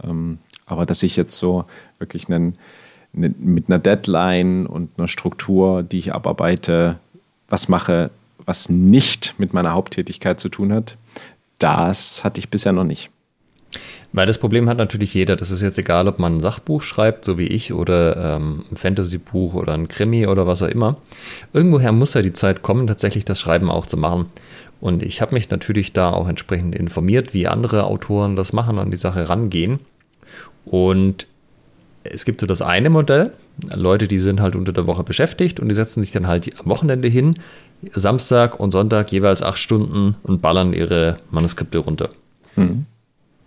[0.02, 1.64] Ähm, aber dass ich jetzt so
[1.98, 2.56] wirklich einen,
[3.14, 6.98] einen, mit einer Deadline und einer Struktur, die ich abarbeite,
[7.48, 8.10] was mache,
[8.44, 10.96] was nicht mit meiner Haupttätigkeit zu tun hat,
[11.58, 13.10] das hatte ich bisher noch nicht.
[14.12, 15.36] Weil das Problem hat natürlich jeder.
[15.36, 18.76] Das ist jetzt egal, ob man ein Sachbuch schreibt, so wie ich, oder ähm, ein
[18.76, 20.96] Fantasy-Buch oder ein Krimi oder was auch immer.
[21.52, 24.26] Irgendwoher muss ja die Zeit kommen, tatsächlich das Schreiben auch zu machen.
[24.80, 28.84] Und ich habe mich natürlich da auch entsprechend informiert, wie andere Autoren das machen, und
[28.84, 29.78] an die Sache rangehen.
[30.64, 31.26] Und
[32.02, 33.32] es gibt so das eine Modell,
[33.74, 36.70] Leute, die sind halt unter der Woche beschäftigt und die setzen sich dann halt am
[36.70, 37.36] Wochenende hin,
[37.94, 42.10] Samstag und Sonntag jeweils acht Stunden und ballern ihre Manuskripte runter.
[42.56, 42.86] Mhm.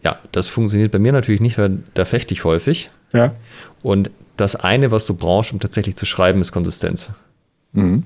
[0.03, 2.89] Ja, das funktioniert bei mir natürlich nicht, weil da fechte ich häufig.
[3.13, 3.33] Ja.
[3.81, 7.11] Und das eine, was du brauchst, um tatsächlich zu schreiben, ist Konsistenz.
[7.73, 8.03] Mhm.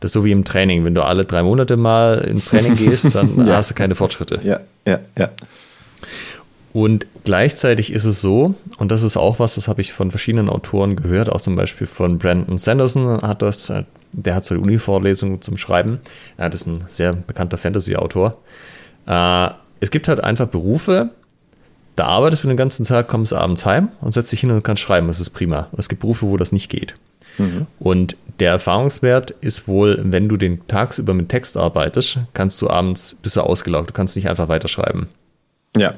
[0.00, 0.84] Das ist so wie im Training.
[0.84, 3.56] Wenn du alle drei Monate mal ins Training gehst, dann ja.
[3.56, 4.40] hast du keine Fortschritte.
[4.42, 5.30] Ja, ja, ja.
[6.72, 10.48] Und gleichzeitig ist es so, und das ist auch was, das habe ich von verschiedenen
[10.48, 13.72] Autoren gehört, auch zum Beispiel von Brandon Sanderson hat das,
[14.12, 15.98] der hat so eine Uni-Vorlesung zum Schreiben.
[16.36, 18.36] Er ist ein sehr bekannter Fantasy-Autor.
[19.06, 19.48] Äh,
[19.80, 21.10] es gibt halt einfach Berufe,
[21.96, 24.82] da arbeitest du den ganzen Tag, kommst abends heim und setzt dich hin und kannst
[24.82, 25.08] schreiben.
[25.08, 25.68] Das ist prima.
[25.76, 26.94] Es gibt Berufe, wo das nicht geht.
[27.38, 27.66] Mhm.
[27.78, 33.16] Und der Erfahrungswert ist wohl, wenn du den tagsüber mit Text arbeitest, kannst du abends,
[33.22, 33.90] bist du ausgelaugt.
[33.90, 35.08] Du kannst nicht einfach weiterschreiben.
[35.76, 35.94] Ja.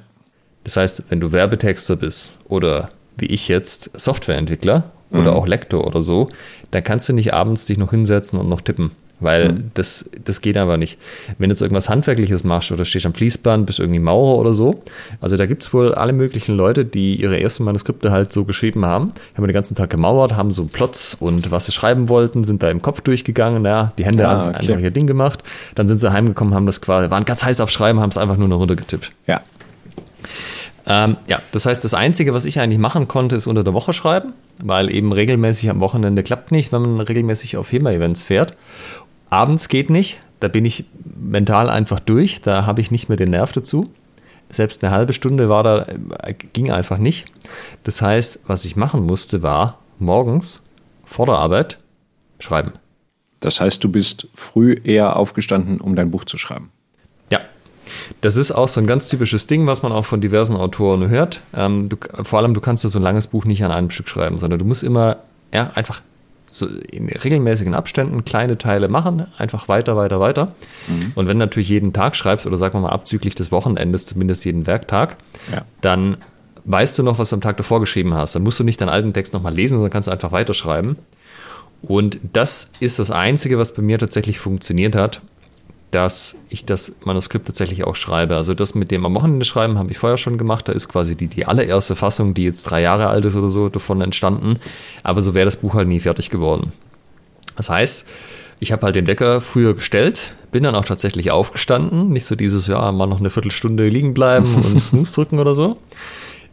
[0.64, 5.36] Das heißt, wenn du Werbetexter bist oder wie ich jetzt Softwareentwickler oder mhm.
[5.36, 6.30] auch Lektor oder so,
[6.70, 8.92] dann kannst du nicht abends dich noch hinsetzen und noch tippen
[9.22, 9.70] weil mhm.
[9.74, 10.98] das, das geht aber nicht.
[11.38, 14.82] Wenn du jetzt irgendwas Handwerkliches machst oder stehst am Fließband, bist irgendwie Maurer oder so,
[15.20, 18.84] also da gibt es wohl alle möglichen Leute, die ihre ersten Manuskripte halt so geschrieben
[18.84, 22.62] haben, haben den ganzen Tag gemauert, haben so Plots und was sie schreiben wollten, sind
[22.62, 24.56] da im Kopf durchgegangen, ja, die Hände ah, okay.
[24.56, 25.42] einfach ihr Ding gemacht,
[25.74, 28.36] dann sind sie heimgekommen, haben das quasi, waren ganz heiß auf Schreiben, haben es einfach
[28.36, 29.12] nur noch runtergetippt.
[29.26, 29.40] Ja.
[30.86, 33.92] Ähm, ja, das heißt, das Einzige, was ich eigentlich machen konnte, ist unter der Woche
[33.92, 34.32] schreiben,
[34.62, 38.56] weil eben regelmäßig am Wochenende klappt nicht, wenn man regelmäßig auf HEMA-Events fährt.
[39.32, 40.84] Abends geht nicht, da bin ich
[41.18, 43.90] mental einfach durch, da habe ich nicht mehr den Nerv dazu.
[44.50, 45.86] Selbst eine halbe Stunde war da,
[46.22, 47.32] äh, ging einfach nicht.
[47.82, 50.62] Das heißt, was ich machen musste, war morgens
[51.06, 51.78] vor der Arbeit
[52.40, 52.72] schreiben.
[53.40, 56.70] Das heißt, du bist früh eher aufgestanden, um dein Buch zu schreiben.
[57.30, 57.40] Ja,
[58.20, 61.40] das ist auch so ein ganz typisches Ding, was man auch von diversen Autoren hört.
[61.54, 64.36] Ähm, du, vor allem, du kannst so ein langes Buch nicht an einem Stück schreiben,
[64.36, 65.16] sondern du musst immer
[65.54, 66.02] ja, einfach
[66.54, 70.54] so in regelmäßigen Abständen kleine Teile machen, einfach weiter, weiter, weiter.
[70.88, 71.12] Mhm.
[71.14, 74.44] Und wenn du natürlich jeden Tag schreibst oder sagen wir mal abzüglich des Wochenendes, zumindest
[74.44, 75.16] jeden Werktag,
[75.50, 75.64] ja.
[75.80, 76.16] dann
[76.64, 78.34] weißt du noch, was du am Tag davor geschrieben hast.
[78.34, 80.96] Dann musst du nicht deinen alten Text nochmal lesen, sondern kannst du einfach weiterschreiben.
[81.82, 85.20] Und das ist das Einzige, was bei mir tatsächlich funktioniert hat,
[85.92, 88.34] dass ich das Manuskript tatsächlich auch schreibe.
[88.36, 90.66] Also das mit dem am Wochenende schreiben habe ich vorher schon gemacht.
[90.66, 93.68] Da ist quasi die, die allererste Fassung, die jetzt drei Jahre alt ist oder so,
[93.68, 94.56] davon entstanden.
[95.02, 96.72] Aber so wäre das Buch halt nie fertig geworden.
[97.56, 98.08] Das heißt,
[98.58, 102.08] ich habe halt den Wecker früher gestellt, bin dann auch tatsächlich aufgestanden.
[102.08, 105.76] Nicht so dieses, ja, mal noch eine Viertelstunde liegen bleiben und Snooze drücken oder so.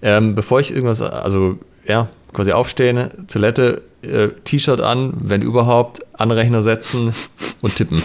[0.02, 6.62] Ähm, bevor ich irgendwas, also ja, quasi aufstehen, Toilette, äh, T-Shirt an, wenn überhaupt, Anrechner
[6.62, 7.14] setzen
[7.62, 8.04] und tippen.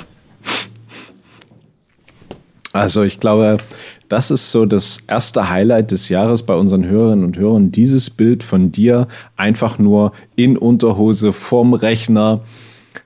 [2.74, 3.58] Also ich glaube,
[4.08, 7.70] das ist so das erste Highlight des Jahres bei unseren Hörerinnen und Hörern.
[7.70, 9.06] Dieses Bild von dir
[9.36, 12.40] einfach nur in Unterhose vorm Rechner,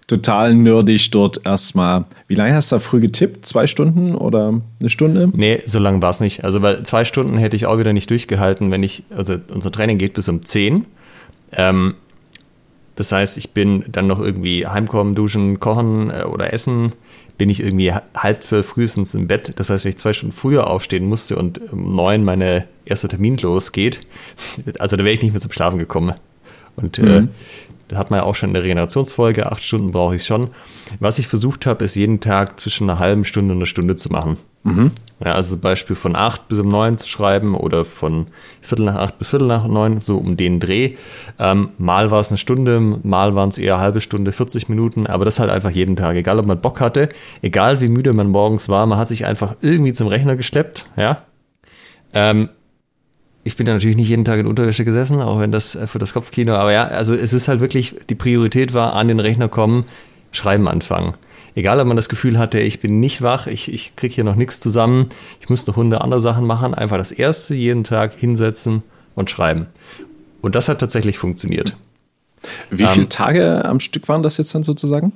[0.07, 2.07] total nerdig dort erstmal.
[2.29, 3.45] Wie lange hast du da früh getippt?
[3.45, 5.31] Zwei Stunden oder eine Stunde?
[5.35, 6.45] Nee, so lange war es nicht.
[6.45, 9.99] Also weil zwei Stunden hätte ich auch wieder nicht durchgehalten, wenn ich, also unser Training
[9.99, 10.87] geht bis um zehn.
[11.53, 11.95] Ähm,
[12.97, 16.95] das heißt, ich bin dann noch irgendwie heimkommen, duschen, kochen äh, oder essen
[17.39, 19.53] bin ich irgendwie halb zwölf frühestens im Bett.
[19.57, 23.37] Das heißt, wenn ich zwei Stunden früher aufstehen musste und um neun meine erste Termin
[23.39, 24.01] losgeht,
[24.79, 26.15] also da wäre ich nicht mehr zum Schlafen gekommen.
[26.77, 27.09] Und äh, mhm.
[27.09, 27.29] äh,
[27.89, 30.49] da hat man ja auch schon eine Regenerationsfolge, acht Stunden brauche ich schon.
[31.01, 34.11] Was ich versucht habe, ist jeden Tag zwischen einer halben Stunde und einer Stunde zu
[34.11, 34.37] machen.
[34.63, 34.93] Mhm.
[35.25, 38.27] Ja, also zum Beispiel von acht bis um neun zu schreiben oder von
[38.61, 40.95] Viertel nach acht bis Viertel nach neun, so um den Dreh.
[41.39, 45.07] Ähm, mal war es eine Stunde, mal waren es eher eine halbe Stunde, 40 Minuten,
[45.07, 47.09] aber das halt einfach jeden Tag, egal ob man Bock hatte,
[47.43, 51.17] egal wie müde man morgens war, man hat sich einfach irgendwie zum Rechner geschleppt, ja.
[52.15, 52.49] Ähm,
[53.49, 56.13] ich bin da natürlich nicht jeden Tag in Unterwäsche gesessen, auch wenn das für das
[56.13, 59.87] Kopfkino, aber ja, also es ist halt wirklich, die Priorität war an den Rechner kommen,
[60.33, 61.15] schreiben anfangen.
[61.55, 64.37] Egal, ob man das Gefühl hatte, ich bin nicht wach, ich, ich kriege hier noch
[64.37, 65.09] nichts zusammen,
[65.41, 68.83] ich muss noch hundert andere Sachen machen, einfach das erste jeden Tag hinsetzen
[69.15, 69.67] und schreiben.
[70.43, 71.75] Und das hat tatsächlich funktioniert.
[72.71, 75.13] Wie ähm, viele Tage am Stück waren das jetzt dann sozusagen?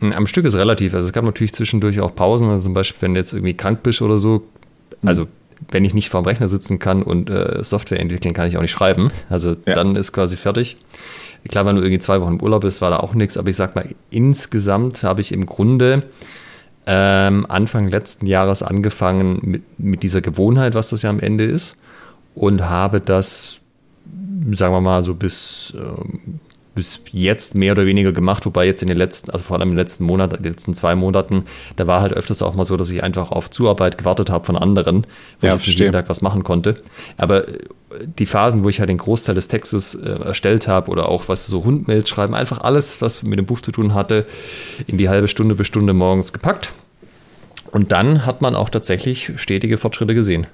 [0.00, 0.94] Am Stück ist relativ.
[0.94, 2.48] Also es gab natürlich zwischendurch auch Pausen.
[2.48, 4.44] Also zum Beispiel, wenn du jetzt irgendwie krank bist oder so.
[5.04, 5.28] Also
[5.70, 8.70] wenn ich nicht vorm Rechner sitzen kann und äh, Software entwickeln, kann ich auch nicht
[8.70, 9.10] schreiben.
[9.28, 9.74] Also ja.
[9.74, 10.76] dann ist quasi fertig.
[11.48, 13.56] Klar, wenn du irgendwie zwei Wochen im Urlaub bist, war da auch nichts, aber ich
[13.56, 16.04] sag mal, insgesamt habe ich im Grunde
[16.86, 21.76] ähm, Anfang letzten Jahres angefangen mit, mit dieser Gewohnheit, was das ja am Ende ist,
[22.34, 23.60] und habe das,
[24.52, 26.40] sagen wir mal, so bis ähm,
[26.74, 29.74] bis jetzt mehr oder weniger gemacht, wobei jetzt in den letzten, also vor allem in
[29.74, 31.44] den letzten Monaten, den letzten zwei Monaten,
[31.76, 34.56] da war halt öfters auch mal so, dass ich einfach auf Zuarbeit gewartet habe von
[34.56, 35.06] anderen,
[35.40, 36.76] wo ja, ich jeden Tag was machen konnte.
[37.16, 37.52] Aber äh,
[38.18, 41.46] die Phasen, wo ich halt den Großteil des Textes äh, erstellt habe oder auch was
[41.46, 44.26] so Hundmails schreiben, einfach alles, was mit dem Buch zu tun hatte,
[44.86, 46.72] in die halbe Stunde bis Stunde morgens gepackt.
[47.70, 50.46] Und dann hat man auch tatsächlich stetige Fortschritte gesehen.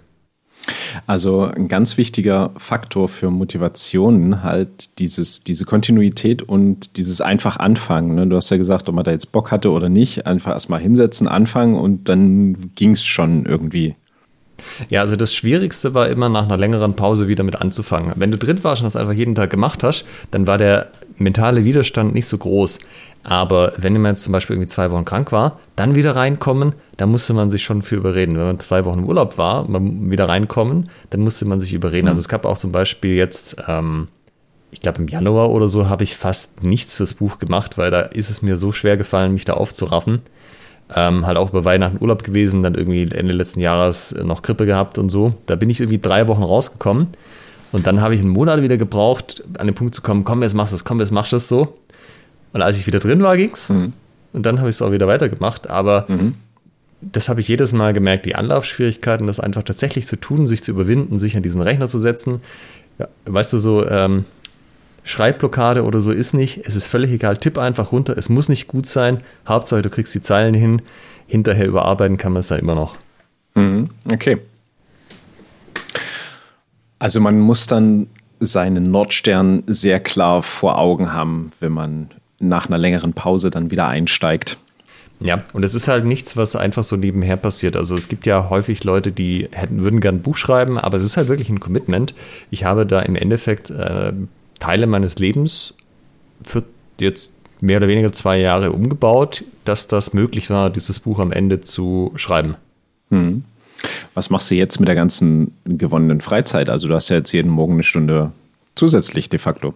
[1.07, 8.15] Also ein ganz wichtiger Faktor für Motivationen halt dieses, diese Kontinuität und dieses einfach anfangen.
[8.15, 8.27] Ne?
[8.27, 11.29] Du hast ja gesagt, ob man da jetzt Bock hatte oder nicht, einfach erstmal hinsetzen,
[11.29, 13.95] anfangen und dann ging es schon irgendwie.
[14.89, 18.13] Ja, also das Schwierigste war immer nach einer längeren Pause wieder mit anzufangen.
[18.17, 21.65] Wenn du drin warst und das einfach jeden Tag gemacht hast, dann war der mentale
[21.65, 22.81] Widerstand nicht so groß.
[23.23, 27.07] Aber wenn man jetzt zum Beispiel irgendwie zwei Wochen krank war, dann wieder reinkommen, da
[27.07, 28.37] musste man sich schon für überreden.
[28.37, 32.05] Wenn man zwei Wochen im Urlaub war, man wieder reinkommen, dann musste man sich überreden.
[32.05, 32.11] Mhm.
[32.11, 34.09] Also es gab auch zum Beispiel jetzt, ähm,
[34.71, 38.01] ich glaube im Januar oder so, habe ich fast nichts fürs Buch gemacht, weil da
[38.01, 40.23] ist es mir so schwer gefallen, mich da aufzuraffen.
[40.93, 44.99] Ähm, halt auch über Weihnachten Urlaub gewesen, dann irgendwie Ende letzten Jahres noch Grippe gehabt
[44.99, 45.35] und so.
[45.47, 47.09] Da bin ich irgendwie drei Wochen rausgekommen.
[47.73, 50.55] Und dann habe ich einen Monat wieder gebraucht, an den Punkt zu kommen, komm, jetzt
[50.55, 51.79] machst du das, komm, jetzt machst du das so.
[52.53, 53.69] Und als ich wieder drin war, ging's.
[53.69, 53.93] Mhm.
[54.33, 55.71] Und dann habe ich es auch wieder weitergemacht.
[55.71, 56.35] Aber mhm.
[57.01, 60.73] das habe ich jedes Mal gemerkt, die Anlaufschwierigkeiten, das einfach tatsächlich zu tun, sich zu
[60.73, 62.41] überwinden, sich an diesen Rechner zu setzen.
[62.99, 64.25] Ja, weißt du, so ähm,
[65.05, 66.63] Schreibblockade oder so ist nicht.
[66.65, 67.37] Es ist völlig egal.
[67.37, 68.17] Tipp einfach runter.
[68.19, 69.21] Es muss nicht gut sein.
[69.47, 70.83] Hauptsache, du kriegst die Zeilen hin.
[71.27, 72.97] Hinterher überarbeiten kann man es dann immer noch.
[73.55, 73.91] Mhm.
[74.13, 74.39] Okay.
[77.01, 78.07] Also man muss dann
[78.39, 83.89] seinen Nordstern sehr klar vor Augen haben, wenn man nach einer längeren Pause dann wieder
[83.89, 84.59] einsteigt.
[85.19, 87.77] Ja, und es ist halt nichts, was einfach so nebenher passiert.
[87.77, 91.03] Also es gibt ja häufig Leute, die hätten, würden gern ein Buch schreiben, aber es
[91.03, 92.15] ist halt wirklich ein Commitment.
[92.51, 94.13] Ich habe da im Endeffekt äh,
[94.59, 95.75] Teile meines Lebens
[96.43, 96.63] für
[96.99, 101.61] jetzt mehr oder weniger zwei Jahre umgebaut, dass das möglich war, dieses Buch am Ende
[101.61, 102.57] zu schreiben.
[103.11, 103.45] Hm.
[104.15, 106.69] Was machst du jetzt mit der ganzen gewonnenen Freizeit?
[106.69, 108.33] Also du hast ja jetzt jeden Morgen eine Stunde
[108.75, 109.75] zusätzlich de facto.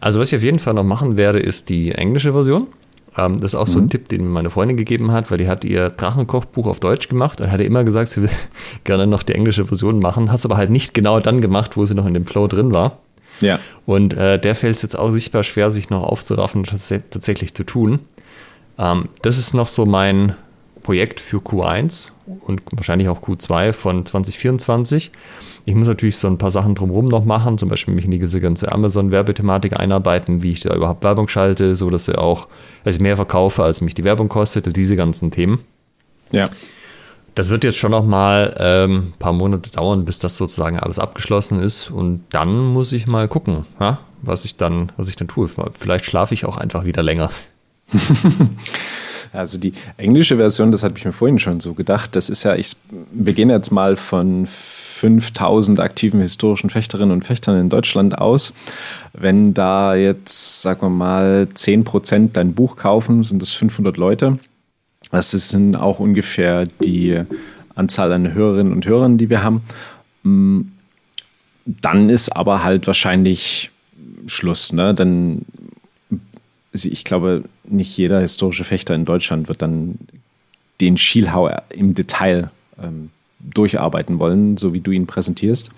[0.00, 2.66] Also was ich auf jeden Fall noch machen werde, ist die englische Version.
[3.16, 3.90] Ähm, das ist auch so ein mhm.
[3.90, 7.40] Tipp, den mir meine Freundin gegeben hat, weil die hat ihr Drachenkochbuch auf Deutsch gemacht
[7.40, 8.30] und hatte immer gesagt, sie will
[8.84, 11.84] gerne noch die englische Version machen, hat es aber halt nicht genau dann gemacht, wo
[11.84, 12.98] sie noch in dem Flow drin war.
[13.40, 13.58] Ja.
[13.84, 17.54] Und äh, der fällt es jetzt auch sichtbar schwer, sich noch aufzuraffen und tats tatsächlich
[17.54, 18.00] zu tun.
[18.78, 20.34] Ähm, das ist noch so mein
[20.86, 22.12] Projekt für Q1
[22.46, 25.10] und wahrscheinlich auch Q2 von 2024.
[25.64, 28.40] Ich muss natürlich so ein paar Sachen drumherum noch machen, zum Beispiel mich in diese
[28.40, 32.46] ganze Amazon-Werbethematik einarbeiten, wie ich da überhaupt Werbung schalte, so dass ich auch
[32.84, 35.58] dass ich mehr verkaufe, als mich die Werbung kostet, diese ganzen Themen.
[36.30, 36.44] Ja.
[37.34, 41.00] Das wird jetzt schon noch mal ein ähm, paar Monate dauern, bis das sozusagen alles
[41.00, 41.90] abgeschlossen ist.
[41.90, 45.50] Und dann muss ich mal gucken, ja, was ich dann, was ich dann tue.
[45.72, 47.30] Vielleicht schlafe ich auch einfach wieder länger.
[49.36, 52.54] Also die englische Version, das hatte ich mir vorhin schon so gedacht, das ist ja,
[52.54, 52.76] ich,
[53.12, 58.52] gehen jetzt mal von 5000 aktiven historischen Fechterinnen und Fechtern in Deutschland aus.
[59.12, 64.38] Wenn da jetzt, sagen wir mal, 10 Prozent dein Buch kaufen, sind das 500 Leute.
[65.10, 67.14] Das sind auch ungefähr die
[67.74, 69.62] Anzahl an Hörerinnen und Hörern, die wir haben.
[70.22, 70.62] Mm,
[71.64, 73.70] dann ist aber halt wahrscheinlich
[74.26, 74.72] Schluss.
[74.72, 74.94] Ne?
[74.94, 75.42] Dann
[76.84, 79.98] ich glaube, nicht jeder historische Fechter in Deutschland wird dann
[80.80, 82.50] den Schielhau im Detail
[82.82, 83.10] ähm,
[83.40, 85.70] durcharbeiten wollen, so wie du ihn präsentierst.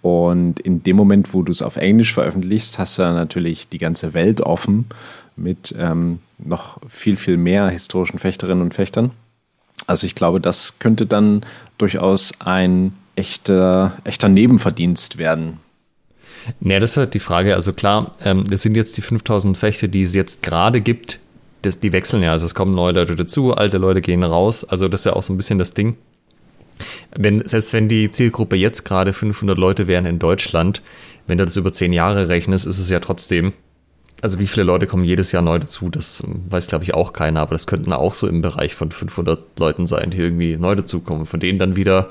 [0.00, 4.14] Und in dem Moment, wo du es auf Englisch veröffentlichst, hast du natürlich die ganze
[4.14, 4.86] Welt offen
[5.36, 9.10] mit ähm, noch viel, viel mehr historischen Fechterinnen und Fechtern.
[9.86, 11.44] Also ich glaube, das könnte dann
[11.78, 15.58] durchaus ein echter, echter Nebenverdienst werden.
[16.60, 17.54] Naja, das ist halt die Frage.
[17.54, 21.18] Also klar, ähm, das sind jetzt die 5000 Fechte, die es jetzt gerade gibt.
[21.62, 22.32] Das, die wechseln ja.
[22.32, 24.64] Also es kommen neue Leute dazu, alte Leute gehen raus.
[24.64, 25.96] Also das ist ja auch so ein bisschen das Ding.
[27.14, 30.82] Wenn, selbst wenn die Zielgruppe jetzt gerade 500 Leute wären in Deutschland,
[31.26, 33.52] wenn du das über 10 Jahre rechnest, ist es ja trotzdem,
[34.22, 37.40] also wie viele Leute kommen jedes Jahr neu dazu, das weiß glaube ich auch keiner,
[37.40, 41.26] aber das könnten auch so im Bereich von 500 Leuten sein, die irgendwie neu dazukommen.
[41.26, 42.08] Von denen dann wieder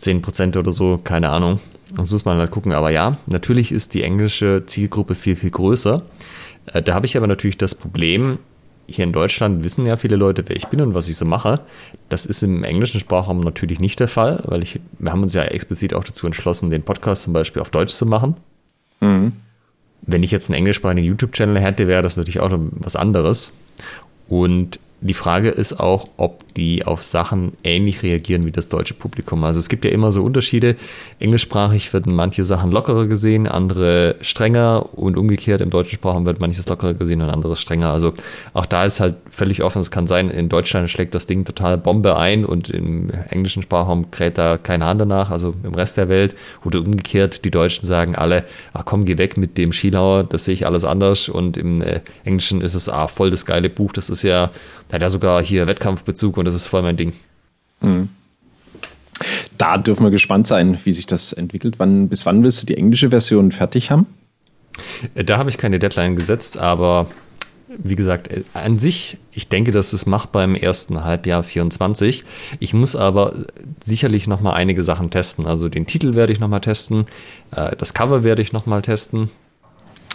[0.00, 1.60] 10% oder so, keine Ahnung.
[1.96, 2.72] Das muss man halt gucken.
[2.72, 6.02] Aber ja, natürlich ist die englische Zielgruppe viel, viel größer.
[6.66, 8.38] Äh, da habe ich aber natürlich das Problem,
[8.96, 11.60] hier in Deutschland wissen ja viele Leute, wer ich bin und was ich so mache.
[12.08, 15.42] Das ist im englischen Sprachraum natürlich nicht der Fall, weil ich, wir haben uns ja
[15.44, 18.36] explizit auch dazu entschlossen, den Podcast zum Beispiel auf Deutsch zu machen.
[19.00, 19.32] Mhm.
[20.02, 23.52] Wenn ich jetzt einen englischsprachigen YouTube-Channel hätte, wäre das natürlich auch was anderes.
[24.28, 29.42] Und die Frage ist auch, ob die auf Sachen ähnlich reagieren wie das deutsche Publikum.
[29.42, 30.76] Also es gibt ja immer so Unterschiede.
[31.18, 36.68] Englischsprachig werden manche Sachen lockerer gesehen, andere strenger und umgekehrt im deutschen Sprachraum wird manches
[36.68, 37.90] lockerer gesehen und anderes strenger.
[37.90, 38.14] Also
[38.54, 39.80] auch da ist halt völlig offen.
[39.80, 44.12] Es kann sein, in Deutschland schlägt das Ding total Bombe ein und im englischen Sprachraum
[44.12, 46.36] kräht da kein Hahn danach, also im Rest der Welt.
[46.64, 50.54] Oder umgekehrt, die Deutschen sagen alle, ach komm, geh weg mit dem Skilauer, das sehe
[50.54, 51.28] ich alles anders.
[51.28, 54.50] Und im äh, Englischen ist es, ah, voll das geile Buch, das ist ja
[54.92, 57.12] hat ja sogar hier Wettkampfbezug und das ist voll mein Ding.
[57.80, 58.08] Mhm.
[59.58, 61.78] Da dürfen wir gespannt sein, wie sich das entwickelt.
[61.78, 64.06] Wann, bis wann willst du die englische Version fertig haben?
[65.14, 67.08] Äh, da habe ich keine Deadline gesetzt, aber
[67.68, 72.24] wie gesagt, äh, an sich, ich denke, dass es machbar im ersten Halbjahr 24.
[72.60, 73.34] Ich muss aber
[73.82, 75.46] sicherlich noch mal einige Sachen testen.
[75.46, 77.06] Also den Titel werde ich noch mal testen,
[77.52, 79.30] äh, das Cover werde ich noch mal testen.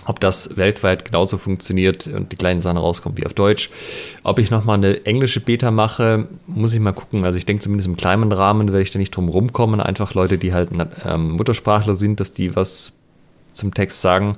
[0.08, 3.70] Ob das weltweit genauso funktioniert und die kleinen Sachen rauskommen wie auf Deutsch.
[4.24, 7.26] Ob ich noch mal eine englische Beta mache, muss ich mal gucken.
[7.26, 9.82] Also ich denke zumindest im kleinen Rahmen werde ich da nicht drum rumkommen.
[9.82, 10.70] Einfach Leute, die halt
[11.06, 12.94] ähm, Muttersprachler sind, dass die was
[13.52, 14.34] zum Text sagen.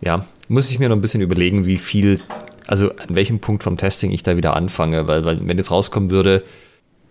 [0.00, 2.20] Ja, muss ich mir noch ein bisschen überlegen, wie viel,
[2.66, 6.10] also an welchem Punkt vom Testing ich da wieder anfange, weil, weil wenn jetzt rauskommen
[6.10, 6.42] würde,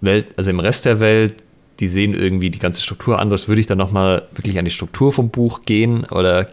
[0.01, 1.35] Welt, also im Rest der Welt,
[1.79, 5.11] die sehen irgendwie die ganze Struktur anders, würde ich dann nochmal wirklich an die Struktur
[5.11, 6.47] vom Buch gehen oder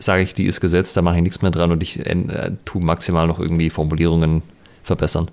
[0.00, 2.82] sage ich, die ist gesetzt, da mache ich nichts mehr dran und ich äh, tue
[2.82, 4.42] maximal noch irgendwie Formulierungen
[4.82, 5.28] verbessern.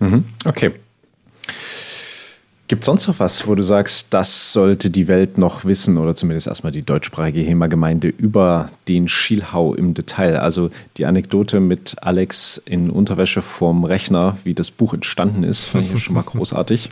[0.00, 0.72] Mhm, okay.
[2.68, 6.16] Gibt es sonst noch was, wo du sagst, das sollte die Welt noch wissen oder
[6.16, 10.38] zumindest erstmal die deutschsprachige HEMA-Gemeinde über den Schielhau im Detail?
[10.38, 15.94] Also die Anekdote mit Alex in Unterwäsche vorm Rechner, wie das Buch entstanden ist, fand
[15.94, 16.88] ich schon mal großartig.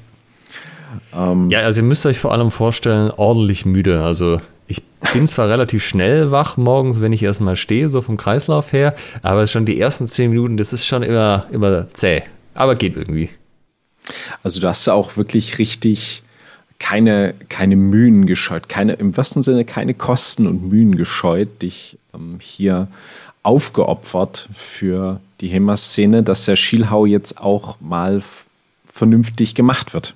[1.13, 4.03] Ähm, ja, also ihr müsst euch vor allem vorstellen, ordentlich müde.
[4.03, 4.83] Also ich
[5.13, 9.47] bin zwar relativ schnell wach morgens, wenn ich erstmal stehe, so vom Kreislauf her, aber
[9.47, 12.23] schon die ersten zehn Minuten, das ist schon immer, immer zäh.
[12.55, 13.31] Aber geht irgendwie.
[14.43, 16.23] Also du hast auch wirklich richtig
[16.79, 22.39] keine, keine Mühen gescheut, keine, im wahrsten Sinne keine Kosten und Mühen gescheut, dich ähm,
[22.41, 22.89] hier
[23.43, 28.23] aufgeopfert für die HEMA-Szene, dass der Schielhau jetzt auch mal
[28.87, 30.15] vernünftig gemacht wird.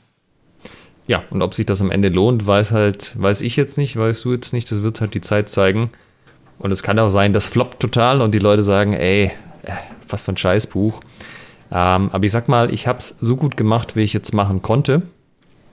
[1.09, 4.25] Ja, und ob sich das am Ende lohnt, weiß halt, weiß ich jetzt nicht, weißt
[4.27, 5.91] du jetzt nicht, das wird halt die Zeit zeigen.
[6.59, 9.33] Und es kann auch sein, das floppt total und die Leute sagen, ey,
[9.63, 9.73] äh,
[10.07, 11.01] was für ein Scheißbuch.
[11.71, 14.61] Ähm, aber ich sag mal, ich habe es so gut gemacht, wie ich jetzt machen
[14.61, 15.03] konnte.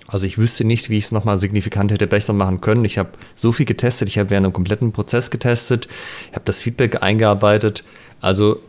[0.07, 2.85] Also ich wüsste nicht, wie ich es nochmal signifikant hätte besser machen können.
[2.85, 5.87] Ich habe so viel getestet, ich habe während einem kompletten Prozess getestet,
[6.29, 7.83] ich habe das Feedback eingearbeitet.
[8.21, 8.61] Also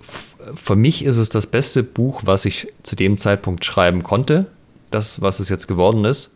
[0.55, 4.47] für mich ist es das beste Buch, was ich zu dem Zeitpunkt schreiben konnte.
[4.91, 6.36] Das, was es jetzt geworden ist.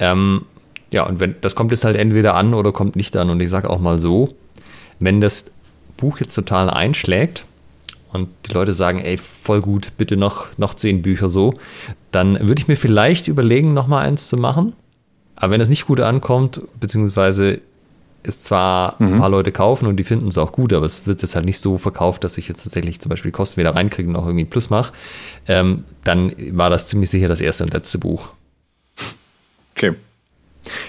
[0.00, 0.46] Ähm,
[0.90, 3.30] ja, und wenn das kommt jetzt halt entweder an oder kommt nicht an.
[3.30, 4.34] Und ich sage auch mal so,
[4.98, 5.52] wenn das
[5.96, 7.44] Buch jetzt total einschlägt,
[8.12, 11.54] und die Leute sagen, ey, voll gut, bitte noch, noch zehn Bücher so,
[12.10, 14.72] dann würde ich mir vielleicht überlegen, nochmal eins zu machen.
[15.36, 17.60] Aber wenn es nicht gut ankommt, beziehungsweise
[18.22, 19.14] es zwar mhm.
[19.14, 21.46] ein paar Leute kaufen und die finden es auch gut, aber es wird jetzt halt
[21.46, 24.26] nicht so verkauft, dass ich jetzt tatsächlich zum Beispiel die Kosten wieder reinkriege und auch
[24.26, 24.92] irgendwie Plus mache,
[25.46, 28.28] ähm, dann war das ziemlich sicher das erste und letzte Buch.
[29.80, 29.96] Okay.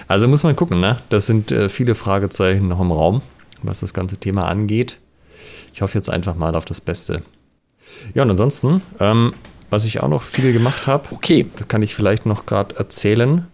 [0.10, 0.98] Also muss man gucken, ne?
[1.08, 3.22] Das sind äh, viele Fragezeichen noch im Raum,
[3.64, 4.98] was das ganze Thema angeht.
[5.74, 7.22] Ich hoffe jetzt einfach mal auf das Beste.
[8.14, 9.34] Ja, und ansonsten, ähm,
[9.70, 13.48] was ich auch noch viel gemacht habe, okay, das kann ich vielleicht noch gerade erzählen.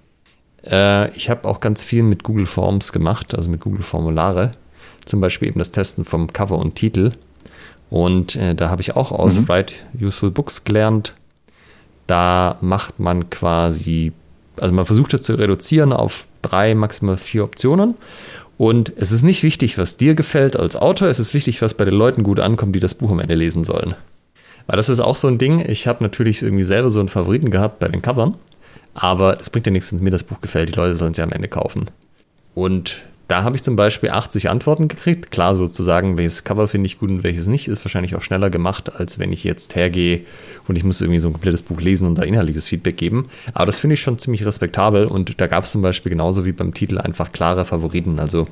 [0.66, 4.54] Äh, ich habe auch ganz viel mit Google Forms gemacht, also mit Google Formulare.
[5.06, 7.12] Zum Beispiel eben das Testen vom Cover und Titel.
[7.92, 9.48] Und äh, da habe ich auch aus mhm.
[9.48, 11.14] Write Useful Books gelernt.
[12.08, 14.14] Da macht man quasi,
[14.62, 17.96] also man versucht es zu reduzieren auf drei, maximal vier Optionen.
[18.58, 21.86] Und es ist nicht wichtig, was dir gefällt als Autor, es ist wichtig, was bei
[21.86, 23.94] den Leuten gut ankommt, die das Buch am Ende lesen sollen.
[24.66, 27.52] Weil das ist auch so ein Ding, ich habe natürlich irgendwie selber so einen Favoriten
[27.52, 28.36] gehabt bei den Covern,
[28.96, 31.24] aber das bringt ja nichts, wenn mir das Buch gefällt, die Leute sollen es ja
[31.24, 31.86] am Ende kaufen.
[32.56, 35.32] Und da habe ich zum Beispiel 80 Antworten gekriegt.
[35.32, 38.96] Klar, sozusagen, welches Cover finde ich gut und welches nicht, ist wahrscheinlich auch schneller gemacht,
[38.96, 40.22] als wenn ich jetzt hergehe
[40.68, 43.28] und ich muss irgendwie so ein komplettes Buch lesen und da inhaltliches Feedback geben.
[43.54, 46.54] Aber das finde ich schon ziemlich respektabel und da gab es zum Beispiel genauso wie
[46.54, 48.20] beim Titel einfach klare Favoriten.
[48.20, 48.48] Also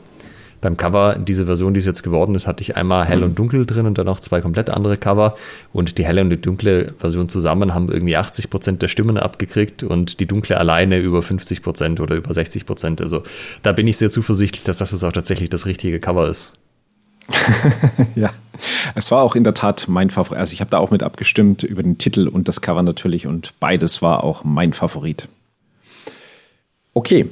[0.65, 3.67] beim Cover, diese Version, die es jetzt geworden ist, hatte ich einmal hell und dunkel
[3.67, 5.35] drin und dann noch zwei komplett andere Cover.
[5.73, 9.83] Und die helle und die dunkle Version zusammen haben irgendwie 80 Prozent der Stimmen abgekriegt
[9.83, 12.99] und die dunkle alleine über 50 Prozent oder über 60 Prozent.
[12.99, 13.21] Also
[13.61, 16.51] da bin ich sehr zuversichtlich, dass das auch tatsächlich das richtige Cover ist.
[18.15, 18.31] ja,
[18.95, 20.39] es war auch in der Tat mein Favorit.
[20.39, 23.53] Also ich habe da auch mit abgestimmt über den Titel und das Cover natürlich und
[23.59, 25.27] beides war auch mein Favorit.
[26.95, 27.29] Okay,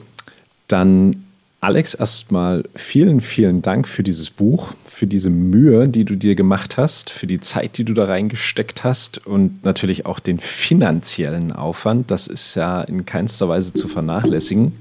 [0.68, 1.15] dann
[1.64, 6.76] Alex, erstmal vielen, vielen Dank für dieses Buch, für diese Mühe, die du dir gemacht
[6.76, 12.11] hast, für die Zeit, die du da reingesteckt hast und natürlich auch den finanziellen Aufwand.
[12.11, 14.73] Das ist ja in keinster Weise zu vernachlässigen.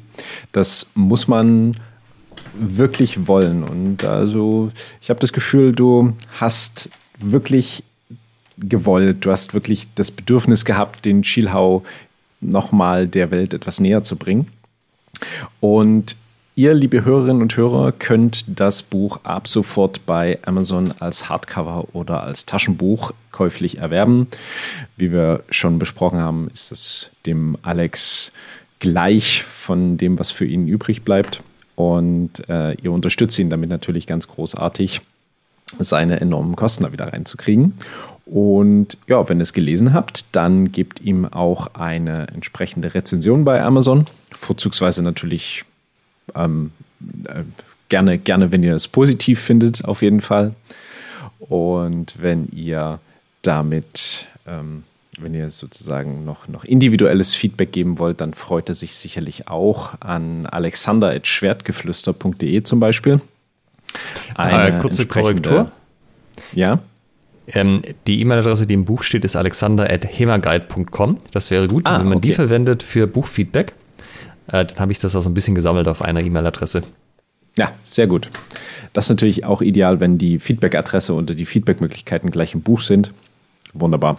[0.50, 1.76] Das muss man
[2.54, 3.62] wirklich wollen.
[3.62, 7.84] Und also, ich habe das Gefühl, du hast wirklich
[8.58, 11.84] gewollt, du hast wirklich das Bedürfnis gehabt, den Schielhau
[12.40, 14.48] nochmal der Welt etwas näher zu bringen.
[15.60, 16.16] Und
[16.54, 22.22] Ihr, liebe Hörerinnen und Hörer, könnt das Buch ab sofort bei Amazon als Hardcover oder
[22.24, 24.26] als Taschenbuch käuflich erwerben.
[24.98, 28.32] Wie wir schon besprochen haben, ist es dem Alex
[28.80, 31.42] gleich von dem, was für ihn übrig bleibt.
[31.74, 35.00] Und äh, ihr unterstützt ihn damit natürlich ganz großartig,
[35.78, 37.72] seine enormen Kosten da wieder reinzukriegen.
[38.26, 43.62] Und ja, wenn ihr es gelesen habt, dann gebt ihm auch eine entsprechende Rezension bei
[43.62, 44.04] Amazon.
[44.32, 45.64] Vorzugsweise natürlich
[46.34, 46.72] ähm,
[47.26, 47.42] äh,
[47.88, 50.54] gerne, gerne, wenn ihr es positiv findet, auf jeden Fall.
[51.38, 53.00] Und wenn ihr
[53.42, 54.82] damit, ähm,
[55.18, 59.94] wenn ihr sozusagen noch, noch individuelles Feedback geben wollt, dann freut er sich sicherlich auch
[60.00, 63.20] an alexander.schwertgeflüster.de zum Beispiel.
[64.36, 65.70] Eine äh, kurze Korrektur.
[66.54, 66.80] Ja.
[67.48, 71.18] Ähm, die E-Mail-Adresse, die im Buch steht, ist alexander.hemaguide.com.
[71.32, 72.28] Das wäre gut, ah, wenn man okay.
[72.28, 73.72] die verwendet für Buchfeedback.
[74.48, 76.82] Äh, dann habe ich das auch so ein bisschen gesammelt auf einer E-Mail-Adresse.
[77.56, 78.28] Ja, sehr gut.
[78.92, 83.12] Das ist natürlich auch ideal, wenn die Feedback-Adresse und die Feedback-Möglichkeiten gleich im Buch sind.
[83.74, 84.18] Wunderbar.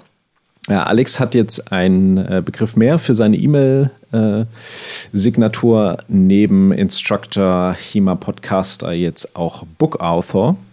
[0.69, 8.15] Ja, Alex hat jetzt einen äh, Begriff mehr für seine E-Mail-Signatur äh, neben Instructor, HEMA
[8.15, 10.55] Podcaster jetzt auch Book Author.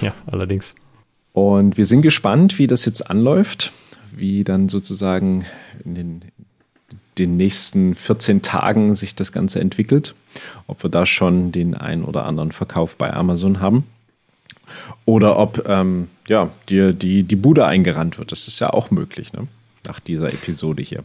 [0.00, 0.74] Ja, allerdings.
[1.32, 3.72] Und wir sind gespannt, wie das jetzt anläuft,
[4.12, 5.44] wie dann sozusagen
[5.84, 6.24] in den,
[7.18, 10.14] den nächsten 14 Tagen sich das Ganze entwickelt.
[10.66, 13.84] Ob wir da schon den einen oder anderen Verkauf bei Amazon haben.
[15.04, 18.32] Oder ob ähm, ja, dir die, die Bude eingerannt wird.
[18.32, 19.46] Das ist ja auch möglich, ne?
[19.86, 21.04] nach dieser Episode hier.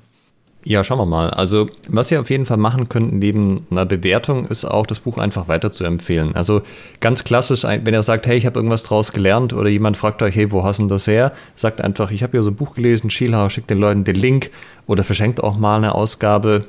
[0.64, 1.32] Ja, schauen wir mal.
[1.32, 5.18] Also, was ihr auf jeden Fall machen könnt neben einer Bewertung, ist auch das Buch
[5.18, 6.36] einfach weiter zu empfehlen.
[6.36, 6.62] Also
[7.00, 10.36] ganz klassisch, wenn ihr sagt, hey, ich habe irgendwas draus gelernt oder jemand fragt euch,
[10.36, 11.32] hey, wo hast du das her?
[11.56, 14.52] Sagt einfach, ich habe hier so ein Buch gelesen, Schielhauer, schickt den Leuten den Link
[14.86, 16.66] oder verschenkt auch mal eine Ausgabe.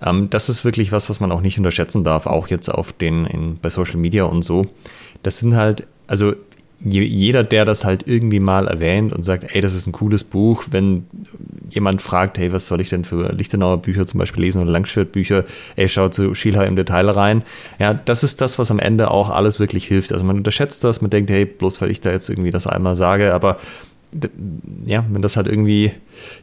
[0.00, 3.26] Ähm, das ist wirklich was, was man auch nicht unterschätzen darf, auch jetzt auf den,
[3.26, 4.66] in, bei Social Media und so.
[5.24, 6.34] Das sind halt, also
[6.84, 10.64] jeder, der das halt irgendwie mal erwähnt und sagt, ey, das ist ein cooles Buch,
[10.70, 11.06] wenn
[11.76, 15.44] jemand fragt, hey, was soll ich denn für Lichtenauer Bücher zum Beispiel lesen oder Langschwertbücher,
[15.76, 17.44] ey, schau zu Schielha im Detail rein.
[17.78, 20.12] Ja, das ist das, was am Ende auch alles wirklich hilft.
[20.12, 22.96] Also man unterschätzt das, man denkt, hey, bloß weil ich da jetzt irgendwie das einmal
[22.96, 23.58] sage, aber
[24.86, 25.92] ja, wenn das halt irgendwie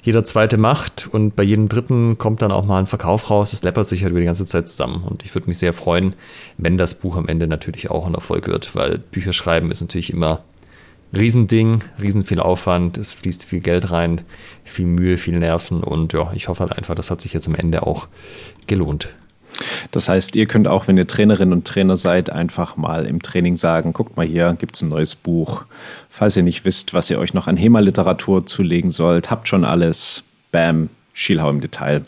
[0.03, 3.64] jeder zweite macht und bei jedem dritten kommt dann auch mal ein Verkauf raus, das
[3.64, 5.03] läppert sich halt über die ganze Zeit zusammen.
[5.03, 6.14] Und ich würde mich sehr freuen,
[6.57, 10.14] wenn das Buch am Ende natürlich auch ein Erfolg wird, weil Bücher schreiben ist natürlich
[10.14, 10.43] immer
[11.15, 14.22] Riesending, riesen viel Aufwand, es fließt viel Geld rein,
[14.64, 17.56] viel Mühe, viel Nerven und ja, ich hoffe halt einfach, das hat sich jetzt am
[17.56, 18.07] Ende auch
[18.65, 19.10] gelohnt.
[19.91, 23.56] Das heißt, ihr könnt auch, wenn ihr Trainerinnen und Trainer seid, einfach mal im Training
[23.56, 25.65] sagen, guckt mal hier, gibt es ein neues Buch.
[26.10, 30.23] Falls ihr nicht wisst, was ihr euch noch an HEMA-Literatur zulegen sollt, habt schon alles.
[30.52, 32.03] Bam, Schielhau im Detail.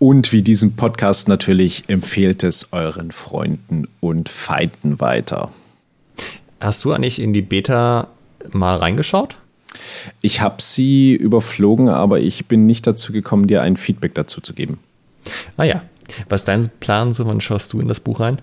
[0.00, 5.52] Und wie diesen Podcast natürlich empfehlt es euren Freunden und Feinden weiter.
[6.62, 8.06] Hast du eigentlich in die Beta
[8.52, 9.36] mal reingeschaut?
[10.20, 14.54] Ich habe sie überflogen, aber ich bin nicht dazu gekommen, dir ein Feedback dazu zu
[14.54, 14.78] geben.
[15.56, 15.82] Ah ja,
[16.28, 17.26] was ist dein Plan so?
[17.26, 18.40] Wann schaust du in das Buch rein?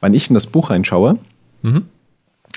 [0.00, 1.18] Wann ich in das Buch reinschaue?
[1.60, 1.84] Mhm.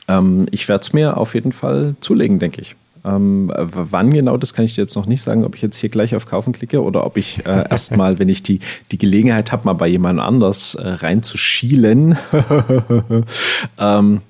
[0.08, 2.78] Ähm, ich werde es mir auf jeden Fall zulegen, denke ich.
[3.04, 5.90] Ähm, wann genau, das kann ich dir jetzt noch nicht sagen, ob ich jetzt hier
[5.90, 8.60] gleich auf Kaufen klicke oder ob ich äh, erstmal, wenn ich die,
[8.92, 12.18] die Gelegenheit habe, mal bei jemand anders äh, reinzuschielen,
[13.78, 14.22] ähm,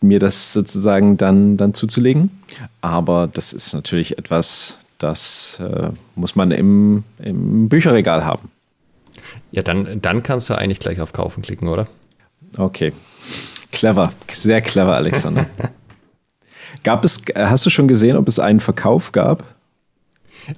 [0.00, 2.30] mir das sozusagen dann, dann zuzulegen.
[2.80, 8.50] Aber das ist natürlich etwas, das äh, muss man im, im Bücherregal haben.
[9.50, 11.86] Ja, dann, dann kannst du eigentlich gleich auf Kaufen klicken, oder?
[12.58, 12.92] Okay.
[13.72, 14.12] Clever.
[14.30, 15.46] Sehr clever, Alexander.
[16.82, 19.44] gab es, hast du schon gesehen, ob es einen Verkauf gab?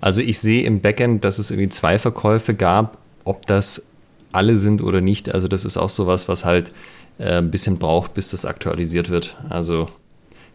[0.01, 2.99] Also ich sehe im Backend, dass es irgendwie zwei Verkäufe gab.
[3.25, 3.87] Ob das
[4.33, 6.71] alle sind oder nicht, also das ist auch sowas, was halt
[7.19, 9.37] äh, ein bisschen braucht, bis das aktualisiert wird.
[9.49, 9.89] Also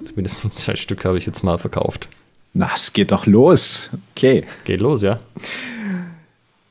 [0.03, 2.09] zumindest zwei Stück habe ich jetzt mal verkauft.
[2.53, 3.89] Na, es geht doch los.
[4.15, 4.45] Okay.
[4.65, 5.19] Geht los, ja.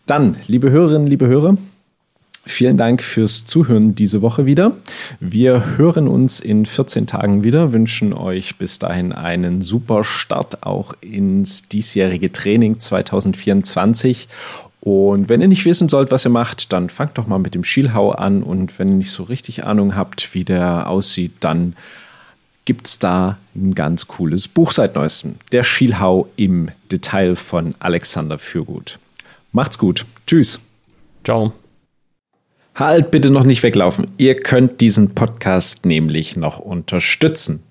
[0.06, 1.56] Dann, liebe Hörerinnen, liebe Hörer,
[2.44, 4.77] vielen Dank fürs Zuhören diese Woche wieder.
[5.20, 10.94] Wir hören uns in 14 Tagen wieder, wünschen euch bis dahin einen super Start auch
[11.01, 14.28] ins diesjährige Training 2024
[14.85, 17.63] und wenn ihr nicht wissen sollt, was ihr macht, dann fangt doch mal mit dem
[17.63, 18.43] Schielhau an.
[18.43, 21.77] Und wenn ihr nicht so richtig Ahnung habt, wie der aussieht, dann
[22.65, 25.37] gibt es da ein ganz cooles Buch seit neuestem.
[25.53, 28.99] Der Schielhau im Detail von Alexander Fürgut.
[29.53, 30.05] Macht's gut.
[30.27, 30.61] Tschüss.
[31.23, 31.53] Ciao.
[32.75, 34.09] Halt bitte noch nicht weglaufen.
[34.19, 37.63] Ihr könnt diesen Podcast nämlich noch unterstützen.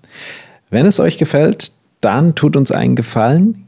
[0.70, 3.68] Wenn es euch gefällt, dann tut uns einen Gefallen,